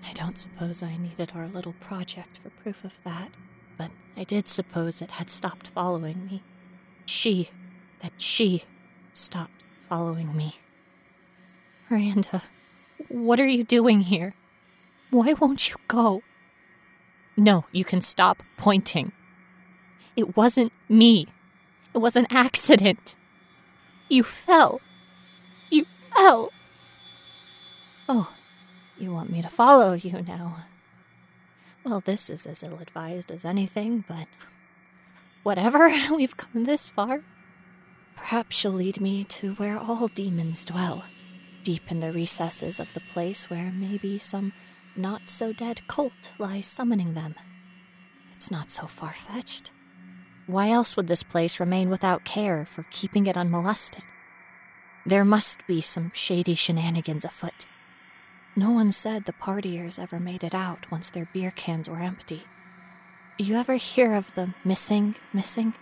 I 0.04 0.12
don't 0.12 0.38
suppose 0.38 0.82
I 0.82 0.96
needed 0.96 1.32
our 1.34 1.46
little 1.46 1.74
project 1.74 2.38
for 2.38 2.50
proof 2.50 2.84
of 2.84 2.98
that, 3.04 3.30
but 3.76 3.90
I 4.16 4.24
did 4.24 4.48
suppose 4.48 5.00
it 5.00 5.12
had 5.12 5.30
stopped 5.30 5.68
following 5.68 6.26
me. 6.26 6.42
She, 7.06 7.50
that 8.00 8.20
she, 8.20 8.64
stopped 9.12 9.62
following 9.88 10.36
me. 10.36 10.56
Miranda, 11.90 12.42
what 13.08 13.40
are 13.40 13.46
you 13.46 13.64
doing 13.64 14.02
here? 14.02 14.34
Why 15.10 15.32
won't 15.32 15.70
you 15.70 15.76
go? 15.88 16.22
No, 17.36 17.64
you 17.72 17.84
can 17.84 18.00
stop 18.00 18.42
pointing. 18.56 19.12
It 20.16 20.36
wasn't 20.36 20.72
me. 20.88 21.28
It 21.94 21.98
was 21.98 22.16
an 22.16 22.26
accident. 22.30 23.16
You 24.08 24.22
fell. 24.22 24.80
You 25.70 25.84
fell. 25.84 26.50
Oh, 28.08 28.34
you 29.00 29.12
want 29.12 29.30
me 29.30 29.42
to 29.42 29.48
follow 29.48 29.92
you 29.92 30.22
now? 30.22 30.64
Well, 31.84 32.00
this 32.00 32.28
is 32.28 32.46
as 32.46 32.62
ill 32.62 32.78
advised 32.78 33.30
as 33.30 33.44
anything, 33.44 34.04
but 34.06 34.26
whatever, 35.42 35.92
we've 36.14 36.36
come 36.36 36.64
this 36.64 36.88
far. 36.88 37.22
Perhaps 38.16 38.56
she'll 38.56 38.72
lead 38.72 39.00
me 39.00 39.24
to 39.24 39.54
where 39.54 39.78
all 39.78 40.08
demons 40.08 40.64
dwell, 40.64 41.04
deep 41.62 41.90
in 41.90 42.00
the 42.00 42.12
recesses 42.12 42.80
of 42.80 42.92
the 42.92 43.00
place 43.00 43.48
where 43.48 43.72
maybe 43.72 44.18
some 44.18 44.52
not 44.96 45.30
so 45.30 45.52
dead 45.52 45.86
cult 45.86 46.32
lies 46.38 46.66
summoning 46.66 47.14
them. 47.14 47.36
It's 48.34 48.50
not 48.50 48.70
so 48.70 48.86
far 48.86 49.12
fetched. 49.12 49.70
Why 50.46 50.70
else 50.70 50.96
would 50.96 51.06
this 51.06 51.22
place 51.22 51.60
remain 51.60 51.90
without 51.90 52.24
care 52.24 52.64
for 52.66 52.86
keeping 52.90 53.26
it 53.26 53.36
unmolested? 53.36 54.02
There 55.06 55.24
must 55.24 55.66
be 55.66 55.80
some 55.80 56.10
shady 56.14 56.54
shenanigans 56.54 57.24
afoot. 57.24 57.66
No 58.58 58.72
one 58.72 58.90
said 58.90 59.24
the 59.24 59.32
partiers 59.32 60.00
ever 60.00 60.18
made 60.18 60.42
it 60.42 60.52
out 60.52 60.90
once 60.90 61.10
their 61.10 61.28
beer 61.32 61.52
cans 61.52 61.88
were 61.88 62.00
empty. 62.00 62.42
You 63.38 63.54
ever 63.54 63.74
hear 63.74 64.16
of 64.16 64.34
the 64.34 64.52
missing, 64.64 65.14
missing? 65.32 65.74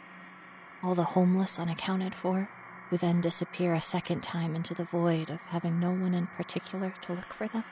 All 0.83 0.95
the 0.95 1.15
homeless 1.17 1.59
unaccounted 1.59 2.15
for, 2.15 2.51
who 2.91 2.99
then 2.99 3.23
disappear 3.23 3.73
a 3.73 3.81
second 3.81 4.23
time 4.23 4.55
into 4.55 4.75
the 4.75 4.85
void 4.85 5.31
of 5.31 5.41
having 5.47 5.81
no 5.81 5.91
one 5.91 6.13
in 6.13 6.27
particular 6.27 6.93
to 7.01 7.15
look 7.15 7.33
for 7.33 7.49
them? 7.49 7.65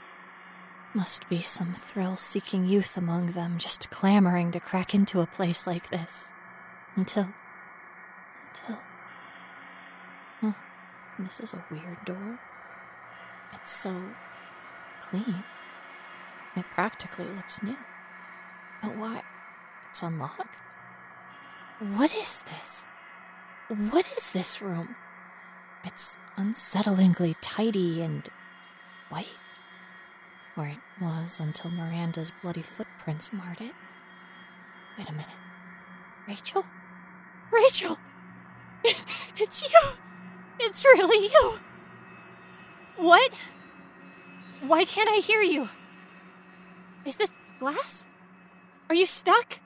Must 0.95 1.29
be 1.29 1.43
some 1.43 1.75
thrill 1.75 2.17
seeking 2.17 2.65
youth 2.65 2.97
among 2.97 3.33
them 3.33 3.59
just 3.59 3.91
clamoring 3.91 4.53
to 4.53 4.59
crack 4.59 4.95
into 4.95 5.21
a 5.21 5.27
place 5.27 5.67
like 5.67 5.91
this. 5.91 6.33
Until. 6.97 7.29
Until. 8.49 8.79
Huh. 10.41 10.53
This 11.19 11.41
is 11.41 11.53
a 11.53 11.63
weird 11.71 12.03
door. 12.07 12.41
It's 13.53 13.71
so. 13.71 13.95
Clean. 15.15 15.45
It 16.57 16.65
practically 16.73 17.27
looks 17.27 17.63
new. 17.63 17.77
But 18.83 18.97
why? 18.97 19.23
It's 19.91 20.03
unlocked? 20.03 20.63
What 21.79 22.15
is 22.15 22.43
this? 22.43 22.85
What 23.69 24.11
is 24.17 24.33
this 24.33 24.61
room? 24.61 24.97
It's 25.85 26.17
unsettlingly 26.37 27.35
tidy 27.41 28.03
and 28.03 28.29
white. 29.09 29.31
Or 30.57 30.67
it 30.67 30.79
was 31.01 31.41
until 31.41 31.71
Miranda's 31.71 32.33
bloody 32.43 32.63
footprints 32.63 33.33
marred 33.33 33.61
it. 33.61 33.75
Wait 34.97 35.09
a 35.09 35.13
minute. 35.13 35.27
Rachel? 36.29 36.65
Rachel! 37.53 37.99
It, 38.85 39.05
it's 39.37 39.63
you! 39.63 39.91
It's 40.61 40.85
really 40.85 41.27
you! 41.27 41.59
What? 42.97 43.33
Why 44.67 44.85
can't 44.85 45.11
I 45.11 45.17
hear 45.17 45.43
you? 45.43 45.69
Is 47.05 47.17
this 47.17 47.31
glass? 47.59 48.07
Are 48.89 48.95
you 48.95 49.05
stuck? 49.05 49.61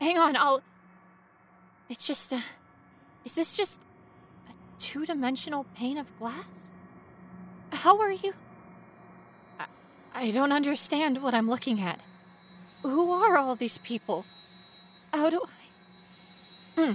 Hang 0.00 0.18
on, 0.18 0.36
I'll. 0.36 0.62
It's 1.88 2.06
just 2.06 2.32
a. 2.32 2.42
Is 3.24 3.34
this 3.34 3.56
just 3.56 3.80
a 4.50 4.54
two 4.78 5.06
dimensional 5.06 5.64
pane 5.74 5.96
of 5.96 6.16
glass? 6.18 6.72
How 7.72 7.98
are 8.00 8.12
you? 8.12 8.34
I, 9.58 9.66
I 10.14 10.30
don't 10.30 10.52
understand 10.52 11.22
what 11.22 11.32
I'm 11.32 11.48
looking 11.48 11.80
at. 11.80 12.00
Who 12.82 13.12
are 13.12 13.38
all 13.38 13.56
these 13.56 13.78
people? 13.78 14.26
How 15.14 15.30
do 15.30 15.42
I. 16.76 16.80
Hmm. 16.82 16.94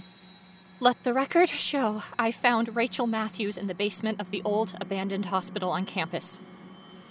Let 0.80 1.02
the 1.04 1.14
record 1.14 1.50
show 1.50 2.04
I 2.20 2.30
found 2.32 2.76
Rachel 2.76 3.08
Matthews 3.08 3.58
in 3.58 3.66
the 3.66 3.74
basement 3.74 4.22
of 4.22 4.30
the 4.30 4.44
old 4.46 4.78
abandoned 4.80 5.28
hospital 5.28 5.72
on 5.72 5.86
campus. 5.86 6.40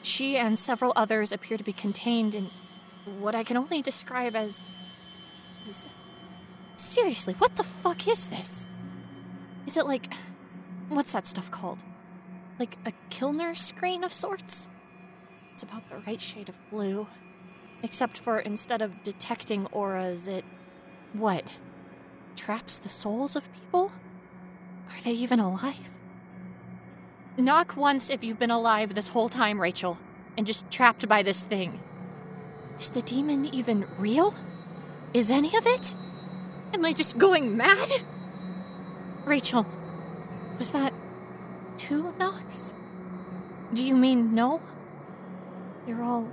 She 0.06 0.36
and 0.36 0.56
several 0.56 0.92
others 0.94 1.32
appear 1.32 1.56
to 1.56 1.64
be 1.64 1.72
contained 1.72 2.36
in 2.36 2.48
what 3.18 3.34
I 3.34 3.42
can 3.42 3.56
only 3.56 3.82
describe 3.82 4.36
as. 4.36 4.62
as 5.64 5.88
seriously, 6.76 7.34
what 7.38 7.56
the 7.56 7.64
fuck 7.64 8.06
is 8.06 8.28
this? 8.28 8.68
Is 9.66 9.76
it 9.76 9.84
like. 9.84 10.14
What's 10.88 11.10
that 11.10 11.26
stuff 11.26 11.50
called? 11.50 11.82
Like 12.60 12.78
a 12.86 12.92
Kilner 13.10 13.56
screen 13.56 14.04
of 14.04 14.14
sorts? 14.14 14.70
It's 15.52 15.64
about 15.64 15.88
the 15.88 15.98
right 16.06 16.20
shade 16.20 16.48
of 16.48 16.60
blue. 16.70 17.08
Except 17.82 18.16
for 18.16 18.38
instead 18.38 18.82
of 18.82 19.02
detecting 19.02 19.66
auras, 19.72 20.28
it. 20.28 20.44
What? 21.14 21.52
traps 22.36 22.78
the 22.78 22.88
souls 22.88 23.34
of 23.34 23.52
people? 23.52 23.90
Are 24.88 25.00
they 25.02 25.10
even 25.10 25.40
alive? 25.40 25.95
Knock 27.38 27.76
once 27.76 28.08
if 28.08 28.24
you've 28.24 28.38
been 28.38 28.50
alive 28.50 28.94
this 28.94 29.08
whole 29.08 29.28
time, 29.28 29.60
Rachel, 29.60 29.98
and 30.38 30.46
just 30.46 30.70
trapped 30.70 31.06
by 31.06 31.22
this 31.22 31.44
thing. 31.44 31.80
Is 32.80 32.88
the 32.88 33.02
demon 33.02 33.44
even 33.54 33.86
real? 33.98 34.34
Is 35.12 35.30
any 35.30 35.54
of 35.54 35.66
it? 35.66 35.94
Am 36.72 36.84
I 36.84 36.92
just 36.92 37.18
going 37.18 37.54
mad? 37.56 37.88
Rachel, 39.26 39.66
was 40.58 40.70
that 40.70 40.94
two 41.76 42.14
knocks? 42.18 42.74
Do 43.74 43.84
you 43.84 43.96
mean 43.96 44.34
no? 44.34 44.62
You're 45.86 46.02
all 46.02 46.28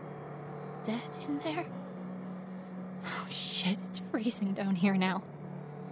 dead 0.86 1.02
in 1.28 1.40
there? 1.40 1.66
Oh 3.06 3.26
shit, 3.30 3.78
it's 3.90 4.00
freezing 4.00 4.54
down 4.54 4.76
here 4.76 4.96
now. 4.96 5.22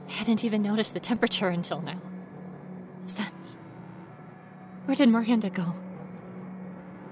I 0.08 0.12
hadn't 0.12 0.46
even 0.46 0.62
noticed 0.62 0.94
the 0.94 1.00
temperature 1.02 1.50
until 1.50 1.82
now. 1.82 2.00
Where 4.86 4.96
did 4.96 5.10
Miranda 5.10 5.50
go? 5.50 5.76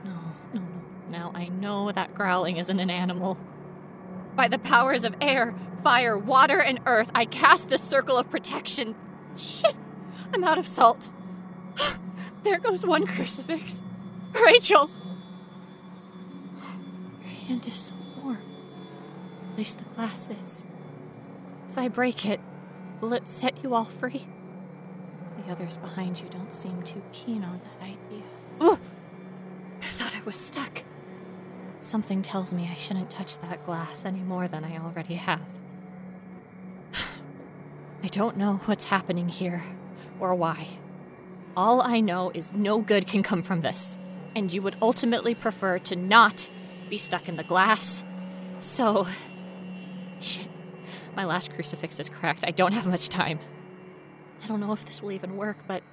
No, 0.03 0.11
no, 0.53 0.61
no. 0.61 0.67
Now 1.09 1.31
I 1.33 1.47
know 1.47 1.91
that 1.91 2.13
growling 2.13 2.57
isn't 2.57 2.79
an 2.79 2.89
animal. 2.89 3.37
By 4.35 4.47
the 4.47 4.59
powers 4.59 5.03
of 5.03 5.15
air, 5.21 5.55
fire, 5.83 6.17
water, 6.17 6.59
and 6.59 6.79
earth, 6.85 7.11
I 7.13 7.25
cast 7.25 7.69
the 7.69 7.77
circle 7.77 8.17
of 8.17 8.29
protection. 8.29 8.95
Shit! 9.37 9.77
I'm 10.33 10.43
out 10.43 10.57
of 10.57 10.67
salt. 10.67 11.11
there 12.43 12.59
goes 12.59 12.85
one 12.85 13.05
crucifix. 13.05 13.81
Rachel! 14.33 14.89
Your 17.21 17.29
hand 17.47 17.67
is 17.67 17.75
so 17.75 17.95
warm. 18.21 18.41
At 19.51 19.57
least 19.57 19.77
the 19.77 19.83
glass 19.95 20.29
is. 20.43 20.63
If 21.69 21.77
I 21.77 21.87
break 21.87 22.25
it, 22.25 22.39
Will 23.01 23.13
it 23.13 23.29
set 23.29 23.63
you 23.63 23.73
all 23.75 23.85
free? 23.85 24.27
The 25.49 25.55
others 25.55 25.77
behind 25.77 26.21
you 26.21 26.27
don't 26.29 26.53
seem 26.53 26.79
too 26.83 27.01
keen 27.11 27.43
on 27.43 27.59
that 27.59 27.81
idea. 27.81 28.23
Ooh! 28.61 28.77
I 29.81 29.87
thought 29.87 30.15
I 30.15 30.21
was 30.21 30.35
stuck. 30.35 30.83
Something 31.79 32.21
tells 32.21 32.53
me 32.53 32.69
I 32.71 32.75
shouldn't 32.75 33.09
touch 33.09 33.39
that 33.39 33.65
glass 33.65 34.05
any 34.05 34.19
more 34.19 34.47
than 34.47 34.63
I 34.63 34.77
already 34.77 35.15
have. 35.15 35.41
I 38.03 38.07
don't 38.09 38.37
know 38.37 38.61
what's 38.65 38.85
happening 38.85 39.27
here 39.27 39.63
or 40.19 40.35
why. 40.35 40.67
All 41.57 41.81
I 41.81 41.99
know 41.99 42.29
is 42.35 42.53
no 42.53 42.81
good 42.81 43.07
can 43.07 43.23
come 43.23 43.41
from 43.41 43.61
this, 43.61 43.97
and 44.35 44.53
you 44.53 44.61
would 44.61 44.75
ultimately 44.83 45.33
prefer 45.33 45.79
to 45.79 45.95
not 45.95 46.51
be 46.91 46.99
stuck 46.99 47.27
in 47.27 47.37
the 47.37 47.43
glass. 47.43 48.03
So. 48.59 49.07
Shit. 50.19 50.47
My 51.15 51.25
last 51.25 51.51
crucifix 51.53 51.99
is 51.99 52.07
cracked. 52.07 52.45
I 52.45 52.51
don't 52.51 52.73
have 52.73 52.85
much 52.85 53.09
time. 53.09 53.39
I 54.43 54.47
don't 54.47 54.59
know 54.59 54.71
if 54.73 54.85
this 54.85 55.01
will 55.01 55.11
even 55.11 55.37
work, 55.37 55.57
but 55.67 55.83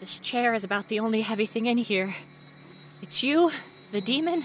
this 0.00 0.18
chair 0.18 0.54
is 0.54 0.64
about 0.64 0.88
the 0.88 1.00
only 1.00 1.22
heavy 1.22 1.46
thing 1.46 1.66
in 1.66 1.78
here. 1.78 2.14
It's 3.02 3.22
you, 3.22 3.50
the 3.92 4.00
demon, 4.00 4.44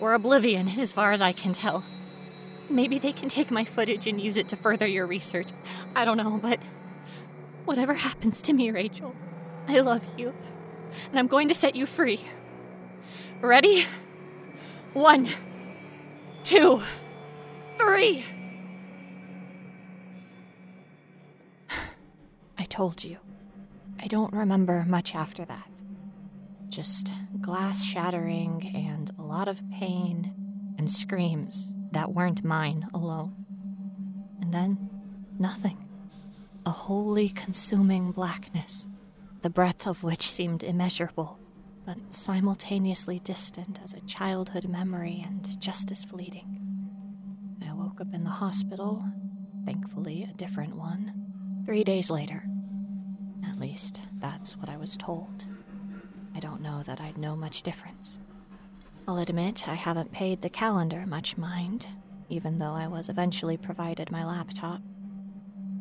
or 0.00 0.14
Oblivion, 0.14 0.68
as 0.80 0.92
far 0.92 1.12
as 1.12 1.22
I 1.22 1.32
can 1.32 1.52
tell. 1.52 1.84
Maybe 2.68 2.98
they 2.98 3.12
can 3.12 3.28
take 3.28 3.50
my 3.50 3.64
footage 3.64 4.06
and 4.06 4.20
use 4.20 4.36
it 4.36 4.48
to 4.48 4.56
further 4.56 4.86
your 4.86 5.06
research. 5.06 5.48
I 5.94 6.04
don't 6.04 6.16
know, 6.16 6.38
but 6.42 6.60
whatever 7.64 7.94
happens 7.94 8.40
to 8.42 8.52
me, 8.52 8.70
Rachel, 8.70 9.14
I 9.68 9.80
love 9.80 10.04
you, 10.16 10.34
and 11.10 11.18
I'm 11.18 11.26
going 11.26 11.48
to 11.48 11.54
set 11.54 11.76
you 11.76 11.86
free. 11.86 12.20
Ready? 13.40 13.84
One, 14.94 15.28
two, 16.42 16.82
three. 17.78 18.24
Told 22.74 23.04
you. 23.04 23.18
I 24.02 24.08
don't 24.08 24.32
remember 24.32 24.84
much 24.88 25.14
after 25.14 25.44
that. 25.44 25.68
Just 26.68 27.12
glass 27.40 27.84
shattering 27.84 28.68
and 28.74 29.12
a 29.16 29.22
lot 29.22 29.46
of 29.46 29.62
pain 29.70 30.34
and 30.76 30.90
screams 30.90 31.72
that 31.92 32.12
weren't 32.12 32.42
mine 32.42 32.88
alone. 32.92 33.32
And 34.40 34.52
then, 34.52 34.90
nothing. 35.38 35.88
A 36.66 36.70
wholly 36.70 37.28
consuming 37.28 38.10
blackness, 38.10 38.88
the 39.42 39.50
breadth 39.50 39.86
of 39.86 40.02
which 40.02 40.28
seemed 40.28 40.64
immeasurable, 40.64 41.38
but 41.86 42.12
simultaneously 42.12 43.20
distant 43.20 43.78
as 43.84 43.94
a 43.94 44.00
childhood 44.00 44.66
memory 44.66 45.22
and 45.24 45.60
just 45.60 45.92
as 45.92 46.04
fleeting. 46.04 46.58
I 47.64 47.72
woke 47.72 48.00
up 48.00 48.12
in 48.12 48.24
the 48.24 48.30
hospital, 48.30 49.04
thankfully 49.64 50.24
a 50.28 50.34
different 50.34 50.74
one, 50.74 51.62
three 51.64 51.84
days 51.84 52.10
later. 52.10 52.42
At 53.48 53.58
least, 53.58 54.00
that's 54.18 54.56
what 54.56 54.68
I 54.68 54.76
was 54.76 54.96
told. 54.96 55.46
I 56.34 56.40
don't 56.40 56.60
know 56.60 56.82
that 56.82 57.00
I'd 57.00 57.18
know 57.18 57.36
much 57.36 57.62
difference. 57.62 58.18
I'll 59.06 59.18
admit 59.18 59.68
I 59.68 59.74
haven't 59.74 60.12
paid 60.12 60.40
the 60.42 60.48
calendar 60.48 61.04
much 61.06 61.36
mind, 61.36 61.86
even 62.28 62.58
though 62.58 62.72
I 62.72 62.88
was 62.88 63.08
eventually 63.08 63.56
provided 63.56 64.10
my 64.10 64.24
laptop. 64.24 64.80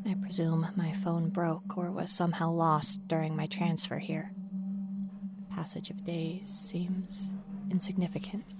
I 0.06 0.16
presume 0.16 0.68
my 0.76 0.92
phone 0.92 1.30
broke 1.30 1.78
or 1.78 1.90
was 1.92 2.12
somehow 2.12 2.52
lost 2.52 3.08
during 3.08 3.36
my 3.36 3.48
transfer 3.48 4.00
here. 4.00 4.32
The 5.38 5.56
passage 5.56 5.90
of 5.90 6.04
days 6.04 6.50
seems 6.50 7.34
insignificant, 7.72 8.54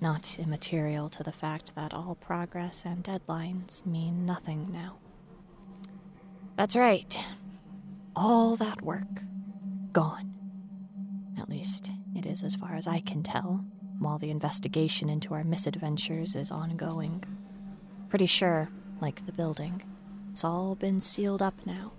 not 0.00 0.38
immaterial 0.38 1.08
to 1.08 1.22
the 1.22 1.32
fact 1.32 1.74
that 1.74 1.94
all 1.94 2.14
progress 2.14 2.84
and 2.84 3.02
deadlines 3.02 3.86
mean 3.86 4.26
nothing 4.26 4.70
now. 4.70 4.98
That's 6.56 6.76
right. 6.76 7.18
All 8.16 8.54
that 8.56 8.80
work, 8.80 9.24
gone. 9.92 10.32
At 11.36 11.48
least, 11.48 11.90
it 12.14 12.26
is 12.26 12.44
as 12.44 12.54
far 12.54 12.74
as 12.74 12.86
I 12.86 13.00
can 13.00 13.24
tell, 13.24 13.64
while 13.98 14.18
the 14.18 14.30
investigation 14.30 15.10
into 15.10 15.34
our 15.34 15.42
misadventures 15.42 16.36
is 16.36 16.52
ongoing. 16.52 17.24
Pretty 18.08 18.26
sure, 18.26 18.68
like 19.00 19.26
the 19.26 19.32
building, 19.32 19.82
it's 20.30 20.44
all 20.44 20.76
been 20.76 21.00
sealed 21.00 21.42
up 21.42 21.66
now. 21.66 21.92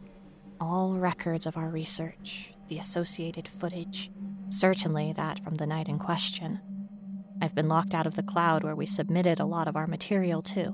All 0.61 0.93
records 0.93 1.45
of 1.45 1.57
our 1.57 1.70
research, 1.70 2.53
the 2.70 2.80
associated 2.80 3.45
footage, 3.45 4.09
certainly 4.47 5.11
that 5.11 5.39
from 5.39 5.55
the 5.55 5.68
night 5.68 5.89
in 5.89 5.99
question. 5.99 6.61
I've 7.41 7.55
been 7.55 7.68
locked 7.68 7.93
out 7.93 8.07
of 8.07 8.16
the 8.16 8.24
cloud 8.24 8.63
where 8.63 8.76
we 8.76 8.86
submitted 8.86 9.41
a 9.41 9.45
lot 9.45 9.68
of 9.68 9.76
our 9.76 9.86
material 9.88 10.41
too. 10.41 10.74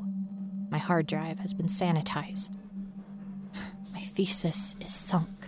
My 0.69 0.77
hard 0.77 1.07
drive 1.07 1.39
has 1.39 1.55
been 1.55 1.67
sanitized. 1.67 2.57
Thesis 4.13 4.75
is 4.81 4.93
sunk. 4.93 5.47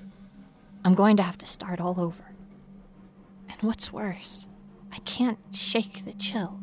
I'm 0.86 0.94
going 0.94 1.18
to 1.18 1.24
have 1.24 1.38
to 1.40 1.46
start 1.46 1.82
all 1.82 2.00
over. 2.00 2.24
And 3.50 3.58
what's 3.62 3.92
worse, 3.92 4.48
I 4.92 5.00
can't 5.00 5.38
shake 5.54 6.06
the 6.06 6.14
chill. 6.14 6.62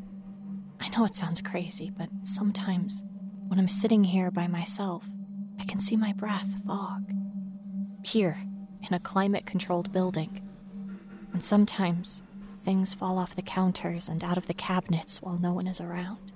I 0.80 0.88
know 0.88 1.04
it 1.04 1.14
sounds 1.14 1.42
crazy, 1.42 1.92
but 1.96 2.08
sometimes 2.22 3.04
when 3.48 3.58
I'm 3.58 3.68
sitting 3.68 4.04
here 4.04 4.30
by 4.30 4.46
myself, 4.46 5.06
I 5.58 5.64
can 5.64 5.78
see 5.78 5.94
my 5.94 6.14
breath 6.14 6.56
fog. 6.66 7.12
Here, 8.02 8.38
in 8.88 8.94
a 8.94 8.98
climate 8.98 9.44
controlled 9.44 9.92
building. 9.92 10.40
And 11.34 11.44
sometimes 11.44 12.22
things 12.64 12.94
fall 12.94 13.18
off 13.18 13.36
the 13.36 13.42
counters 13.42 14.08
and 14.08 14.24
out 14.24 14.38
of 14.38 14.46
the 14.46 14.54
cabinets 14.54 15.20
while 15.20 15.38
no 15.38 15.52
one 15.52 15.66
is 15.66 15.82
around. 15.82 16.32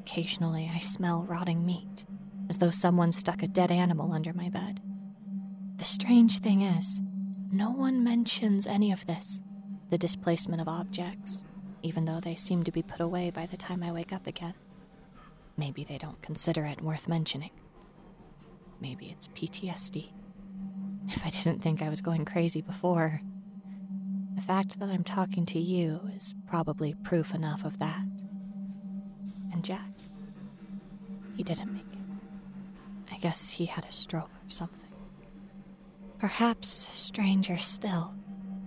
Occasionally, 0.00 0.70
I 0.74 0.78
smell 0.78 1.24
rotting 1.24 1.66
meat, 1.66 2.04
as 2.48 2.58
though 2.58 2.70
someone 2.70 3.12
stuck 3.12 3.42
a 3.42 3.48
dead 3.48 3.70
animal 3.70 4.12
under 4.12 4.32
my 4.32 4.48
bed. 4.48 4.80
The 5.76 5.84
strange 5.84 6.38
thing 6.38 6.62
is, 6.62 7.00
no 7.50 7.70
one 7.70 8.02
mentions 8.04 8.66
any 8.66 8.92
of 8.92 9.06
this 9.06 9.42
the 9.90 9.98
displacement 9.98 10.62
of 10.62 10.68
objects, 10.68 11.44
even 11.82 12.06
though 12.06 12.18
they 12.18 12.34
seem 12.34 12.64
to 12.64 12.72
be 12.72 12.82
put 12.82 13.00
away 13.00 13.30
by 13.30 13.44
the 13.44 13.58
time 13.58 13.82
I 13.82 13.92
wake 13.92 14.10
up 14.10 14.26
again. 14.26 14.54
Maybe 15.58 15.84
they 15.84 15.98
don't 15.98 16.22
consider 16.22 16.64
it 16.64 16.80
worth 16.80 17.08
mentioning. 17.08 17.50
Maybe 18.80 19.10
it's 19.10 19.28
PTSD. 19.28 20.12
If 21.08 21.26
I 21.26 21.30
didn't 21.30 21.60
think 21.62 21.82
I 21.82 21.90
was 21.90 22.00
going 22.00 22.24
crazy 22.24 22.62
before, 22.62 23.20
the 24.34 24.40
fact 24.40 24.80
that 24.80 24.88
I'm 24.88 25.04
talking 25.04 25.44
to 25.46 25.58
you 25.60 26.08
is 26.16 26.34
probably 26.46 26.94
proof 26.94 27.34
enough 27.34 27.64
of 27.64 27.78
that. 27.78 28.02
And 29.52 29.62
Jack, 29.62 29.90
he 31.36 31.42
didn't 31.42 31.72
make 31.72 31.91
guess 33.22 33.52
he 33.52 33.66
had 33.66 33.86
a 33.86 33.92
stroke 33.92 34.30
or 34.44 34.50
something. 34.50 34.90
Perhaps 36.18 36.68
stranger 36.68 37.56
still 37.56 38.14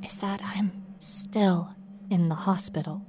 is 0.01 0.17
that 0.19 0.41
I'm 0.43 0.71
still 0.97 1.75
in 2.09 2.29
the 2.29 2.35
hospital. 2.35 3.05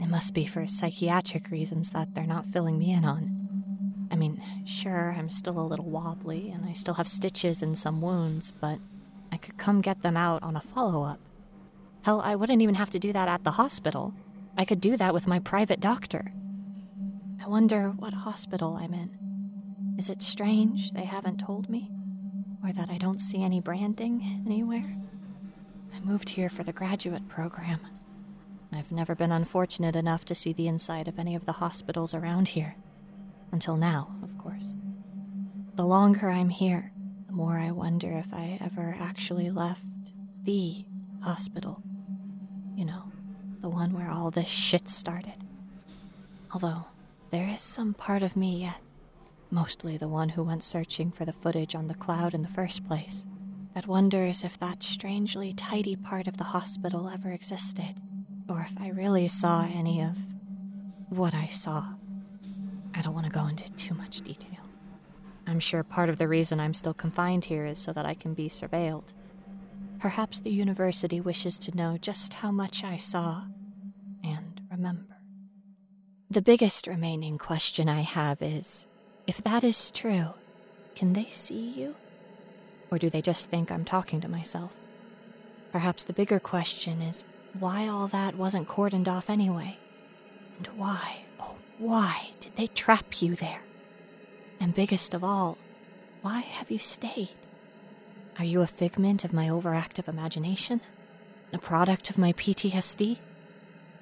It 0.00 0.08
must 0.08 0.34
be 0.34 0.46
for 0.46 0.66
psychiatric 0.68 1.50
reasons 1.50 1.90
that 1.90 2.14
they're 2.14 2.26
not 2.26 2.46
filling 2.46 2.78
me 2.78 2.92
in 2.92 3.04
on. 3.04 4.08
I 4.12 4.14
mean, 4.14 4.40
sure, 4.64 5.16
I'm 5.18 5.30
still 5.30 5.58
a 5.58 5.66
little 5.66 5.90
wobbly 5.90 6.50
and 6.50 6.64
I 6.64 6.74
still 6.74 6.94
have 6.94 7.08
stitches 7.08 7.60
and 7.60 7.76
some 7.76 8.00
wounds, 8.00 8.52
but 8.52 8.78
I 9.32 9.38
could 9.38 9.56
come 9.56 9.80
get 9.80 10.02
them 10.02 10.16
out 10.16 10.44
on 10.44 10.54
a 10.54 10.60
follow 10.60 11.02
up. 11.02 11.18
Hell, 12.02 12.20
I 12.20 12.36
wouldn't 12.36 12.62
even 12.62 12.76
have 12.76 12.90
to 12.90 13.00
do 13.00 13.12
that 13.12 13.28
at 13.28 13.42
the 13.42 13.52
hospital. 13.52 14.14
I 14.56 14.64
could 14.64 14.80
do 14.80 14.96
that 14.96 15.12
with 15.12 15.26
my 15.26 15.40
private 15.40 15.80
doctor. 15.80 16.32
I 17.44 17.48
wonder 17.48 17.90
what 17.90 18.14
hospital 18.14 18.78
I'm 18.80 18.94
in. 18.94 19.18
Is 19.98 20.10
it 20.10 20.20
strange 20.20 20.92
they 20.92 21.04
haven't 21.04 21.38
told 21.38 21.70
me? 21.70 21.90
Or 22.62 22.72
that 22.72 22.90
I 22.90 22.98
don't 22.98 23.20
see 23.20 23.42
any 23.42 23.60
branding 23.60 24.42
anywhere? 24.46 24.84
I 25.94 26.00
moved 26.00 26.30
here 26.30 26.50
for 26.50 26.62
the 26.62 26.72
graduate 26.72 27.28
program. 27.28 27.80
I've 28.72 28.92
never 28.92 29.14
been 29.14 29.32
unfortunate 29.32 29.96
enough 29.96 30.26
to 30.26 30.34
see 30.34 30.52
the 30.52 30.68
inside 30.68 31.08
of 31.08 31.18
any 31.18 31.34
of 31.34 31.46
the 31.46 31.52
hospitals 31.52 32.12
around 32.12 32.48
here. 32.48 32.76
Until 33.52 33.76
now, 33.76 34.14
of 34.22 34.36
course. 34.36 34.74
The 35.76 35.86
longer 35.86 36.28
I'm 36.28 36.50
here, 36.50 36.92
the 37.26 37.32
more 37.32 37.58
I 37.58 37.70
wonder 37.70 38.12
if 38.12 38.34
I 38.34 38.58
ever 38.60 38.96
actually 39.00 39.50
left 39.50 39.84
the 40.42 40.84
hospital. 41.22 41.82
You 42.74 42.84
know, 42.84 43.12
the 43.60 43.70
one 43.70 43.94
where 43.94 44.10
all 44.10 44.30
this 44.30 44.48
shit 44.48 44.90
started. 44.90 45.38
Although, 46.52 46.86
there 47.30 47.48
is 47.48 47.62
some 47.62 47.94
part 47.94 48.22
of 48.22 48.36
me 48.36 48.60
yet, 48.60 48.80
mostly 49.50 49.96
the 49.96 50.08
one 50.08 50.30
who 50.30 50.42
went 50.42 50.62
searching 50.62 51.10
for 51.10 51.24
the 51.24 51.32
footage 51.32 51.74
on 51.74 51.86
the 51.86 51.94
cloud 51.94 52.34
in 52.34 52.42
the 52.42 52.48
first 52.48 52.84
place, 52.84 53.26
that 53.74 53.86
wonders 53.86 54.44
if 54.44 54.58
that 54.58 54.82
strangely 54.82 55.52
tidy 55.52 55.96
part 55.96 56.26
of 56.26 56.38
the 56.38 56.44
hospital 56.44 57.08
ever 57.08 57.30
existed, 57.30 58.00
or 58.48 58.60
if 58.60 58.80
I 58.80 58.88
really 58.88 59.28
saw 59.28 59.66
any 59.72 60.02
of 60.02 60.18
what 61.08 61.34
I 61.34 61.46
saw. 61.46 61.94
I 62.94 63.02
don't 63.02 63.14
want 63.14 63.26
to 63.26 63.32
go 63.32 63.46
into 63.46 63.70
too 63.74 63.94
much 63.94 64.22
detail. 64.22 64.50
I'm 65.46 65.60
sure 65.60 65.84
part 65.84 66.08
of 66.08 66.18
the 66.18 66.26
reason 66.26 66.58
I'm 66.58 66.74
still 66.74 66.94
confined 66.94 67.44
here 67.44 67.66
is 67.66 67.78
so 67.78 67.92
that 67.92 68.06
I 68.06 68.14
can 68.14 68.34
be 68.34 68.48
surveilled. 68.48 69.12
Perhaps 69.98 70.40
the 70.40 70.50
university 70.50 71.20
wishes 71.20 71.58
to 71.60 71.76
know 71.76 71.96
just 71.98 72.34
how 72.34 72.50
much 72.50 72.82
I 72.82 72.96
saw 72.96 73.44
and 74.24 74.60
remember. 74.70 75.18
The 76.28 76.42
biggest 76.42 76.86
remaining 76.86 77.38
question 77.38 77.88
I 77.88 78.00
have 78.00 78.42
is 78.42 78.88
if 79.26 79.42
that 79.42 79.64
is 79.64 79.90
true, 79.90 80.34
can 80.94 81.12
they 81.12 81.26
see 81.30 81.68
you? 81.70 81.96
Or 82.90 82.98
do 82.98 83.10
they 83.10 83.20
just 83.20 83.50
think 83.50 83.70
I'm 83.70 83.84
talking 83.84 84.20
to 84.20 84.28
myself? 84.28 84.72
Perhaps 85.72 86.04
the 86.04 86.12
bigger 86.12 86.38
question 86.38 87.02
is 87.02 87.24
why 87.58 87.88
all 87.88 88.06
that 88.08 88.36
wasn't 88.36 88.68
cordoned 88.68 89.08
off 89.08 89.28
anyway. 89.28 89.78
And 90.58 90.66
why, 90.68 91.24
oh, 91.40 91.56
why 91.78 92.30
did 92.40 92.56
they 92.56 92.68
trap 92.68 93.20
you 93.20 93.34
there? 93.34 93.62
And 94.60 94.74
biggest 94.74 95.12
of 95.12 95.24
all, 95.24 95.58
why 96.22 96.40
have 96.40 96.70
you 96.70 96.78
stayed? 96.78 97.30
Are 98.38 98.44
you 98.44 98.62
a 98.62 98.66
figment 98.66 99.24
of 99.24 99.32
my 99.32 99.48
overactive 99.48 100.08
imagination? 100.08 100.80
A 101.52 101.58
product 101.58 102.10
of 102.10 102.18
my 102.18 102.32
PTSD? 102.32 103.18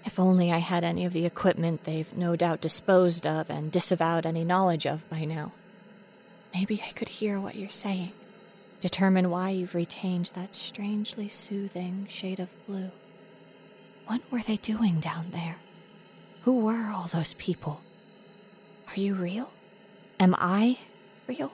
If 0.04 0.20
only 0.20 0.52
I 0.52 0.58
had 0.58 0.84
any 0.84 1.04
of 1.04 1.12
the 1.12 1.26
equipment 1.26 1.84
they've 1.84 2.16
no 2.16 2.36
doubt 2.36 2.60
disposed 2.60 3.26
of 3.26 3.48
and 3.50 3.72
disavowed 3.72 4.26
any 4.26 4.44
knowledge 4.44 4.86
of 4.86 5.08
by 5.08 5.24
now. 5.24 5.52
Maybe 6.52 6.82
I 6.86 6.92
could 6.92 7.08
hear 7.08 7.40
what 7.40 7.56
you're 7.56 7.68
saying, 7.70 8.12
determine 8.80 9.30
why 9.30 9.50
you've 9.50 9.74
retained 9.74 10.26
that 10.34 10.54
strangely 10.54 11.28
soothing 11.28 12.06
shade 12.08 12.38
of 12.38 12.54
blue. 12.66 12.90
What 14.06 14.20
were 14.30 14.42
they 14.42 14.56
doing 14.56 15.00
down 15.00 15.30
there? 15.30 15.56
Who 16.42 16.60
were 16.60 16.92
all 16.94 17.08
those 17.08 17.34
people? 17.34 17.80
Are 18.88 19.00
you 19.00 19.14
real? 19.14 19.50
Am 20.20 20.34
I 20.38 20.78
real? 21.26 21.52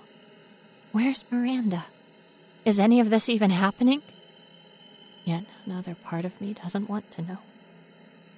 Where's 0.92 1.24
Miranda? 1.30 1.86
Is 2.64 2.80
any 2.80 2.98
of 3.00 3.08
this 3.08 3.28
even 3.28 3.50
happening? 3.50 4.02
Yet 5.24 5.44
another 5.64 5.94
part 5.94 6.24
of 6.24 6.38
me 6.40 6.52
doesn't 6.52 6.90
want 6.90 7.10
to 7.12 7.22
know. 7.22 7.38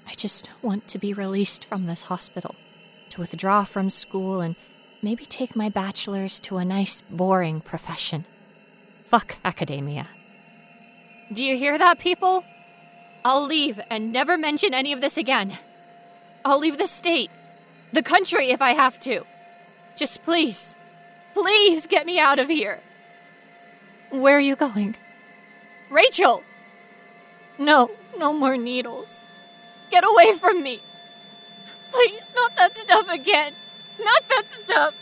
I 0.07 0.15
just 0.15 0.51
want 0.63 0.89
to 0.89 0.99
be 0.99 1.13
released 1.13 1.65
from 1.65 1.87
this 1.87 2.03
hospital, 2.03 2.55
to 3.11 3.21
withdraw 3.21 3.65
from 3.65 3.91
school 3.91 4.41
and 4.41 4.57
maybe 5.03 5.25
take 5.25 5.57
my 5.57 5.69
bachelor's 5.69 6.39
to 6.41 6.59
a 6.59 6.65
nice, 6.65 7.01
boring 7.03 7.61
profession. 7.61 8.25
Fuck 9.05 9.37
academia. 9.45 10.09
Do 11.33 11.43
you 11.43 11.57
hear 11.57 11.79
that, 11.79 11.99
people? 11.99 12.45
I'll 13.25 13.45
leave 13.45 13.81
and 13.91 14.13
never 14.13 14.37
mention 14.37 14.75
any 14.75 14.93
of 14.93 15.01
this 15.01 15.17
again. 15.17 15.59
I'll 16.45 16.59
leave 16.59 16.79
the 16.79 16.87
state, 16.87 17.31
the 17.93 18.03
country 18.03 18.51
if 18.51 18.61
I 18.61 18.71
have 18.71 18.99
to. 19.01 19.25
Just 19.97 20.23
please, 20.25 20.77
please 21.35 21.87
get 21.87 22.07
me 22.07 22.19
out 22.19 22.39
of 22.39 22.49
here. 22.49 22.81
Where 24.11 24.37
are 24.37 24.41
you 24.41 24.57
going? 24.57 24.97
Rachel! 25.91 26.43
No, 27.59 27.91
no 28.17 28.33
more 28.33 28.57
needles. 28.57 29.25
Get 29.93 30.05
away 30.05 30.33
from 30.39 30.63
me! 30.63 30.81
Please, 31.91 32.33
not 32.35 32.57
that 32.57 32.75
stuff 32.75 33.11
again! 33.11 33.53
Not 34.03 34.27
that 34.31 34.49
stuff! 34.49 34.95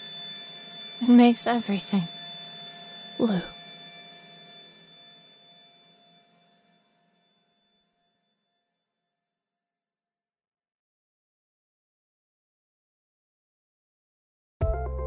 It 1.00 1.08
makes 1.08 1.46
everything 1.46 2.08
blue. 3.16 3.40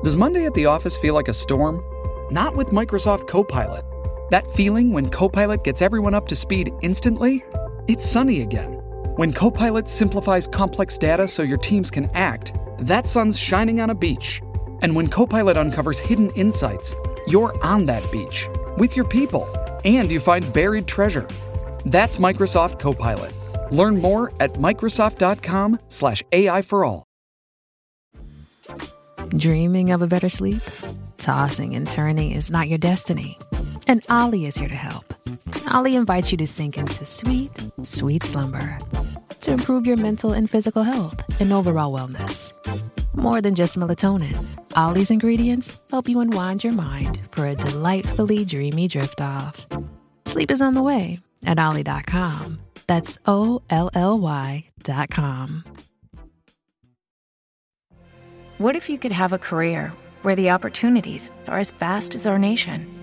Does 0.05 0.15
Monday 0.15 0.45
at 0.45 0.53
the 0.53 0.65
office 0.65 0.95
feel 0.95 1.13
like 1.13 1.27
a 1.27 1.33
storm? 1.33 1.83
Not 2.31 2.55
with 2.55 2.67
Microsoft 2.67 3.27
Copilot. 3.27 3.83
That 4.31 4.49
feeling 4.51 4.93
when 4.93 5.09
Copilot 5.09 5.65
gets 5.65 5.81
everyone 5.81 6.13
up 6.13 6.27
to 6.29 6.37
speed 6.37 6.71
instantly? 6.81 7.43
It's 7.89 8.05
sunny 8.05 8.41
again. 8.41 8.82
When 9.15 9.31
Copilot 9.31 9.87
simplifies 9.87 10.47
complex 10.47 10.97
data 10.97 11.27
so 11.27 11.43
your 11.43 11.59
teams 11.59 11.91
can 11.91 12.09
act, 12.15 12.53
that 12.79 13.05
sun's 13.05 13.37
shining 13.37 13.79
on 13.79 13.91
a 13.91 13.95
beach. 13.95 14.41
And 14.81 14.95
when 14.95 15.07
Copilot 15.07 15.55
uncovers 15.55 15.99
hidden 15.99 16.31
insights, 16.31 16.95
you're 17.27 17.53
on 17.63 17.85
that 17.85 18.11
beach 18.11 18.47
with 18.75 18.95
your 18.95 19.05
people 19.05 19.47
and 19.85 20.09
you 20.09 20.19
find 20.19 20.51
buried 20.51 20.87
treasure. 20.87 21.27
That's 21.85 22.17
Microsoft 22.17 22.79
Copilot. 22.79 23.31
Learn 23.71 24.01
more 24.01 24.31
at 24.39 24.53
Microsoft.com/slash 24.53 26.23
AI 26.31 26.61
for 26.63 26.83
all. 26.83 27.03
Dreaming 29.37 29.91
of 29.91 30.01
a 30.01 30.07
better 30.07 30.29
sleep? 30.29 30.63
Tossing 31.17 31.75
and 31.75 31.87
turning 31.87 32.31
is 32.31 32.49
not 32.49 32.67
your 32.67 32.79
destiny. 32.79 33.37
And 33.93 34.03
Olly 34.09 34.47
is 34.47 34.57
here 34.57 34.67
to 34.67 34.73
help. 34.73 35.13
Olly 35.71 35.95
invites 35.95 36.31
you 36.31 36.37
to 36.39 36.47
sink 36.47 36.79
into 36.79 37.05
sweet, 37.05 37.51
sweet 37.83 38.23
slumber 38.23 38.79
to 39.41 39.51
improve 39.51 39.85
your 39.85 39.97
mental 39.97 40.33
and 40.33 40.49
physical 40.49 40.81
health 40.81 41.39
and 41.39 41.53
overall 41.53 41.95
wellness. 41.95 42.51
More 43.15 43.39
than 43.39 43.53
just 43.53 43.77
melatonin, 43.77 44.35
Olly's 44.75 45.11
ingredients 45.11 45.77
help 45.91 46.09
you 46.09 46.21
unwind 46.21 46.63
your 46.63 46.73
mind 46.73 47.23
for 47.27 47.45
a 47.45 47.53
delightfully 47.53 48.43
dreamy 48.45 48.87
drift 48.87 49.21
off. 49.21 49.63
Sleep 50.25 50.49
is 50.49 50.59
on 50.59 50.73
the 50.73 50.81
way 50.81 51.19
at 51.45 51.59
Olly.com. 51.59 52.57
That's 52.87 53.19
O 53.27 53.61
L 53.69 53.91
L 53.93 54.17
Y.com. 54.17 55.65
What 58.57 58.75
if 58.75 58.89
you 58.89 58.97
could 58.97 59.11
have 59.11 59.33
a 59.33 59.37
career 59.37 59.93
where 60.23 60.35
the 60.35 60.49
opportunities 60.49 61.29
are 61.47 61.59
as 61.59 61.69
vast 61.69 62.15
as 62.15 62.25
our 62.25 62.39
nation, 62.39 63.02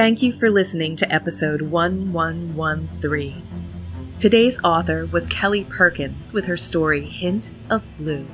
Thank 0.00 0.22
you 0.22 0.32
for 0.32 0.48
listening 0.48 0.96
to 0.96 1.12
episode 1.12 1.60
1113. 1.60 4.16
Today's 4.18 4.58
author 4.64 5.04
was 5.12 5.28
Kelli 5.28 5.68
Perkins 5.68 6.32
with 6.32 6.46
her 6.46 6.56
story 6.56 7.06
Hint 7.06 7.54
of 7.68 7.84
Blue. 7.98 8.26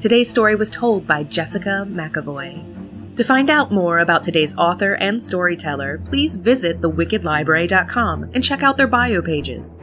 Today's 0.00 0.30
story 0.30 0.54
was 0.54 0.70
told 0.70 1.06
by 1.06 1.24
Jessica 1.24 1.86
McEvoy. 1.86 3.14
To 3.14 3.24
find 3.24 3.50
out 3.50 3.70
more 3.70 3.98
about 3.98 4.24
today's 4.24 4.56
author 4.56 4.94
and 4.94 5.22
storyteller, 5.22 6.00
please 6.06 6.38
visit 6.38 6.80
thewickedlibrary.com 6.80 8.30
and 8.32 8.42
check 8.42 8.62
out 8.62 8.78
their 8.78 8.86
bio 8.86 9.20
pages. 9.20 9.78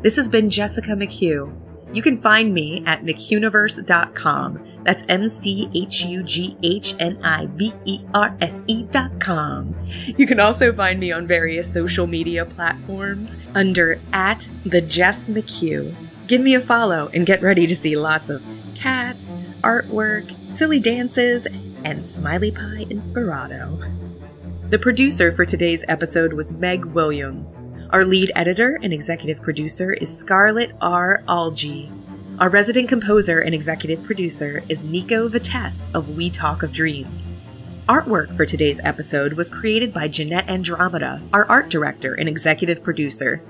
This 0.00 0.16
has 0.16 0.26
been 0.26 0.48
Jessica 0.48 0.92
McHugh. 0.92 1.54
You 1.92 2.00
can 2.00 2.22
find 2.22 2.54
me 2.54 2.82
at 2.86 3.02
mchughniverse.com. 3.02 4.75
That's 4.86 5.02
M 5.08 5.28
C 5.28 5.68
H 5.74 6.04
U 6.04 6.22
G 6.22 6.56
H 6.62 6.94
N 7.00 7.18
I 7.24 7.46
B 7.46 7.72
E 7.86 8.04
R 8.14 8.36
S 8.40 8.54
E 8.68 8.84
dot 8.84 9.20
com. 9.20 9.74
You 10.16 10.28
can 10.28 10.38
also 10.38 10.72
find 10.72 11.00
me 11.00 11.10
on 11.10 11.26
various 11.26 11.70
social 11.70 12.06
media 12.06 12.44
platforms 12.44 13.36
under 13.52 13.98
at 14.12 14.46
the 14.64 14.80
Jess 14.80 15.28
McHugh. 15.28 15.92
Give 16.28 16.40
me 16.40 16.54
a 16.54 16.60
follow 16.60 17.10
and 17.12 17.26
get 17.26 17.42
ready 17.42 17.66
to 17.66 17.74
see 17.74 17.96
lots 17.96 18.30
of 18.30 18.44
cats, 18.76 19.34
artwork, 19.64 20.54
silly 20.54 20.78
dances, 20.78 21.48
and 21.84 22.06
smiley 22.06 22.52
pie 22.52 22.86
inspirado. 22.88 23.92
The 24.70 24.78
producer 24.78 25.32
for 25.32 25.44
today's 25.44 25.84
episode 25.88 26.32
was 26.32 26.52
Meg 26.52 26.84
Williams. 26.84 27.56
Our 27.90 28.04
lead 28.04 28.30
editor 28.36 28.78
and 28.82 28.92
executive 28.92 29.42
producer 29.42 29.92
is 29.92 30.16
Scarlett 30.16 30.70
R. 30.80 31.24
Algee. 31.28 31.90
Our 32.38 32.50
resident 32.50 32.90
composer 32.90 33.40
and 33.40 33.54
executive 33.54 34.04
producer 34.04 34.62
is 34.68 34.84
Nico 34.84 35.26
Vettese 35.26 35.88
of 35.94 36.10
We 36.10 36.28
Talk 36.28 36.62
of 36.62 36.70
Dreams. 36.70 37.30
Artwork 37.88 38.36
for 38.36 38.44
today's 38.44 38.78
episode 38.84 39.32
was 39.32 39.48
created 39.48 39.94
by 39.94 40.08
Jeanette 40.08 40.50
Andromeda, 40.50 41.22
our 41.32 41.46
art 41.46 41.70
director 41.70 42.12
and 42.12 42.28
executive 42.28 42.82
producer. 42.82 43.40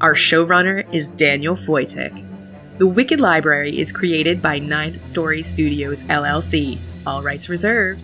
Our 0.00 0.14
showrunner 0.14 0.90
is 0.94 1.10
Daniel 1.10 1.56
Foytik. 1.56 2.78
The 2.78 2.86
Wicked 2.86 3.20
Library 3.20 3.78
is 3.78 3.92
created 3.92 4.40
by 4.40 4.58
Ninth 4.58 5.06
Story 5.06 5.42
Studios 5.42 6.02
LLC. 6.04 6.78
All 7.06 7.22
rights 7.22 7.50
reserved. 7.50 8.00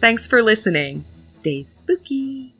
Thanks 0.00 0.26
for 0.26 0.42
listening. 0.42 1.04
Stay 1.30 1.62
spooky. 1.62 2.56